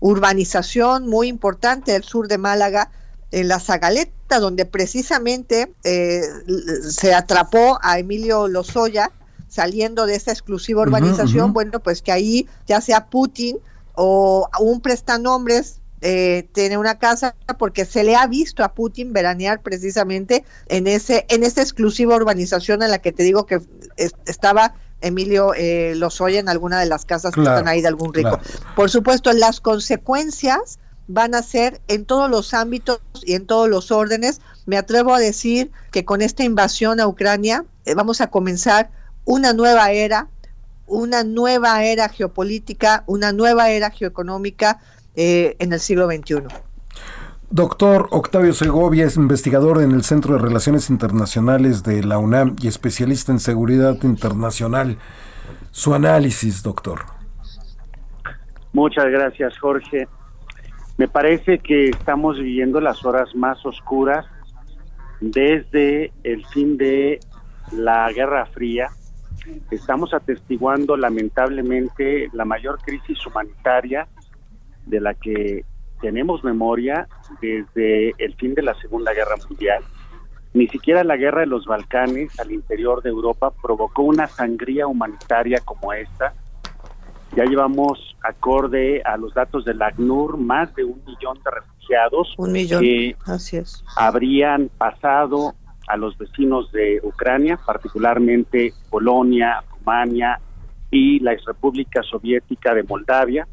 urbanización 0.00 1.08
muy 1.08 1.28
importante 1.28 1.92
del 1.92 2.04
sur 2.04 2.28
de 2.28 2.38
Málaga, 2.38 2.90
en 3.30 3.48
la 3.48 3.58
Zagaleta, 3.58 4.38
donde 4.38 4.64
precisamente 4.64 5.72
se 5.82 7.14
atrapó 7.14 7.80
a 7.82 7.98
Emilio 7.98 8.46
Lozoya 8.46 9.10
saliendo 9.48 10.06
de 10.06 10.14
esa 10.14 10.30
exclusiva 10.30 10.82
urbanización, 10.82 11.52
bueno, 11.52 11.80
pues 11.80 12.00
que 12.00 12.12
ahí 12.12 12.48
ya 12.68 12.80
sea 12.80 13.06
Putin 13.06 13.58
o 13.94 14.48
un 14.60 14.80
prestanombres 14.80 15.80
eh, 16.06 16.46
tiene 16.52 16.76
una 16.76 16.98
casa 16.98 17.34
porque 17.58 17.86
se 17.86 18.04
le 18.04 18.14
ha 18.14 18.26
visto 18.26 18.62
a 18.62 18.74
Putin 18.74 19.14
veranear 19.14 19.62
precisamente 19.62 20.44
en 20.68 20.86
ese 20.86 21.24
en 21.30 21.42
esa 21.42 21.62
exclusiva 21.62 22.14
urbanización 22.14 22.82
en 22.82 22.90
la 22.90 22.98
que 22.98 23.10
te 23.10 23.22
digo 23.22 23.46
que 23.46 23.62
estaba 24.26 24.74
Emilio 25.00 25.54
eh, 25.54 25.94
Lozoya 25.96 26.40
en 26.40 26.50
alguna 26.50 26.78
de 26.78 26.84
las 26.84 27.06
casas 27.06 27.32
que 27.32 27.40
están 27.40 27.68
ahí 27.68 27.80
de 27.80 27.88
algún 27.88 28.12
rico. 28.12 28.38
Por 28.76 28.90
supuesto, 28.90 29.32
las 29.32 29.62
consecuencias 29.62 30.78
van 31.06 31.34
a 31.34 31.42
ser 31.42 31.80
en 31.88 32.04
todos 32.04 32.30
los 32.30 32.52
ámbitos 32.52 33.00
y 33.24 33.32
en 33.32 33.46
todos 33.46 33.70
los 33.70 33.90
órdenes. 33.90 34.42
Me 34.66 34.76
atrevo 34.76 35.14
a 35.14 35.18
decir 35.18 35.70
que 35.90 36.04
con 36.04 36.20
esta 36.20 36.44
invasión 36.44 37.00
a 37.00 37.06
Ucrania 37.06 37.64
eh, 37.86 37.94
vamos 37.94 38.20
a 38.20 38.26
comenzar 38.26 38.90
una 39.24 39.54
nueva 39.54 39.90
era, 39.92 40.28
una 40.86 41.24
nueva 41.24 41.82
era 41.82 42.10
geopolítica, 42.10 43.04
una 43.06 43.32
nueva 43.32 43.70
era 43.70 43.90
geoeconómica, 43.90 44.80
eh, 45.16 45.56
en 45.58 45.72
el 45.72 45.80
siglo 45.80 46.06
XXI. 46.06 46.46
Doctor 47.50 48.08
Octavio 48.10 48.52
Segovia 48.52 49.04
es 49.06 49.16
investigador 49.16 49.80
en 49.80 49.92
el 49.92 50.02
Centro 50.02 50.34
de 50.34 50.40
Relaciones 50.40 50.90
Internacionales 50.90 51.84
de 51.84 52.02
la 52.02 52.18
UNAM 52.18 52.56
y 52.60 52.66
especialista 52.66 53.30
en 53.30 53.38
seguridad 53.38 53.96
internacional. 54.02 54.98
Su 55.70 55.94
análisis, 55.94 56.62
doctor. 56.62 57.00
Muchas 58.72 59.06
gracias, 59.06 59.56
Jorge. 59.58 60.08
Me 60.96 61.06
parece 61.06 61.58
que 61.58 61.90
estamos 61.90 62.38
viviendo 62.38 62.80
las 62.80 63.04
horas 63.04 63.34
más 63.36 63.64
oscuras 63.64 64.26
desde 65.20 66.12
el 66.24 66.44
fin 66.46 66.76
de 66.76 67.20
la 67.72 68.10
Guerra 68.12 68.46
Fría. 68.46 68.90
Estamos 69.70 70.12
atestiguando 70.12 70.96
lamentablemente 70.96 72.28
la 72.32 72.44
mayor 72.44 72.78
crisis 72.80 73.24
humanitaria 73.26 74.08
de 74.86 75.00
la 75.00 75.14
que 75.14 75.64
tenemos 76.00 76.44
memoria 76.44 77.08
desde 77.40 78.14
el 78.18 78.34
fin 78.34 78.54
de 78.54 78.62
la 78.62 78.74
Segunda 78.74 79.12
Guerra 79.12 79.36
Mundial. 79.48 79.82
Ni 80.52 80.68
siquiera 80.68 81.02
la 81.02 81.16
guerra 81.16 81.40
de 81.40 81.46
los 81.46 81.66
Balcanes 81.66 82.38
al 82.38 82.52
interior 82.52 83.02
de 83.02 83.10
Europa 83.10 83.52
provocó 83.62 84.02
una 84.02 84.26
sangría 84.28 84.86
humanitaria 84.86 85.60
como 85.64 85.92
esta. 85.92 86.32
Ya 87.36 87.44
llevamos, 87.44 88.16
acorde 88.22 89.02
a 89.02 89.16
los 89.16 89.34
datos 89.34 89.64
del 89.64 89.82
ACNUR, 89.82 90.36
más 90.36 90.72
de 90.76 90.84
un 90.84 91.02
millón 91.04 91.38
de 91.44 91.50
refugiados 91.50 92.34
un 92.38 92.52
millón. 92.52 92.82
que 92.82 93.16
Así 93.24 93.56
es. 93.56 93.84
habrían 93.96 94.68
pasado 94.78 95.54
a 95.88 95.96
los 95.96 96.16
vecinos 96.16 96.70
de 96.72 97.00
Ucrania, 97.02 97.58
particularmente 97.66 98.72
Polonia, 98.90 99.62
Rumania 99.70 100.40
y 100.90 101.18
la 101.20 101.32
exrepública 101.32 102.02
soviética 102.02 102.74
de 102.74 102.84
Moldavia. 102.84 103.46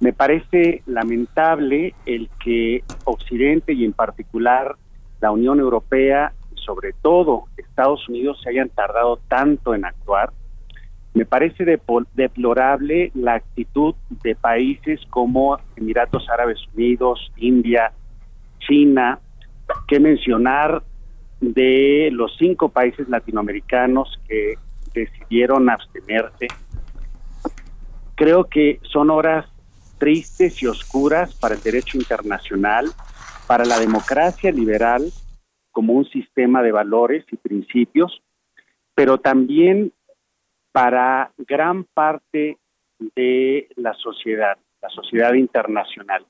Me 0.00 0.12
parece 0.12 0.82
lamentable 0.86 1.94
el 2.04 2.28
que 2.42 2.82
Occidente 3.04 3.72
y 3.72 3.84
en 3.84 3.92
particular 3.92 4.76
la 5.20 5.30
Unión 5.30 5.60
Europea 5.60 6.32
sobre 6.64 6.92
todo 6.92 7.44
Estados 7.56 8.08
Unidos 8.08 8.40
se 8.42 8.50
hayan 8.50 8.68
tardado 8.70 9.18
tanto 9.28 9.74
en 9.74 9.84
actuar. 9.84 10.32
Me 11.12 11.24
parece 11.24 11.64
deplorable 12.14 13.12
la 13.14 13.34
actitud 13.34 13.94
de 14.22 14.34
países 14.34 15.00
como 15.10 15.58
Emiratos 15.76 16.28
Árabes 16.28 16.58
Unidos, 16.74 17.32
India, 17.36 17.92
China, 18.58 19.20
que 19.86 20.00
mencionar 20.00 20.82
de 21.40 22.10
los 22.12 22.36
cinco 22.36 22.68
países 22.68 23.08
latinoamericanos 23.08 24.18
que 24.26 24.54
decidieron 24.92 25.70
abstenerse. 25.70 26.48
Creo 28.16 28.44
que 28.44 28.80
son 28.82 29.10
horas 29.10 29.46
tristes 30.04 30.62
y 30.62 30.66
oscuras 30.66 31.34
para 31.34 31.54
el 31.54 31.62
derecho 31.62 31.96
internacional, 31.96 32.88
para 33.48 33.64
la 33.64 33.78
democracia 33.78 34.52
liberal 34.52 35.00
como 35.72 35.94
un 35.94 36.04
sistema 36.04 36.62
de 36.62 36.72
valores 36.72 37.24
y 37.32 37.36
principios, 37.36 38.20
pero 38.94 39.16
también 39.16 39.94
para 40.72 41.32
gran 41.38 41.84
parte 41.84 42.58
de 43.16 43.66
la 43.76 43.94
sociedad, 43.94 44.58
la 44.82 44.90
sociedad 44.90 45.32
internacional, 45.32 46.26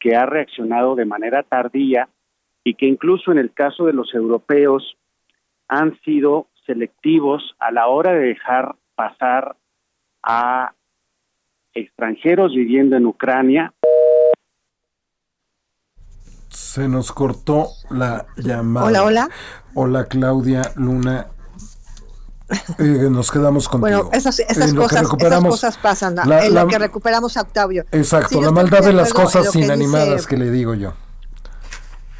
que 0.00 0.16
ha 0.16 0.24
reaccionado 0.24 0.94
de 0.94 1.04
manera 1.04 1.42
tardía 1.42 2.08
y 2.64 2.76
que 2.76 2.86
incluso 2.86 3.30
en 3.30 3.36
el 3.36 3.52
caso 3.52 3.84
de 3.84 3.92
los 3.92 4.14
europeos 4.14 4.96
han 5.68 6.00
sido 6.00 6.46
selectivos 6.64 7.54
a 7.58 7.72
la 7.72 7.88
hora 7.88 8.14
de 8.14 8.28
dejar 8.28 8.74
pasar 8.94 9.54
a 10.22 10.72
extranjeros 11.80 12.54
viviendo 12.54 12.96
en 12.96 13.06
Ucrania. 13.06 13.72
Se 16.48 16.88
nos 16.88 17.12
cortó 17.12 17.68
la 17.90 18.26
llamada. 18.36 18.86
Hola, 18.86 19.04
hola. 19.04 19.28
Hola, 19.74 20.04
Claudia 20.06 20.62
Luna. 20.76 21.28
Eh, 22.78 23.08
nos 23.10 23.30
quedamos 23.30 23.68
con. 23.68 23.80
Bueno, 23.80 24.08
esas, 24.12 24.38
cosas, 24.38 24.56
esas 24.56 25.42
cosas, 25.42 25.76
pasan. 25.76 26.16
En 26.18 26.54
la, 26.54 26.62
lo 26.62 26.68
que 26.68 26.78
recuperamos 26.78 27.36
a 27.36 27.42
Octavio. 27.42 27.84
Exacto, 27.92 28.40
la 28.40 28.50
maldad 28.50 28.82
de 28.82 28.94
las 28.94 29.12
cosas 29.12 29.54
inanimadas 29.54 30.26
que 30.26 30.36
le 30.36 30.50
digo 30.50 30.74
yo. 30.74 30.94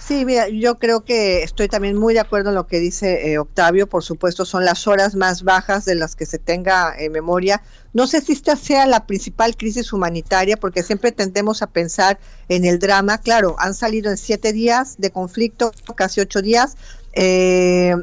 Sí, 0.09 0.25
mira, 0.25 0.49
yo 0.49 0.79
creo 0.79 1.05
que 1.05 1.43
estoy 1.43 1.69
también 1.69 1.95
muy 1.95 2.15
de 2.15 2.21
acuerdo 2.21 2.49
en 2.49 2.55
lo 2.55 2.67
que 2.67 2.81
dice 2.81 3.31
eh, 3.31 3.37
Octavio. 3.37 3.87
Por 3.87 4.03
supuesto, 4.03 4.47
son 4.47 4.65
las 4.65 4.87
horas 4.87 5.15
más 5.15 5.43
bajas 5.43 5.85
de 5.85 5.97
las 5.97 6.17
que 6.17 6.25
se 6.25 6.39
tenga 6.39 6.95
en 6.99 7.13
memoria. 7.13 7.61
No 7.93 8.07
sé 8.07 8.23
si 8.23 8.33
esta 8.33 8.57
sea 8.57 8.87
la 8.87 9.05
principal 9.05 9.55
crisis 9.55 9.93
humanitaria, 9.93 10.57
porque 10.57 10.83
siempre 10.83 11.13
tendemos 11.13 11.61
a 11.61 11.67
pensar 11.67 12.19
en 12.49 12.65
el 12.65 12.79
drama. 12.79 13.19
Claro, 13.19 13.57
han 13.59 13.75
salido 13.75 14.11
en 14.11 14.17
siete 14.17 14.55
días 14.55 14.95
de 14.97 15.11
conflicto, 15.11 15.73
casi 15.95 16.23
ocho 16.23 16.41
días, 16.41 16.79
eh, 17.13 17.95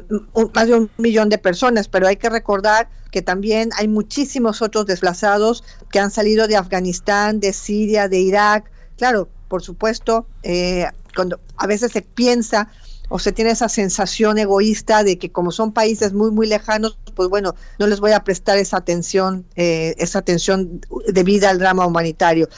más 0.54 0.68
de 0.68 0.76
un 0.76 0.90
millón 0.98 1.28
de 1.28 1.38
personas, 1.38 1.88
pero 1.88 2.06
hay 2.06 2.18
que 2.18 2.30
recordar 2.30 2.88
que 3.10 3.20
también 3.20 3.70
hay 3.76 3.88
muchísimos 3.88 4.62
otros 4.62 4.86
desplazados 4.86 5.64
que 5.90 5.98
han 5.98 6.12
salido 6.12 6.46
de 6.46 6.54
Afganistán, 6.54 7.40
de 7.40 7.52
Siria, 7.52 8.06
de 8.06 8.20
Irak. 8.20 8.70
Claro, 8.96 9.28
por 9.48 9.62
supuesto, 9.62 10.28
eh, 10.44 10.86
cuando 11.16 11.40
a 11.56 11.66
veces 11.66 11.90
se 11.90 12.02
piensa 12.02 12.68
o 13.08 13.18
se 13.18 13.32
tiene 13.32 13.50
esa 13.50 13.68
sensación 13.68 14.38
egoísta 14.38 15.02
de 15.02 15.18
que 15.18 15.30
como 15.30 15.50
son 15.50 15.72
países 15.72 16.12
muy 16.12 16.30
muy 16.30 16.46
lejanos, 16.46 16.98
pues 17.14 17.28
bueno, 17.28 17.54
no 17.78 17.86
les 17.86 18.00
voy 18.00 18.12
a 18.12 18.22
prestar 18.22 18.58
esa 18.58 18.76
atención, 18.76 19.44
eh, 19.56 19.94
esa 19.98 20.20
atención 20.20 20.80
debida 21.08 21.50
al 21.50 21.58
drama 21.58 21.86
humanitario. 21.86 22.48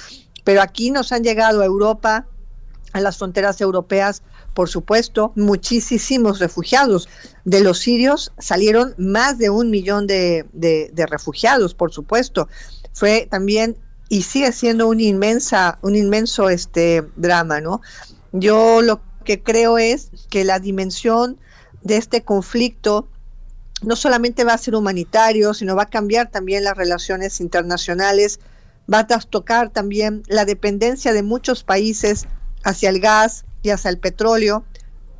Pero 0.45 0.63
aquí 0.63 0.91
nos 0.91 1.13
han 1.13 1.23
llegado 1.23 1.61
a 1.61 1.65
Europa, 1.65 2.27
a 2.93 3.01
las 3.01 3.19
fronteras 3.19 3.61
europeas, 3.61 4.23
por 4.55 4.69
supuesto, 4.69 5.33
muchísimos 5.37 6.39
refugiados. 6.39 7.09
De 7.45 7.61
los 7.61 7.79
sirios 7.79 8.33
salieron 8.39 8.95
más 8.99 9.39
de 9.39 9.51
un 9.51 9.71
millón 9.71 10.07
de, 10.07 10.47
de 10.53 11.07
refugiados, 11.07 11.75
por 11.75 11.93
supuesto. 11.93 12.49
Fue 12.95 13.29
también 13.31 13.77
y 14.09 14.23
sigue 14.23 14.53
siendo 14.53 14.89
un 14.89 15.01
inmensa, 15.01 15.79
un 15.83 15.95
inmenso 15.95 16.49
este 16.49 17.05
drama, 17.17 17.61
¿no? 17.61 17.81
Yo 18.33 18.83
lo 18.83 19.01
que 19.25 19.43
creo 19.43 19.79
es 19.79 20.11
que 20.31 20.45
la 20.45 20.59
dimensión 20.59 21.39
de 21.83 21.97
este 21.97 22.23
conflicto 22.23 23.09
no 23.83 23.97
solamente 23.97 24.45
va 24.45 24.55
a 24.55 24.59
ser 24.59 24.75
humanitario, 24.75 25.55
sino 25.55 25.77
va 25.77 25.85
a 25.85 25.91
cambiar 25.91 26.31
también 26.31 26.65
las 26.65 26.77
relaciones 26.77 27.41
internacionales, 27.41 28.41
va 28.93 29.01
a 29.01 29.07
trastocar 29.07 29.71
también 29.71 30.23
la 30.27 30.45
dependencia 30.45 31.13
de 31.13 31.23
muchos 31.23 31.63
países 31.63 32.27
hacia 32.65 32.89
el 32.89 33.01
gas 33.01 33.45
y 33.63 33.71
hacia 33.71 33.91
el 33.91 33.99
petróleo. 33.99 34.65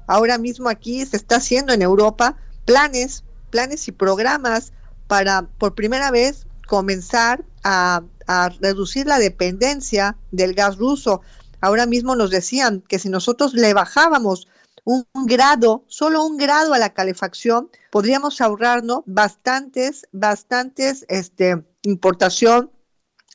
Ahora 0.07 0.39
mismo 0.39 0.69
aquí 0.69 1.05
se 1.05 1.17
está 1.17 1.37
haciendo 1.37 1.73
en 1.73 1.83
Europa 1.83 2.37
planes, 2.65 3.25
planes 3.51 3.87
y 3.89 3.93
programas 3.93 4.73
para 5.07 5.43
por 5.43 5.75
primera 5.75 6.11
vez 6.11 6.47
comenzar 6.67 7.45
a, 7.63 8.03
a 8.27 8.49
reducir 8.61 9.07
la 9.07 9.19
dependencia 9.19 10.17
del 10.33 10.55
gas 10.55 10.77
ruso. 10.77 11.23
Ahora 11.61 11.87
mismo 11.87 12.17
nos 12.17 12.31
decían 12.31 12.83
que 12.89 12.99
si 12.99 13.09
nosotros 13.09 13.55
le 13.55 13.75
bajábamos 13.75 14.49
un, 14.85 15.05
grado, 15.27 15.85
solo 15.87 16.25
un 16.25 16.39
grado 16.39 16.73
a 16.73 16.79
la 16.79 16.95
calefacción, 16.95 17.71
podríamos 17.91 18.41
ahorrarnos 18.41 19.03
bastantes, 19.05 20.07
bastantes 20.13 21.05
este, 21.09 21.63
importación 21.83 22.71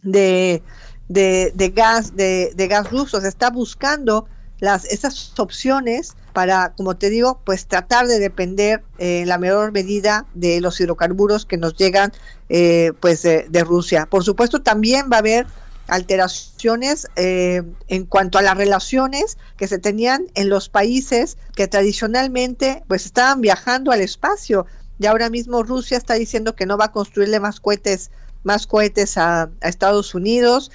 de, 0.01 0.63
de, 1.07 1.73
gas, 1.75 2.15
de, 2.15 2.53
de, 2.55 2.67
gas 2.67 2.89
ruso. 2.89 3.21
Se 3.21 3.27
está 3.27 3.51
buscando 3.51 4.27
las, 4.59 4.85
esas 4.85 5.37
opciones 5.37 6.15
para, 6.33 6.73
como 6.75 6.95
te 6.97 7.09
digo, 7.09 7.41
pues 7.45 7.67
tratar 7.67 8.07
de 8.07 8.17
depender 8.17 8.83
eh, 8.97 9.21
en 9.21 9.27
la 9.27 9.37
menor 9.37 9.71
medida 9.71 10.25
de 10.33 10.59
los 10.59 10.79
hidrocarburos 10.79 11.45
que 11.45 11.57
nos 11.57 11.75
llegan 11.75 12.11
eh, 12.49 12.93
pues 12.99 13.21
de, 13.21 13.45
de 13.49 13.63
Rusia. 13.63 14.07
Por 14.07 14.23
supuesto, 14.23 14.61
también 14.63 15.09
va 15.11 15.17
a 15.17 15.19
haber 15.19 15.45
alteraciones 15.87 17.07
eh, 17.15 17.61
en 17.87 18.05
cuanto 18.05 18.37
a 18.37 18.41
las 18.41 18.57
relaciones 18.57 19.37
que 19.57 19.67
se 19.67 19.79
tenían 19.79 20.27
en 20.35 20.49
los 20.49 20.69
países 20.69 21.37
que 21.55 21.67
tradicionalmente 21.67 22.83
pues 22.87 23.05
estaban 23.05 23.41
viajando 23.41 23.91
al 23.91 24.01
espacio. 24.01 24.65
Y 24.99 25.05
ahora 25.05 25.29
mismo 25.29 25.63
Rusia 25.63 25.97
está 25.97 26.13
diciendo 26.13 26.55
que 26.55 26.65
no 26.65 26.77
va 26.77 26.85
a 26.85 26.91
construirle 26.91 27.39
más 27.39 27.59
cohetes, 27.59 28.11
más 28.43 28.67
cohetes 28.67 29.17
a, 29.17 29.49
Estados 29.61 30.15
Unidos. 30.15 30.71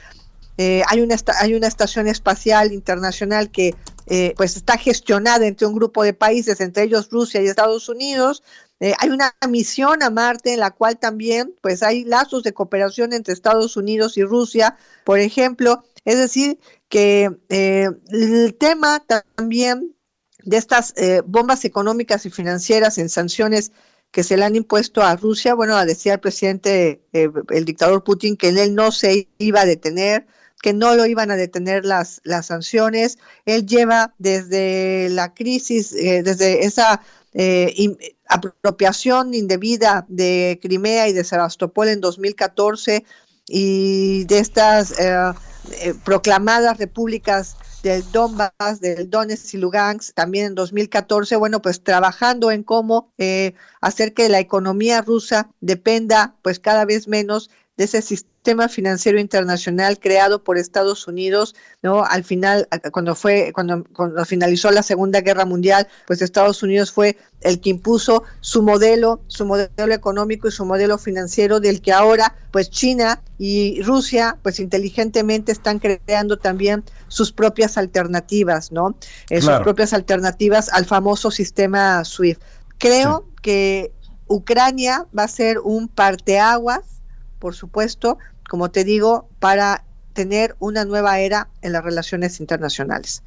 Eh, 0.58 0.82
hay, 0.88 1.00
una, 1.00 1.16
hay 1.40 1.54
una 1.54 1.68
estación 1.68 2.08
espacial 2.08 2.72
internacional 2.72 3.50
que 3.50 3.74
eh, 4.06 4.34
pues 4.36 4.56
está 4.56 4.76
gestionada 4.76 5.46
entre 5.46 5.66
un 5.66 5.74
grupo 5.74 6.02
de 6.02 6.14
países, 6.14 6.60
entre 6.60 6.84
ellos 6.84 7.08
Rusia 7.10 7.42
y 7.42 7.46
Estados 7.46 7.88
Unidos. 7.88 8.42
Eh, 8.80 8.94
hay 8.98 9.10
una 9.10 9.34
misión 9.48 10.02
a 10.02 10.10
Marte 10.10 10.54
en 10.54 10.60
la 10.60 10.70
cual 10.70 10.98
también 10.98 11.54
pues 11.62 11.82
hay 11.82 12.04
lazos 12.04 12.44
de 12.44 12.52
cooperación 12.54 13.12
entre 13.12 13.34
Estados 13.34 13.76
Unidos 13.76 14.16
y 14.16 14.22
Rusia, 14.22 14.76
por 15.04 15.18
ejemplo. 15.18 15.84
Es 16.04 16.16
decir, 16.18 16.58
que 16.88 17.30
eh, 17.48 17.88
el 18.10 18.54
tema 18.54 19.04
también 19.36 19.96
de 20.44 20.56
estas 20.56 20.94
eh, 20.96 21.22
bombas 21.26 21.64
económicas 21.64 22.24
y 22.24 22.30
financieras 22.30 22.98
en 22.98 23.08
sanciones 23.08 23.72
que 24.12 24.22
se 24.22 24.36
le 24.36 24.44
han 24.44 24.56
impuesto 24.56 25.02
a 25.02 25.16
Rusia, 25.16 25.54
bueno, 25.54 25.84
decía 25.84 26.14
el 26.14 26.20
presidente, 26.20 27.02
el 27.12 27.64
dictador 27.66 28.04
Putin, 28.04 28.38
que 28.38 28.48
él 28.48 28.74
no 28.74 28.90
se 28.90 29.28
iba 29.36 29.60
a 29.60 29.66
detener, 29.66 30.26
que 30.62 30.72
no 30.72 30.94
lo 30.94 31.04
iban 31.04 31.30
a 31.30 31.36
detener 31.36 31.84
las, 31.84 32.22
las 32.24 32.46
sanciones. 32.46 33.18
Él 33.44 33.66
lleva 33.66 34.14
desde 34.16 35.10
la 35.10 35.34
crisis, 35.34 35.90
desde 35.90 36.64
esa 36.64 37.02
apropiación 38.28 39.34
indebida 39.34 40.06
de 40.08 40.58
Crimea 40.62 41.08
y 41.08 41.12
de 41.12 41.24
Sebastopol 41.24 41.88
en 41.88 42.00
2014 42.00 43.04
y 43.48 44.24
de 44.24 44.38
estas 44.38 44.98
eh, 44.98 45.32
eh, 45.82 45.94
proclamadas 46.04 46.78
repúblicas 46.78 47.56
del 47.82 48.04
Donbass, 48.12 48.80
del 48.80 49.08
Donetsk 49.08 49.54
y 49.54 49.58
Lugansk, 49.58 50.14
también 50.14 50.46
en 50.46 50.54
2014, 50.54 51.36
bueno, 51.36 51.62
pues 51.62 51.82
trabajando 51.82 52.50
en 52.50 52.62
cómo 52.62 53.12
eh, 53.18 53.54
hacer 53.80 54.14
que 54.14 54.28
la 54.28 54.40
economía 54.40 55.00
rusa 55.00 55.50
dependa 55.60 56.34
pues 56.42 56.58
cada 56.58 56.84
vez 56.84 57.08
menos 57.08 57.50
de 57.78 57.84
ese 57.84 58.02
sistema 58.02 58.68
financiero 58.68 59.20
internacional 59.20 60.00
creado 60.00 60.42
por 60.42 60.58
Estados 60.58 61.06
Unidos, 61.06 61.54
¿no? 61.80 62.04
Al 62.04 62.24
final, 62.24 62.68
cuando 62.90 63.14
fue, 63.14 63.52
cuando, 63.54 63.84
cuando 63.94 64.24
finalizó 64.24 64.72
la 64.72 64.82
Segunda 64.82 65.20
Guerra 65.20 65.44
Mundial, 65.44 65.86
pues 66.04 66.20
Estados 66.20 66.60
Unidos 66.64 66.90
fue 66.90 67.16
el 67.40 67.60
que 67.60 67.70
impuso 67.70 68.24
su 68.40 68.64
modelo, 68.64 69.22
su 69.28 69.46
modelo 69.46 69.94
económico 69.94 70.48
y 70.48 70.50
su 70.50 70.64
modelo 70.64 70.98
financiero, 70.98 71.60
del 71.60 71.80
que 71.80 71.92
ahora, 71.92 72.34
pues 72.50 72.68
China 72.68 73.22
y 73.38 73.80
Rusia, 73.82 74.38
pues 74.42 74.58
inteligentemente 74.58 75.52
están 75.52 75.78
creando 75.78 76.36
también 76.36 76.82
sus 77.06 77.30
propias 77.30 77.78
alternativas, 77.78 78.72
¿no? 78.72 78.96
Eh, 79.30 79.40
sus 79.40 79.56
propias 79.60 79.92
alternativas 79.92 80.68
al 80.70 80.84
famoso 80.84 81.30
sistema 81.30 82.04
SWIFT. 82.04 82.42
Creo 82.78 83.28
que 83.40 83.92
Ucrania 84.26 85.06
va 85.16 85.22
a 85.24 85.28
ser 85.28 85.60
un 85.60 85.86
parteaguas 85.86 86.97
por 87.38 87.54
supuesto, 87.54 88.18
como 88.48 88.70
te 88.70 88.84
digo, 88.84 89.28
para 89.38 89.84
tener 90.12 90.56
una 90.58 90.84
nueva 90.84 91.20
era 91.20 91.48
en 91.62 91.72
las 91.72 91.84
relaciones 91.84 92.40
internacionales. 92.40 93.22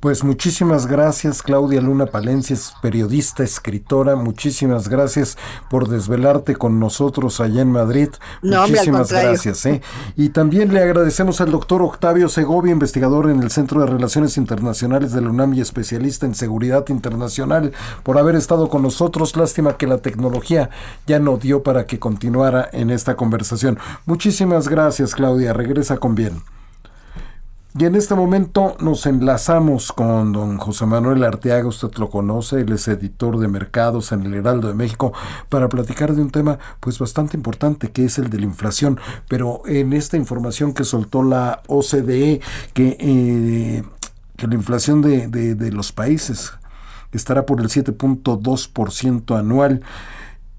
Pues 0.00 0.24
muchísimas 0.24 0.86
gracias 0.86 1.42
Claudia 1.42 1.82
Luna 1.82 2.06
Palencia, 2.06 2.54
es 2.54 2.72
periodista, 2.80 3.44
escritora, 3.44 4.16
muchísimas 4.16 4.88
gracias 4.88 5.36
por 5.68 5.90
desvelarte 5.90 6.56
con 6.56 6.80
nosotros 6.80 7.38
allá 7.38 7.60
en 7.60 7.70
Madrid. 7.70 8.08
muchísimas 8.40 9.12
gracias. 9.12 9.66
¿eh? 9.66 9.82
Y 10.16 10.30
también 10.30 10.72
le 10.72 10.80
agradecemos 10.80 11.42
al 11.42 11.50
doctor 11.50 11.82
Octavio 11.82 12.30
Segovia, 12.30 12.72
investigador 12.72 13.28
en 13.28 13.42
el 13.42 13.50
Centro 13.50 13.82
de 13.82 13.88
Relaciones 13.88 14.38
Internacionales 14.38 15.12
de 15.12 15.20
la 15.20 15.28
UNAM 15.28 15.52
y 15.52 15.60
especialista 15.60 16.24
en 16.24 16.34
seguridad 16.34 16.88
internacional, 16.88 17.72
por 18.02 18.16
haber 18.16 18.36
estado 18.36 18.70
con 18.70 18.80
nosotros. 18.80 19.36
Lástima 19.36 19.76
que 19.76 19.86
la 19.86 19.98
tecnología 19.98 20.70
ya 21.06 21.18
no 21.18 21.36
dio 21.36 21.62
para 21.62 21.84
que 21.84 21.98
continuara 21.98 22.70
en 22.72 22.88
esta 22.88 23.16
conversación. 23.16 23.78
Muchísimas 24.06 24.66
gracias 24.66 25.14
Claudia, 25.14 25.52
regresa 25.52 25.98
con 25.98 26.14
bien. 26.14 26.40
Y 27.78 27.84
en 27.84 27.94
este 27.94 28.16
momento 28.16 28.76
nos 28.80 29.06
enlazamos 29.06 29.92
con 29.92 30.32
don 30.32 30.58
José 30.58 30.86
Manuel 30.86 31.22
Arteaga, 31.22 31.68
usted 31.68 31.92
lo 31.98 32.10
conoce, 32.10 32.62
él 32.62 32.72
es 32.72 32.88
editor 32.88 33.38
de 33.38 33.46
mercados 33.46 34.10
en 34.10 34.26
el 34.26 34.34
Heraldo 34.34 34.66
de 34.66 34.74
México, 34.74 35.12
para 35.48 35.68
platicar 35.68 36.12
de 36.14 36.20
un 36.20 36.30
tema 36.30 36.58
pues 36.80 36.98
bastante 36.98 37.36
importante 37.36 37.92
que 37.92 38.06
es 38.06 38.18
el 38.18 38.28
de 38.28 38.40
la 38.40 38.46
inflación. 38.46 38.98
Pero 39.28 39.62
en 39.66 39.92
esta 39.92 40.16
información 40.16 40.74
que 40.74 40.82
soltó 40.82 41.22
la 41.22 41.62
OCDE, 41.68 42.40
que, 42.74 42.96
eh, 42.98 43.84
que 44.36 44.48
la 44.48 44.54
inflación 44.56 45.00
de, 45.00 45.28
de 45.28 45.70
los 45.70 45.92
países 45.92 46.52
estará 47.12 47.46
por 47.46 47.60
el 47.60 47.68
7.2% 47.68 49.38
anual 49.38 49.82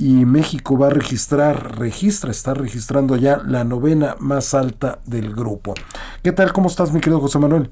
y 0.02 0.26
México 0.26 0.80
va 0.80 0.88
a 0.88 0.90
registrar, 0.90 1.78
registra, 1.78 2.32
está 2.32 2.56
registrando 2.56 3.18
ya 3.18 3.38
la 3.46 3.64
novena 3.64 4.16
más 4.20 4.56
alta 4.56 4.98
del 5.06 5.32
grupo. 5.32 5.76
¿Qué 6.24 6.32
tal? 6.32 6.52
¿Cómo 6.54 6.70
estás, 6.70 6.92
mi 6.92 7.00
querido 7.00 7.20
José 7.20 7.38
Manuel? 7.38 7.70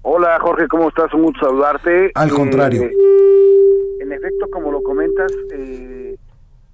Hola 0.00 0.38
Jorge, 0.40 0.66
¿cómo 0.66 0.88
estás? 0.88 1.12
Un 1.12 1.24
gusto 1.24 1.44
saludarte. 1.44 2.10
Al 2.14 2.30
contrario. 2.30 2.84
Eh, 2.84 2.92
en 4.00 4.12
efecto, 4.12 4.46
como 4.50 4.72
lo 4.72 4.82
comentas, 4.82 5.30
eh, 5.52 6.16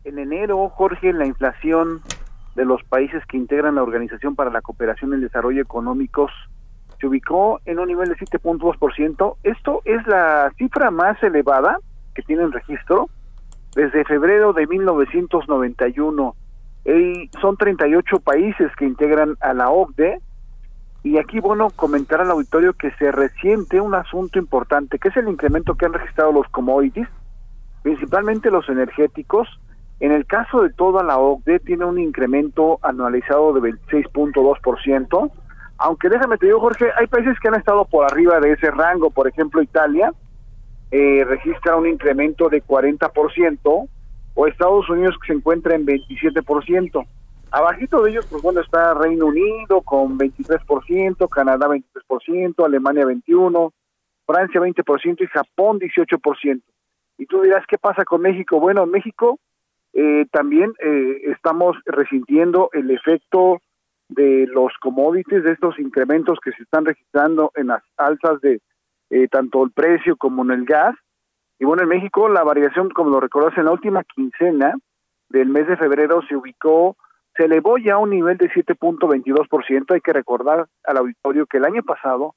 en 0.05 0.19
enero, 0.21 0.69
Jorge, 0.69 1.13
la 1.13 1.27
inflación 1.27 2.03
de 2.55 2.65
los 2.65 2.85
países 2.85 3.27
que 3.27 3.37
integran 3.37 3.75
la 3.75 3.83
Organización 3.83 4.37
para 4.37 4.51
la 4.51 4.63
Cooperación 4.63 5.11
y 5.11 5.15
el 5.15 5.23
Desarrollo 5.23 5.61
Económicos 5.61 6.31
se 7.01 7.09
ubicó 7.09 7.61
en 7.65 7.81
un 7.81 7.89
nivel 7.89 8.11
de 8.11 8.15
7.2%. 8.15 9.39
Esto 9.43 9.83
es 9.85 10.07
la 10.07 10.53
cifra 10.57 10.93
más 10.93 11.21
elevada 11.25 11.81
que 12.15 12.23
tienen 12.23 12.53
registro 12.53 13.09
desde 13.77 14.05
febrero 14.05 14.55
de 14.55 14.67
1991. 14.67 16.35
Y 16.87 17.29
son 17.41 17.57
38 17.57 18.21
países 18.21 18.75
que 18.77 18.87
integran 18.87 19.37
a 19.41 19.53
la 19.53 19.71
OCDE. 19.71 20.21
Y 21.03 21.19
aquí, 21.19 21.39
bueno, 21.39 21.69
comentar 21.77 22.21
al 22.21 22.31
auditorio 22.31 22.73
que 22.73 22.91
se 22.93 23.13
resiente 23.13 23.81
un 23.81 23.95
asunto 23.95 24.39
importante, 24.39 24.99
que 24.99 25.09
es 25.09 25.17
el 25.17 25.29
incremento 25.29 25.75
que 25.75 25.87
han 25.87 25.93
registrado 25.93 26.33
los 26.33 26.49
commodities, 26.49 27.07
principalmente 27.83 28.51
los 28.51 28.69
energéticos. 28.69 29.47
En 30.01 30.11
el 30.11 30.27
caso 30.27 30.63
de 30.63 30.71
toda 30.71 31.05
la 31.05 31.19
OCDE, 31.19 31.61
tiene 31.61 31.85
un 31.85 31.99
incremento 31.99 32.79
anualizado 32.83 33.53
de 33.53 33.73
26.2%. 33.73 35.31
Aunque 35.79 36.09
déjame 36.09 36.39
te 36.39 36.47
digo, 36.47 36.61
Jorge, 36.61 36.87
hay 36.99 37.07
países 37.07 37.39
que 37.41 37.49
han 37.49 37.55
estado 37.55 37.85
por 37.85 38.11
arriba 38.11 38.41
de 38.41 38.53
ese 38.53 38.71
rango, 38.71 39.11
por 39.11 39.29
ejemplo, 39.29 39.63
Italia, 39.63 40.13
eh, 40.91 41.25
registra 41.25 41.77
un 41.77 41.87
incremento 41.89 42.49
de 42.49 42.63
40%, 42.63 43.89
o 44.37 44.47
Estados 44.47 44.89
Unidos 44.91 45.17
que 45.21 45.29
se 45.29 45.39
encuentra 45.39 45.75
en 45.75 45.87
27%. 45.87 47.07
Abajito 47.51 48.03
de 48.03 48.11
ellos, 48.11 48.27
pues 48.27 48.43
bueno, 48.43 48.61
está 48.61 48.93
Reino 48.95 49.27
Unido 49.27 49.81
con 49.81 50.19
23%, 50.19 51.29
Canadá 51.29 51.69
23%, 51.69 52.65
Alemania 52.65 53.05
21%, 53.05 53.73
Francia 54.27 54.61
20% 54.61 55.23
y 55.23 55.27
Japón 55.29 55.81
18%. 55.81 56.63
Y 57.19 57.27
tú 57.27 57.41
dirás, 57.41 57.65
¿qué 57.67 57.79
pasa 57.79 58.05
con 58.05 58.21
México? 58.21 58.61
Bueno, 58.61 58.85
México 58.85 59.39
eh, 59.95 60.27
también 60.31 60.75
eh, 60.81 61.31
estamos 61.33 61.77
resintiendo 61.87 62.69
el 62.73 62.91
efecto 62.91 63.63
de 64.09 64.47
los 64.49 64.73
commodities, 64.81 65.45
de 65.45 65.53
estos 65.53 65.79
incrementos 65.79 66.39
que 66.45 66.53
se 66.53 66.63
están 66.63 66.85
registrando 66.85 67.53
en 67.55 67.69
las 67.69 67.83
alzas 67.97 68.41
de 68.43 68.61
eh, 69.11 69.29
tanto 69.29 69.65
el 69.65 69.71
precio 69.71 70.17
como 70.17 70.43
en 70.45 70.51
el 70.51 70.65
gas. 70.65 70.95
Y 71.59 71.65
bueno, 71.65 71.83
en 71.83 71.89
México 71.89 72.29
la 72.29 72.45
variación, 72.45 72.91
como 72.91 73.11
lo 73.11 73.21
recordas, 73.21 73.57
en 73.57 73.67
la 73.67 73.73
última 73.73 74.05
quincena 74.05 74.75
del 75.29 75.49
mes 75.49 75.67
de 75.67 75.77
febrero 75.77 76.23
se 76.29 76.37
ubicó, 76.37 76.97
se 77.37 77.45
elevó 77.45 77.79
ya 77.79 77.95
a 77.95 77.99
un 77.99 78.11
nivel 78.11 78.37
de 78.37 78.51
7.22%. 78.51 79.95
Hay 79.95 80.01
que 80.01 80.13
recordar 80.13 80.67
al 80.85 80.97
auditorio 80.97 81.47
que 81.47 81.59
el 81.59 81.65
año 81.65 81.83
pasado 81.83 82.35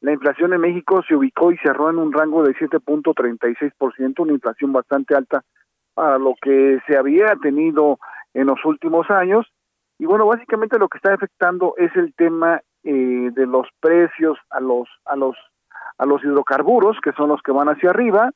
la 0.00 0.12
inflación 0.12 0.52
en 0.52 0.60
México 0.60 1.02
se 1.08 1.16
ubicó 1.16 1.50
y 1.50 1.58
cerró 1.58 1.90
en 1.90 1.98
un 1.98 2.12
rango 2.12 2.44
de 2.44 2.54
7.36%, 2.54 4.20
una 4.20 4.32
inflación 4.32 4.72
bastante 4.72 5.16
alta 5.16 5.42
para 5.94 6.18
lo 6.18 6.34
que 6.40 6.78
se 6.86 6.96
había 6.96 7.34
tenido 7.42 7.98
en 8.32 8.46
los 8.46 8.64
últimos 8.64 9.10
años. 9.10 9.46
Y 9.98 10.06
bueno, 10.06 10.26
básicamente 10.26 10.78
lo 10.78 10.88
que 10.88 10.98
está 10.98 11.14
afectando 11.14 11.74
es 11.76 11.90
el 11.96 12.14
tema 12.14 12.60
eh, 12.84 13.30
de 13.32 13.46
los 13.46 13.66
precios 13.80 14.38
a 14.50 14.60
los 14.60 14.88
a 15.04 15.16
los 15.16 15.36
a 15.98 16.06
los 16.06 16.22
hidrocarburos, 16.22 16.98
que 17.02 17.12
son 17.12 17.28
los 17.28 17.42
que 17.42 17.52
van 17.52 17.68
hacia 17.68 17.90
arriba. 17.90 18.30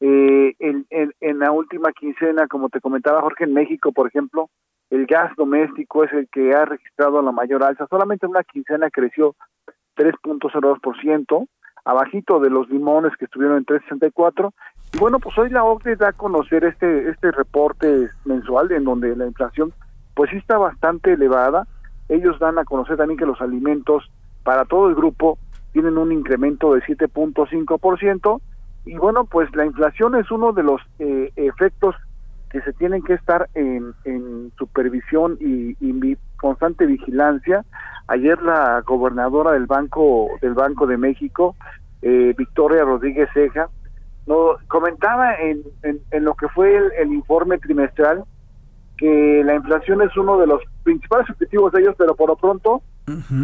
Eh, 0.00 0.54
en, 0.58 1.38
la 1.38 1.52
última 1.52 1.92
quincena, 1.92 2.46
como 2.48 2.68
te 2.68 2.80
comentaba 2.80 3.20
Jorge, 3.20 3.44
en 3.44 3.54
México, 3.54 3.92
por 3.92 4.08
ejemplo, 4.08 4.48
el 4.90 5.06
gas 5.06 5.32
doméstico 5.36 6.04
es 6.04 6.12
el 6.12 6.28
que 6.28 6.54
ha 6.54 6.64
registrado 6.64 7.22
la 7.22 7.32
mayor 7.32 7.62
alza. 7.62 7.86
Solamente 7.88 8.26
en 8.26 8.30
una 8.30 8.44
quincena 8.44 8.90
creció 8.90 9.34
3.02%, 9.96 11.48
abajito 11.84 12.40
de 12.40 12.50
los 12.50 12.68
limones 12.68 13.16
que 13.16 13.24
estuvieron 13.26 13.58
en 13.58 13.66
3.64. 13.66 14.52
Y 14.94 14.98
bueno, 14.98 15.18
pues 15.18 15.36
hoy 15.38 15.50
la 15.50 15.64
OCDE 15.64 15.96
da 15.96 16.08
a 16.08 16.12
conocer 16.12 16.64
este, 16.64 17.08
este 17.08 17.30
reporte 17.30 18.08
mensual 18.24 18.70
en 18.72 18.84
donde 18.84 19.16
la 19.16 19.26
inflación 19.26 19.72
pues 20.14 20.30
sí 20.30 20.36
está 20.36 20.58
bastante 20.58 21.14
elevada. 21.14 21.66
Ellos 22.08 22.38
dan 22.38 22.58
a 22.58 22.64
conocer 22.64 22.96
también 22.96 23.18
que 23.18 23.26
los 23.26 23.40
alimentos 23.40 24.10
para 24.42 24.64
todo 24.64 24.88
el 24.88 24.94
grupo 24.94 25.38
tienen 25.72 25.98
un 25.98 26.12
incremento 26.12 26.74
de 26.74 26.82
7.5% 26.82 28.40
y 28.84 28.96
bueno, 28.96 29.24
pues 29.24 29.54
la 29.54 29.64
inflación 29.64 30.16
es 30.16 30.30
uno 30.30 30.52
de 30.52 30.62
los 30.62 30.80
eh, 30.98 31.32
efectos 31.36 31.94
que 32.50 32.60
se 32.60 32.72
tienen 32.74 33.02
que 33.02 33.14
estar 33.14 33.48
en, 33.54 33.94
supervisión 34.58 35.38
y, 35.40 36.16
constante 36.36 36.86
vigilancia. 36.86 37.64
Ayer 38.08 38.42
la 38.42 38.82
gobernadora 38.82 39.52
del 39.52 39.66
Banco 39.66 40.28
del 40.42 40.54
Banco 40.54 40.86
de 40.86 40.98
México, 40.98 41.54
eh, 42.02 42.34
Victoria 42.36 42.84
Rodríguez 42.84 43.28
Ceja, 43.32 43.68
no, 44.26 44.56
comentaba 44.68 45.36
en, 45.36 45.62
en, 45.82 46.24
lo 46.24 46.34
que 46.34 46.48
fue 46.48 46.76
el, 46.98 47.12
informe 47.12 47.58
trimestral 47.58 48.24
que 48.98 49.42
la 49.44 49.54
inflación 49.54 50.02
es 50.02 50.16
uno 50.16 50.38
de 50.38 50.46
los 50.46 50.62
principales 50.82 51.30
objetivos 51.30 51.72
de 51.72 51.80
ellos, 51.80 51.94
pero 51.96 52.14
por 52.14 52.28
lo 52.28 52.36
pronto 52.36 52.82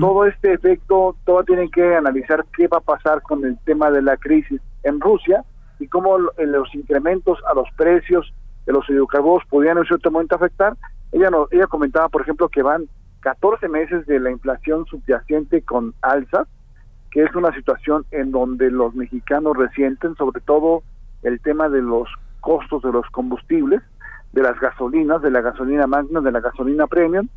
todo 0.01 0.27
este 0.27 0.53
efecto, 0.53 1.17
todo 1.25 1.43
tienen 1.45 1.71
que 1.71 1.97
analizar 1.97 2.45
qué 2.57 2.69
va 2.69 2.79
a 2.79 2.81
pasar 2.81 3.23
con 3.23 3.45
el 3.45 3.59
tema 3.65 3.91
de 3.91 4.03
la 4.03 4.17
crisis 4.17 4.61
en 4.85 5.01
Rusia 5.01 5.45
y 5.79 5.89
cómo 5.89 6.19
los 6.19 6.75
incrementos 6.75 7.39
a 7.51 7.55
los 7.55 7.69
precios 7.77 8.33
de 8.67 8.73
los 8.73 8.89
hidrocarburos 8.89 9.45
podrían 9.49 9.79
en 9.79 9.85
cierto 9.85 10.11
momento 10.11 10.37
afectar. 10.37 10.77
Ella, 11.13 11.31
no, 11.31 11.49
ella 11.51 11.67
comentaba, 11.67 12.09
por 12.09 12.23
ejemplo, 12.23 12.49
que 12.49 12.63
van 12.63 12.89
14 13.21 13.69
meses 13.69 14.07
de 14.07 14.21
la 14.21 14.31
inflación 14.31 14.87
subyacente 14.87 15.63
con 15.63 15.95
alzas, 16.03 16.47
que 17.11 17.23
es 17.23 17.35
una 17.35 17.53
situación 17.55 18.05
en 18.11 18.31
donde 18.31 18.71
los 18.71 18.95
mexicanos 18.95 19.57
resienten 19.57 20.15
sobre 20.17 20.41
todo 20.41 20.83
el 21.23 21.41
tema 21.41 21.69
de 21.69 21.83
los 21.83 22.09
costos 22.41 22.83
de 22.83 22.93
los 22.93 23.07
combustibles, 23.11 23.83
de 24.33 24.43
las 24.43 24.59
gasolinas, 24.61 25.23
de 25.23 25.31
la 25.31 25.41
gasolina 25.41 25.87
magna, 25.87 26.21
de 26.21 26.31
la 26.31 26.41
gasolina 26.41 26.87
premium, 26.87 27.29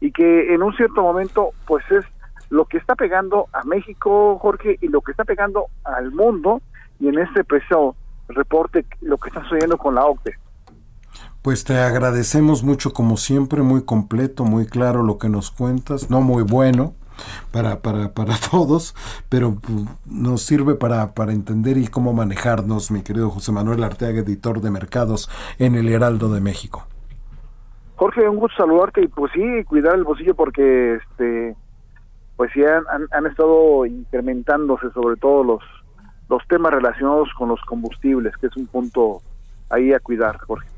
y 0.00 0.12
que 0.12 0.54
en 0.54 0.62
un 0.62 0.74
cierto 0.74 1.02
momento 1.02 1.50
pues 1.66 1.84
es 1.90 2.04
lo 2.50 2.64
que 2.64 2.78
está 2.78 2.94
pegando 2.94 3.46
a 3.52 3.64
México, 3.64 4.38
Jorge, 4.38 4.78
y 4.80 4.88
lo 4.88 5.00
que 5.00 5.10
está 5.10 5.24
pegando 5.24 5.66
al 5.84 6.12
mundo, 6.12 6.62
y 6.98 7.08
en 7.08 7.18
este 7.18 7.44
preciso 7.44 7.94
reporte 8.28 8.86
lo 9.00 9.18
que 9.18 9.28
está 9.28 9.42
sucediendo 9.42 9.76
con 9.76 9.94
la 9.94 10.06
OCDE. 10.06 10.34
Pues 11.42 11.64
te 11.64 11.78
agradecemos 11.78 12.62
mucho 12.62 12.92
como 12.92 13.16
siempre, 13.16 13.62
muy 13.62 13.84
completo, 13.84 14.44
muy 14.44 14.66
claro 14.66 15.02
lo 15.02 15.18
que 15.18 15.28
nos 15.28 15.50
cuentas, 15.50 16.10
no 16.10 16.20
muy 16.20 16.42
bueno 16.42 16.94
para, 17.50 17.80
para, 17.80 18.12
para 18.12 18.34
todos, 18.50 18.94
pero 19.28 19.58
nos 20.04 20.42
sirve 20.42 20.74
para, 20.74 21.14
para 21.14 21.32
entender 21.32 21.78
y 21.78 21.88
cómo 21.88 22.12
manejarnos, 22.12 22.90
mi 22.90 23.02
querido 23.02 23.30
José 23.30 23.52
Manuel 23.52 23.84
Arteaga, 23.84 24.20
editor 24.20 24.60
de 24.60 24.70
mercados 24.70 25.30
en 25.58 25.74
el 25.74 25.88
Heraldo 25.88 26.32
de 26.32 26.40
México. 26.40 26.86
Jorge, 27.98 28.28
un 28.28 28.36
gusto 28.36 28.56
saludarte 28.58 29.02
y 29.02 29.08
pues 29.08 29.32
sí, 29.32 29.64
cuidar 29.64 29.96
el 29.96 30.04
bolsillo 30.04 30.36
porque 30.36 30.94
este 30.94 31.56
pues 32.36 32.52
sí 32.52 32.62
han, 32.64 32.84
han, 33.10 33.26
estado 33.26 33.84
incrementándose 33.86 34.88
sobre 34.92 35.16
todo 35.16 35.42
los 35.42 35.62
los 36.28 36.40
temas 36.46 36.72
relacionados 36.72 37.28
con 37.36 37.48
los 37.48 37.60
combustibles, 37.62 38.36
que 38.36 38.46
es 38.46 38.56
un 38.56 38.68
punto 38.68 39.20
ahí 39.68 39.92
a 39.92 39.98
cuidar, 39.98 40.38
Jorge. 40.38 40.68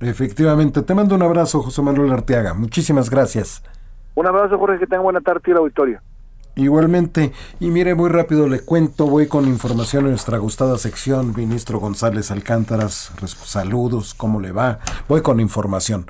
Efectivamente, 0.00 0.82
te 0.82 0.92
mando 0.92 1.14
un 1.14 1.22
abrazo, 1.22 1.62
José 1.62 1.82
Manuel 1.82 2.10
Arteaga. 2.10 2.52
Muchísimas 2.52 3.10
gracias. 3.10 3.62
Un 4.16 4.26
abrazo, 4.26 4.58
Jorge, 4.58 4.80
que 4.80 4.86
tenga 4.88 5.02
buena 5.02 5.20
tarde 5.20 5.42
y 5.46 5.50
el 5.52 5.58
auditorio. 5.58 6.00
Igualmente, 6.58 7.32
y 7.60 7.66
mire, 7.66 7.94
muy 7.94 8.08
rápido 8.08 8.48
le 8.48 8.60
cuento, 8.60 9.06
voy 9.06 9.26
con 9.26 9.46
información 9.46 10.04
en 10.04 10.12
nuestra 10.12 10.38
gustada 10.38 10.78
sección, 10.78 11.34
ministro 11.36 11.78
González 11.78 12.30
Alcántaras, 12.30 13.12
saludos, 13.44 14.14
¿cómo 14.14 14.40
le 14.40 14.52
va? 14.52 14.78
Voy 15.06 15.20
con 15.20 15.38
información. 15.38 16.06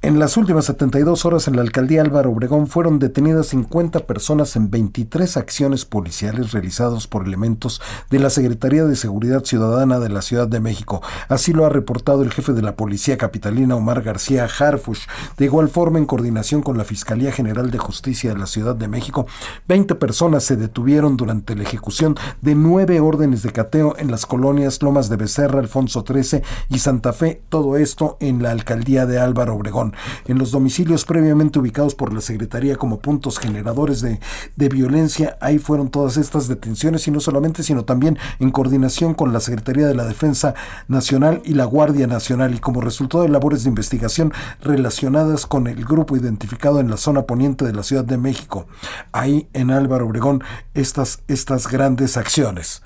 En 0.00 0.20
las 0.20 0.36
últimas 0.36 0.66
72 0.66 1.24
horas 1.24 1.48
en 1.48 1.56
la 1.56 1.62
alcaldía 1.62 2.02
Álvaro 2.02 2.30
Obregón 2.30 2.68
fueron 2.68 3.00
detenidas 3.00 3.48
50 3.48 4.06
personas 4.06 4.54
en 4.54 4.70
23 4.70 5.36
acciones 5.36 5.84
policiales 5.84 6.52
realizadas 6.52 7.08
por 7.08 7.26
elementos 7.26 7.82
de 8.08 8.20
la 8.20 8.30
Secretaría 8.30 8.84
de 8.84 8.94
Seguridad 8.94 9.42
Ciudadana 9.42 9.98
de 9.98 10.08
la 10.08 10.22
Ciudad 10.22 10.46
de 10.46 10.60
México. 10.60 11.02
Así 11.28 11.52
lo 11.52 11.66
ha 11.66 11.68
reportado 11.68 12.22
el 12.22 12.30
jefe 12.30 12.52
de 12.52 12.62
la 12.62 12.76
Policía 12.76 13.18
Capitalina 13.18 13.74
Omar 13.74 14.02
García 14.02 14.44
Harfush. 14.46 15.06
De 15.36 15.46
igual 15.46 15.68
forma, 15.68 15.98
en 15.98 16.06
coordinación 16.06 16.62
con 16.62 16.78
la 16.78 16.84
Fiscalía 16.84 17.32
General 17.32 17.72
de 17.72 17.78
Justicia 17.78 18.32
de 18.32 18.38
la 18.38 18.46
Ciudad 18.46 18.76
de 18.76 18.86
México, 18.86 19.26
20 19.66 19.96
personas 19.96 20.44
se 20.44 20.54
detuvieron 20.54 21.16
durante 21.16 21.56
la 21.56 21.64
ejecución 21.64 22.14
de 22.40 22.54
nueve 22.54 23.00
órdenes 23.00 23.42
de 23.42 23.50
cateo 23.50 23.96
en 23.98 24.12
las 24.12 24.26
colonias 24.26 24.80
Lomas 24.80 25.08
de 25.08 25.16
Becerra, 25.16 25.58
Alfonso 25.58 26.04
XIII 26.06 26.42
y 26.68 26.78
Santa 26.78 27.12
Fe, 27.12 27.42
todo 27.48 27.76
esto 27.76 28.16
en 28.20 28.44
la 28.44 28.52
alcaldía 28.52 29.04
de 29.04 29.18
Álvaro 29.18 29.56
Obregón. 29.56 29.87
En 30.26 30.38
los 30.38 30.50
domicilios 30.50 31.04
previamente 31.04 31.58
ubicados 31.58 31.94
por 31.94 32.12
la 32.12 32.20
Secretaría 32.20 32.76
como 32.76 33.00
puntos 33.00 33.38
generadores 33.38 34.00
de, 34.00 34.20
de 34.56 34.68
violencia, 34.68 35.36
ahí 35.40 35.58
fueron 35.58 35.90
todas 35.90 36.16
estas 36.16 36.48
detenciones 36.48 37.06
y 37.08 37.10
no 37.10 37.20
solamente, 37.20 37.62
sino 37.62 37.84
también 37.84 38.18
en 38.38 38.50
coordinación 38.50 39.14
con 39.14 39.32
la 39.32 39.40
Secretaría 39.40 39.86
de 39.86 39.94
la 39.94 40.04
Defensa 40.04 40.54
Nacional 40.88 41.42
y 41.44 41.54
la 41.54 41.64
Guardia 41.64 42.06
Nacional 42.06 42.54
y 42.54 42.58
como 42.58 42.80
resultado 42.80 43.24
de 43.24 43.30
labores 43.30 43.62
de 43.62 43.68
investigación 43.68 44.32
relacionadas 44.60 45.46
con 45.46 45.66
el 45.66 45.84
grupo 45.84 46.16
identificado 46.16 46.80
en 46.80 46.90
la 46.90 46.96
zona 46.96 47.22
poniente 47.22 47.64
de 47.64 47.72
la 47.72 47.82
Ciudad 47.82 48.04
de 48.04 48.18
México. 48.18 48.66
Ahí 49.12 49.48
en 49.52 49.70
Álvaro 49.70 50.06
Obregón 50.06 50.42
estas, 50.74 51.22
estas 51.28 51.68
grandes 51.68 52.16
acciones. 52.16 52.82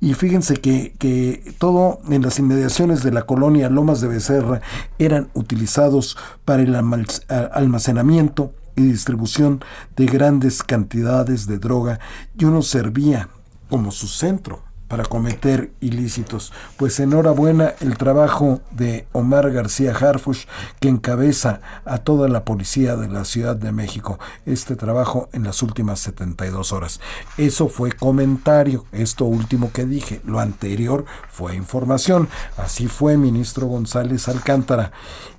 Y 0.00 0.14
fíjense 0.14 0.56
que, 0.56 0.94
que 0.98 1.54
todo 1.58 2.00
en 2.08 2.22
las 2.22 2.38
inmediaciones 2.38 3.02
de 3.02 3.12
la 3.12 3.22
colonia 3.22 3.68
Lomas 3.68 4.00
de 4.00 4.08
Becerra 4.08 4.60
eran 4.98 5.28
utilizados 5.34 6.16
para 6.46 6.62
el 6.62 6.74
almacenamiento 6.74 8.54
y 8.76 8.82
distribución 8.82 9.62
de 9.96 10.06
grandes 10.06 10.62
cantidades 10.62 11.46
de 11.46 11.58
droga 11.58 12.00
y 12.38 12.44
uno 12.44 12.62
servía 12.62 13.28
como 13.68 13.90
su 13.90 14.06
centro 14.06 14.62
para 14.88 15.04
cometer 15.04 15.72
ilícitos. 15.80 16.52
Pues 16.76 17.00
enhorabuena 17.00 17.74
el 17.80 17.96
trabajo 17.96 18.60
de 18.70 19.06
Omar 19.12 19.50
García 19.50 19.92
Harfush, 19.92 20.44
que 20.80 20.88
encabeza 20.88 21.60
a 21.84 21.98
toda 21.98 22.28
la 22.28 22.44
policía 22.44 22.96
de 22.96 23.08
la 23.08 23.24
Ciudad 23.24 23.56
de 23.56 23.72
México. 23.72 24.18
Este 24.44 24.76
trabajo 24.76 25.28
en 25.32 25.44
las 25.44 25.62
últimas 25.62 26.00
72 26.00 26.72
horas. 26.72 27.00
Eso 27.36 27.68
fue 27.68 27.92
comentario, 27.92 28.84
esto 28.92 29.24
último 29.24 29.72
que 29.72 29.84
dije. 29.84 30.20
Lo 30.24 30.38
anterior 30.38 31.04
fue 31.30 31.56
información. 31.56 32.28
Así 32.56 32.86
fue, 32.86 33.16
ministro 33.16 33.66
González 33.66 34.28
Alcántara. 34.28 34.92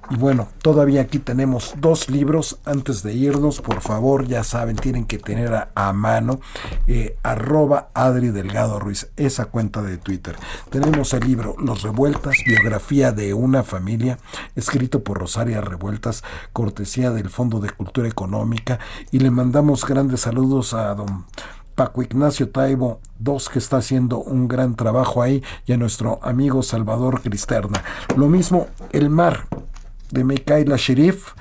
Y 0.10 0.16
bueno, 0.16 0.48
todavía 0.62 1.02
aquí 1.02 1.20
tenemos 1.20 1.74
dos 1.80 2.10
libros. 2.10 2.60
Antes 2.64 3.04
de 3.04 3.14
irnos, 3.14 3.60
por 3.60 3.82
favor, 3.82 4.26
ya 4.26 4.44
saben, 4.44 4.78
tienen 4.78 5.06
que 5.06 5.18
tener 5.18 5.70
a, 5.74 5.94
mano 5.94 6.40
eh, 6.88 7.18
arroba 7.24 7.90
Adri 7.94 8.30
Delgado 8.30 8.80
Ruiz, 8.80 9.10
esa 9.18 9.46
cuenta 9.46 9.82
de 9.82 9.98
Twitter. 9.98 10.38
Tenemos 10.70 11.14
el 11.14 11.26
libro 11.26 11.56
Los 11.60 11.82
Revueltas, 11.82 12.36
biografía 12.46 13.12
de 13.12 13.34
una 13.34 13.64
familia, 13.64 14.18
escrito 14.56 15.04
por 15.04 15.20
Rosaria 15.20 15.60
Revueltas, 15.60 16.24
cortesía 16.54 17.12
del 17.12 17.30
Fondo 17.30 17.60
de 17.60 17.72
Cultura 17.72 18.08
Económica. 18.08 18.80
Y 19.12 19.20
le 19.20 19.32
mandamos 19.32 19.86
grandes 19.86 20.22
saludos 20.22 20.74
a 20.74 20.96
don 20.96 21.26
Paco 21.76 22.02
Ignacio 22.02 22.50
Taibo 22.50 23.02
dos 23.20 23.50
que 23.50 23.60
está 23.60 23.78
haciendo 23.78 24.18
un 24.18 24.48
gran 24.48 24.76
trabajo 24.76 25.22
ahí 25.22 25.44
y 25.68 25.74
a 25.74 25.78
nuestro 25.78 26.20
amigo 26.24 26.64
Salvador 26.64 27.22
Cristerna. 27.22 27.84
Lo 28.16 28.28
mismo 28.30 28.68
El 28.92 29.12
Mar, 29.12 29.48
de 30.12 30.24
Mikaela 30.24 30.78
Sherif, 30.78 31.34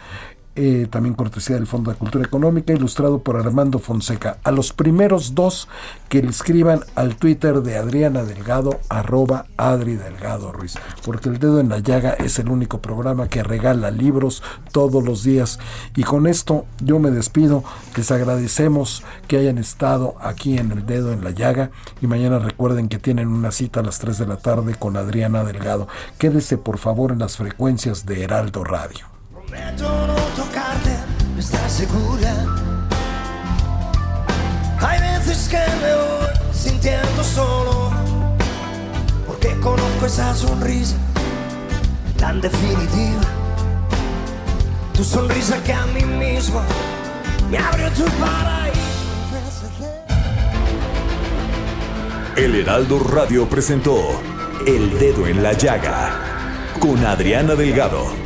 eh, 0.56 0.86
también 0.90 1.14
cortesía 1.14 1.56
del 1.56 1.66
Fondo 1.66 1.90
de 1.90 1.98
Cultura 1.98 2.24
Económica, 2.24 2.72
ilustrado 2.72 3.18
por 3.18 3.36
Armando 3.36 3.78
Fonseca. 3.78 4.38
A 4.42 4.50
los 4.50 4.72
primeros 4.72 5.34
dos 5.34 5.68
que 6.08 6.22
le 6.22 6.30
escriban 6.30 6.80
al 6.94 7.16
Twitter 7.16 7.60
de 7.60 7.76
Adriana 7.76 8.24
Delgado, 8.24 8.80
arroba 8.88 9.46
Adri 9.58 9.96
Delgado 9.96 10.52
Ruiz, 10.52 10.74
porque 11.04 11.28
El 11.28 11.38
Dedo 11.38 11.60
en 11.60 11.68
la 11.68 11.80
Llaga 11.80 12.12
es 12.12 12.38
el 12.38 12.48
único 12.48 12.80
programa 12.80 13.28
que 13.28 13.42
regala 13.42 13.90
libros 13.90 14.42
todos 14.72 15.04
los 15.04 15.22
días. 15.22 15.58
Y 15.94 16.04
con 16.04 16.26
esto 16.26 16.64
yo 16.82 16.98
me 16.98 17.10
despido, 17.10 17.62
les 17.94 18.10
agradecemos 18.10 19.02
que 19.28 19.36
hayan 19.36 19.58
estado 19.58 20.14
aquí 20.20 20.56
en 20.56 20.72
El 20.72 20.86
Dedo 20.86 21.12
en 21.12 21.22
la 21.22 21.32
Llaga 21.32 21.70
y 22.00 22.06
mañana 22.06 22.38
recuerden 22.38 22.88
que 22.88 22.98
tienen 22.98 23.28
una 23.28 23.52
cita 23.52 23.80
a 23.80 23.82
las 23.82 23.98
3 23.98 24.18
de 24.18 24.26
la 24.26 24.38
tarde 24.38 24.74
con 24.74 24.96
Adriana 24.96 25.44
Delgado. 25.44 25.86
Quédese 26.18 26.56
por 26.56 26.78
favor 26.78 27.12
en 27.12 27.18
las 27.18 27.36
frecuencias 27.36 28.06
de 28.06 28.22
Heraldo 28.22 28.64
Radio. 28.64 29.15
Prometo 29.48 30.06
no 30.06 30.14
tocarte, 30.34 30.96
¿estás 31.38 31.72
segura? 31.72 32.34
Hay 34.80 35.00
veces 35.00 35.48
que 35.48 35.56
me 35.56 35.94
voy 35.94 36.52
sintiendo 36.52 37.22
solo, 37.22 37.92
porque 39.26 39.56
conozco 39.60 40.06
esa 40.06 40.34
sonrisa 40.34 40.96
tan 42.18 42.40
definitiva. 42.40 43.22
Tu 44.94 45.04
sonrisa 45.04 45.62
que 45.62 45.72
a 45.72 45.86
mí 45.86 46.02
mismo 46.02 46.60
me 47.50 47.58
abrió 47.58 47.88
tu 47.90 48.04
paraíso. 48.04 48.80
El 52.36 52.54
Heraldo 52.54 52.98
Radio 52.98 53.48
presentó 53.48 54.20
El 54.66 54.98
Dedo 54.98 55.26
en 55.26 55.42
la 55.42 55.52
Llaga 55.52 56.10
con 56.80 57.04
Adriana 57.06 57.54
Delgado. 57.54 58.25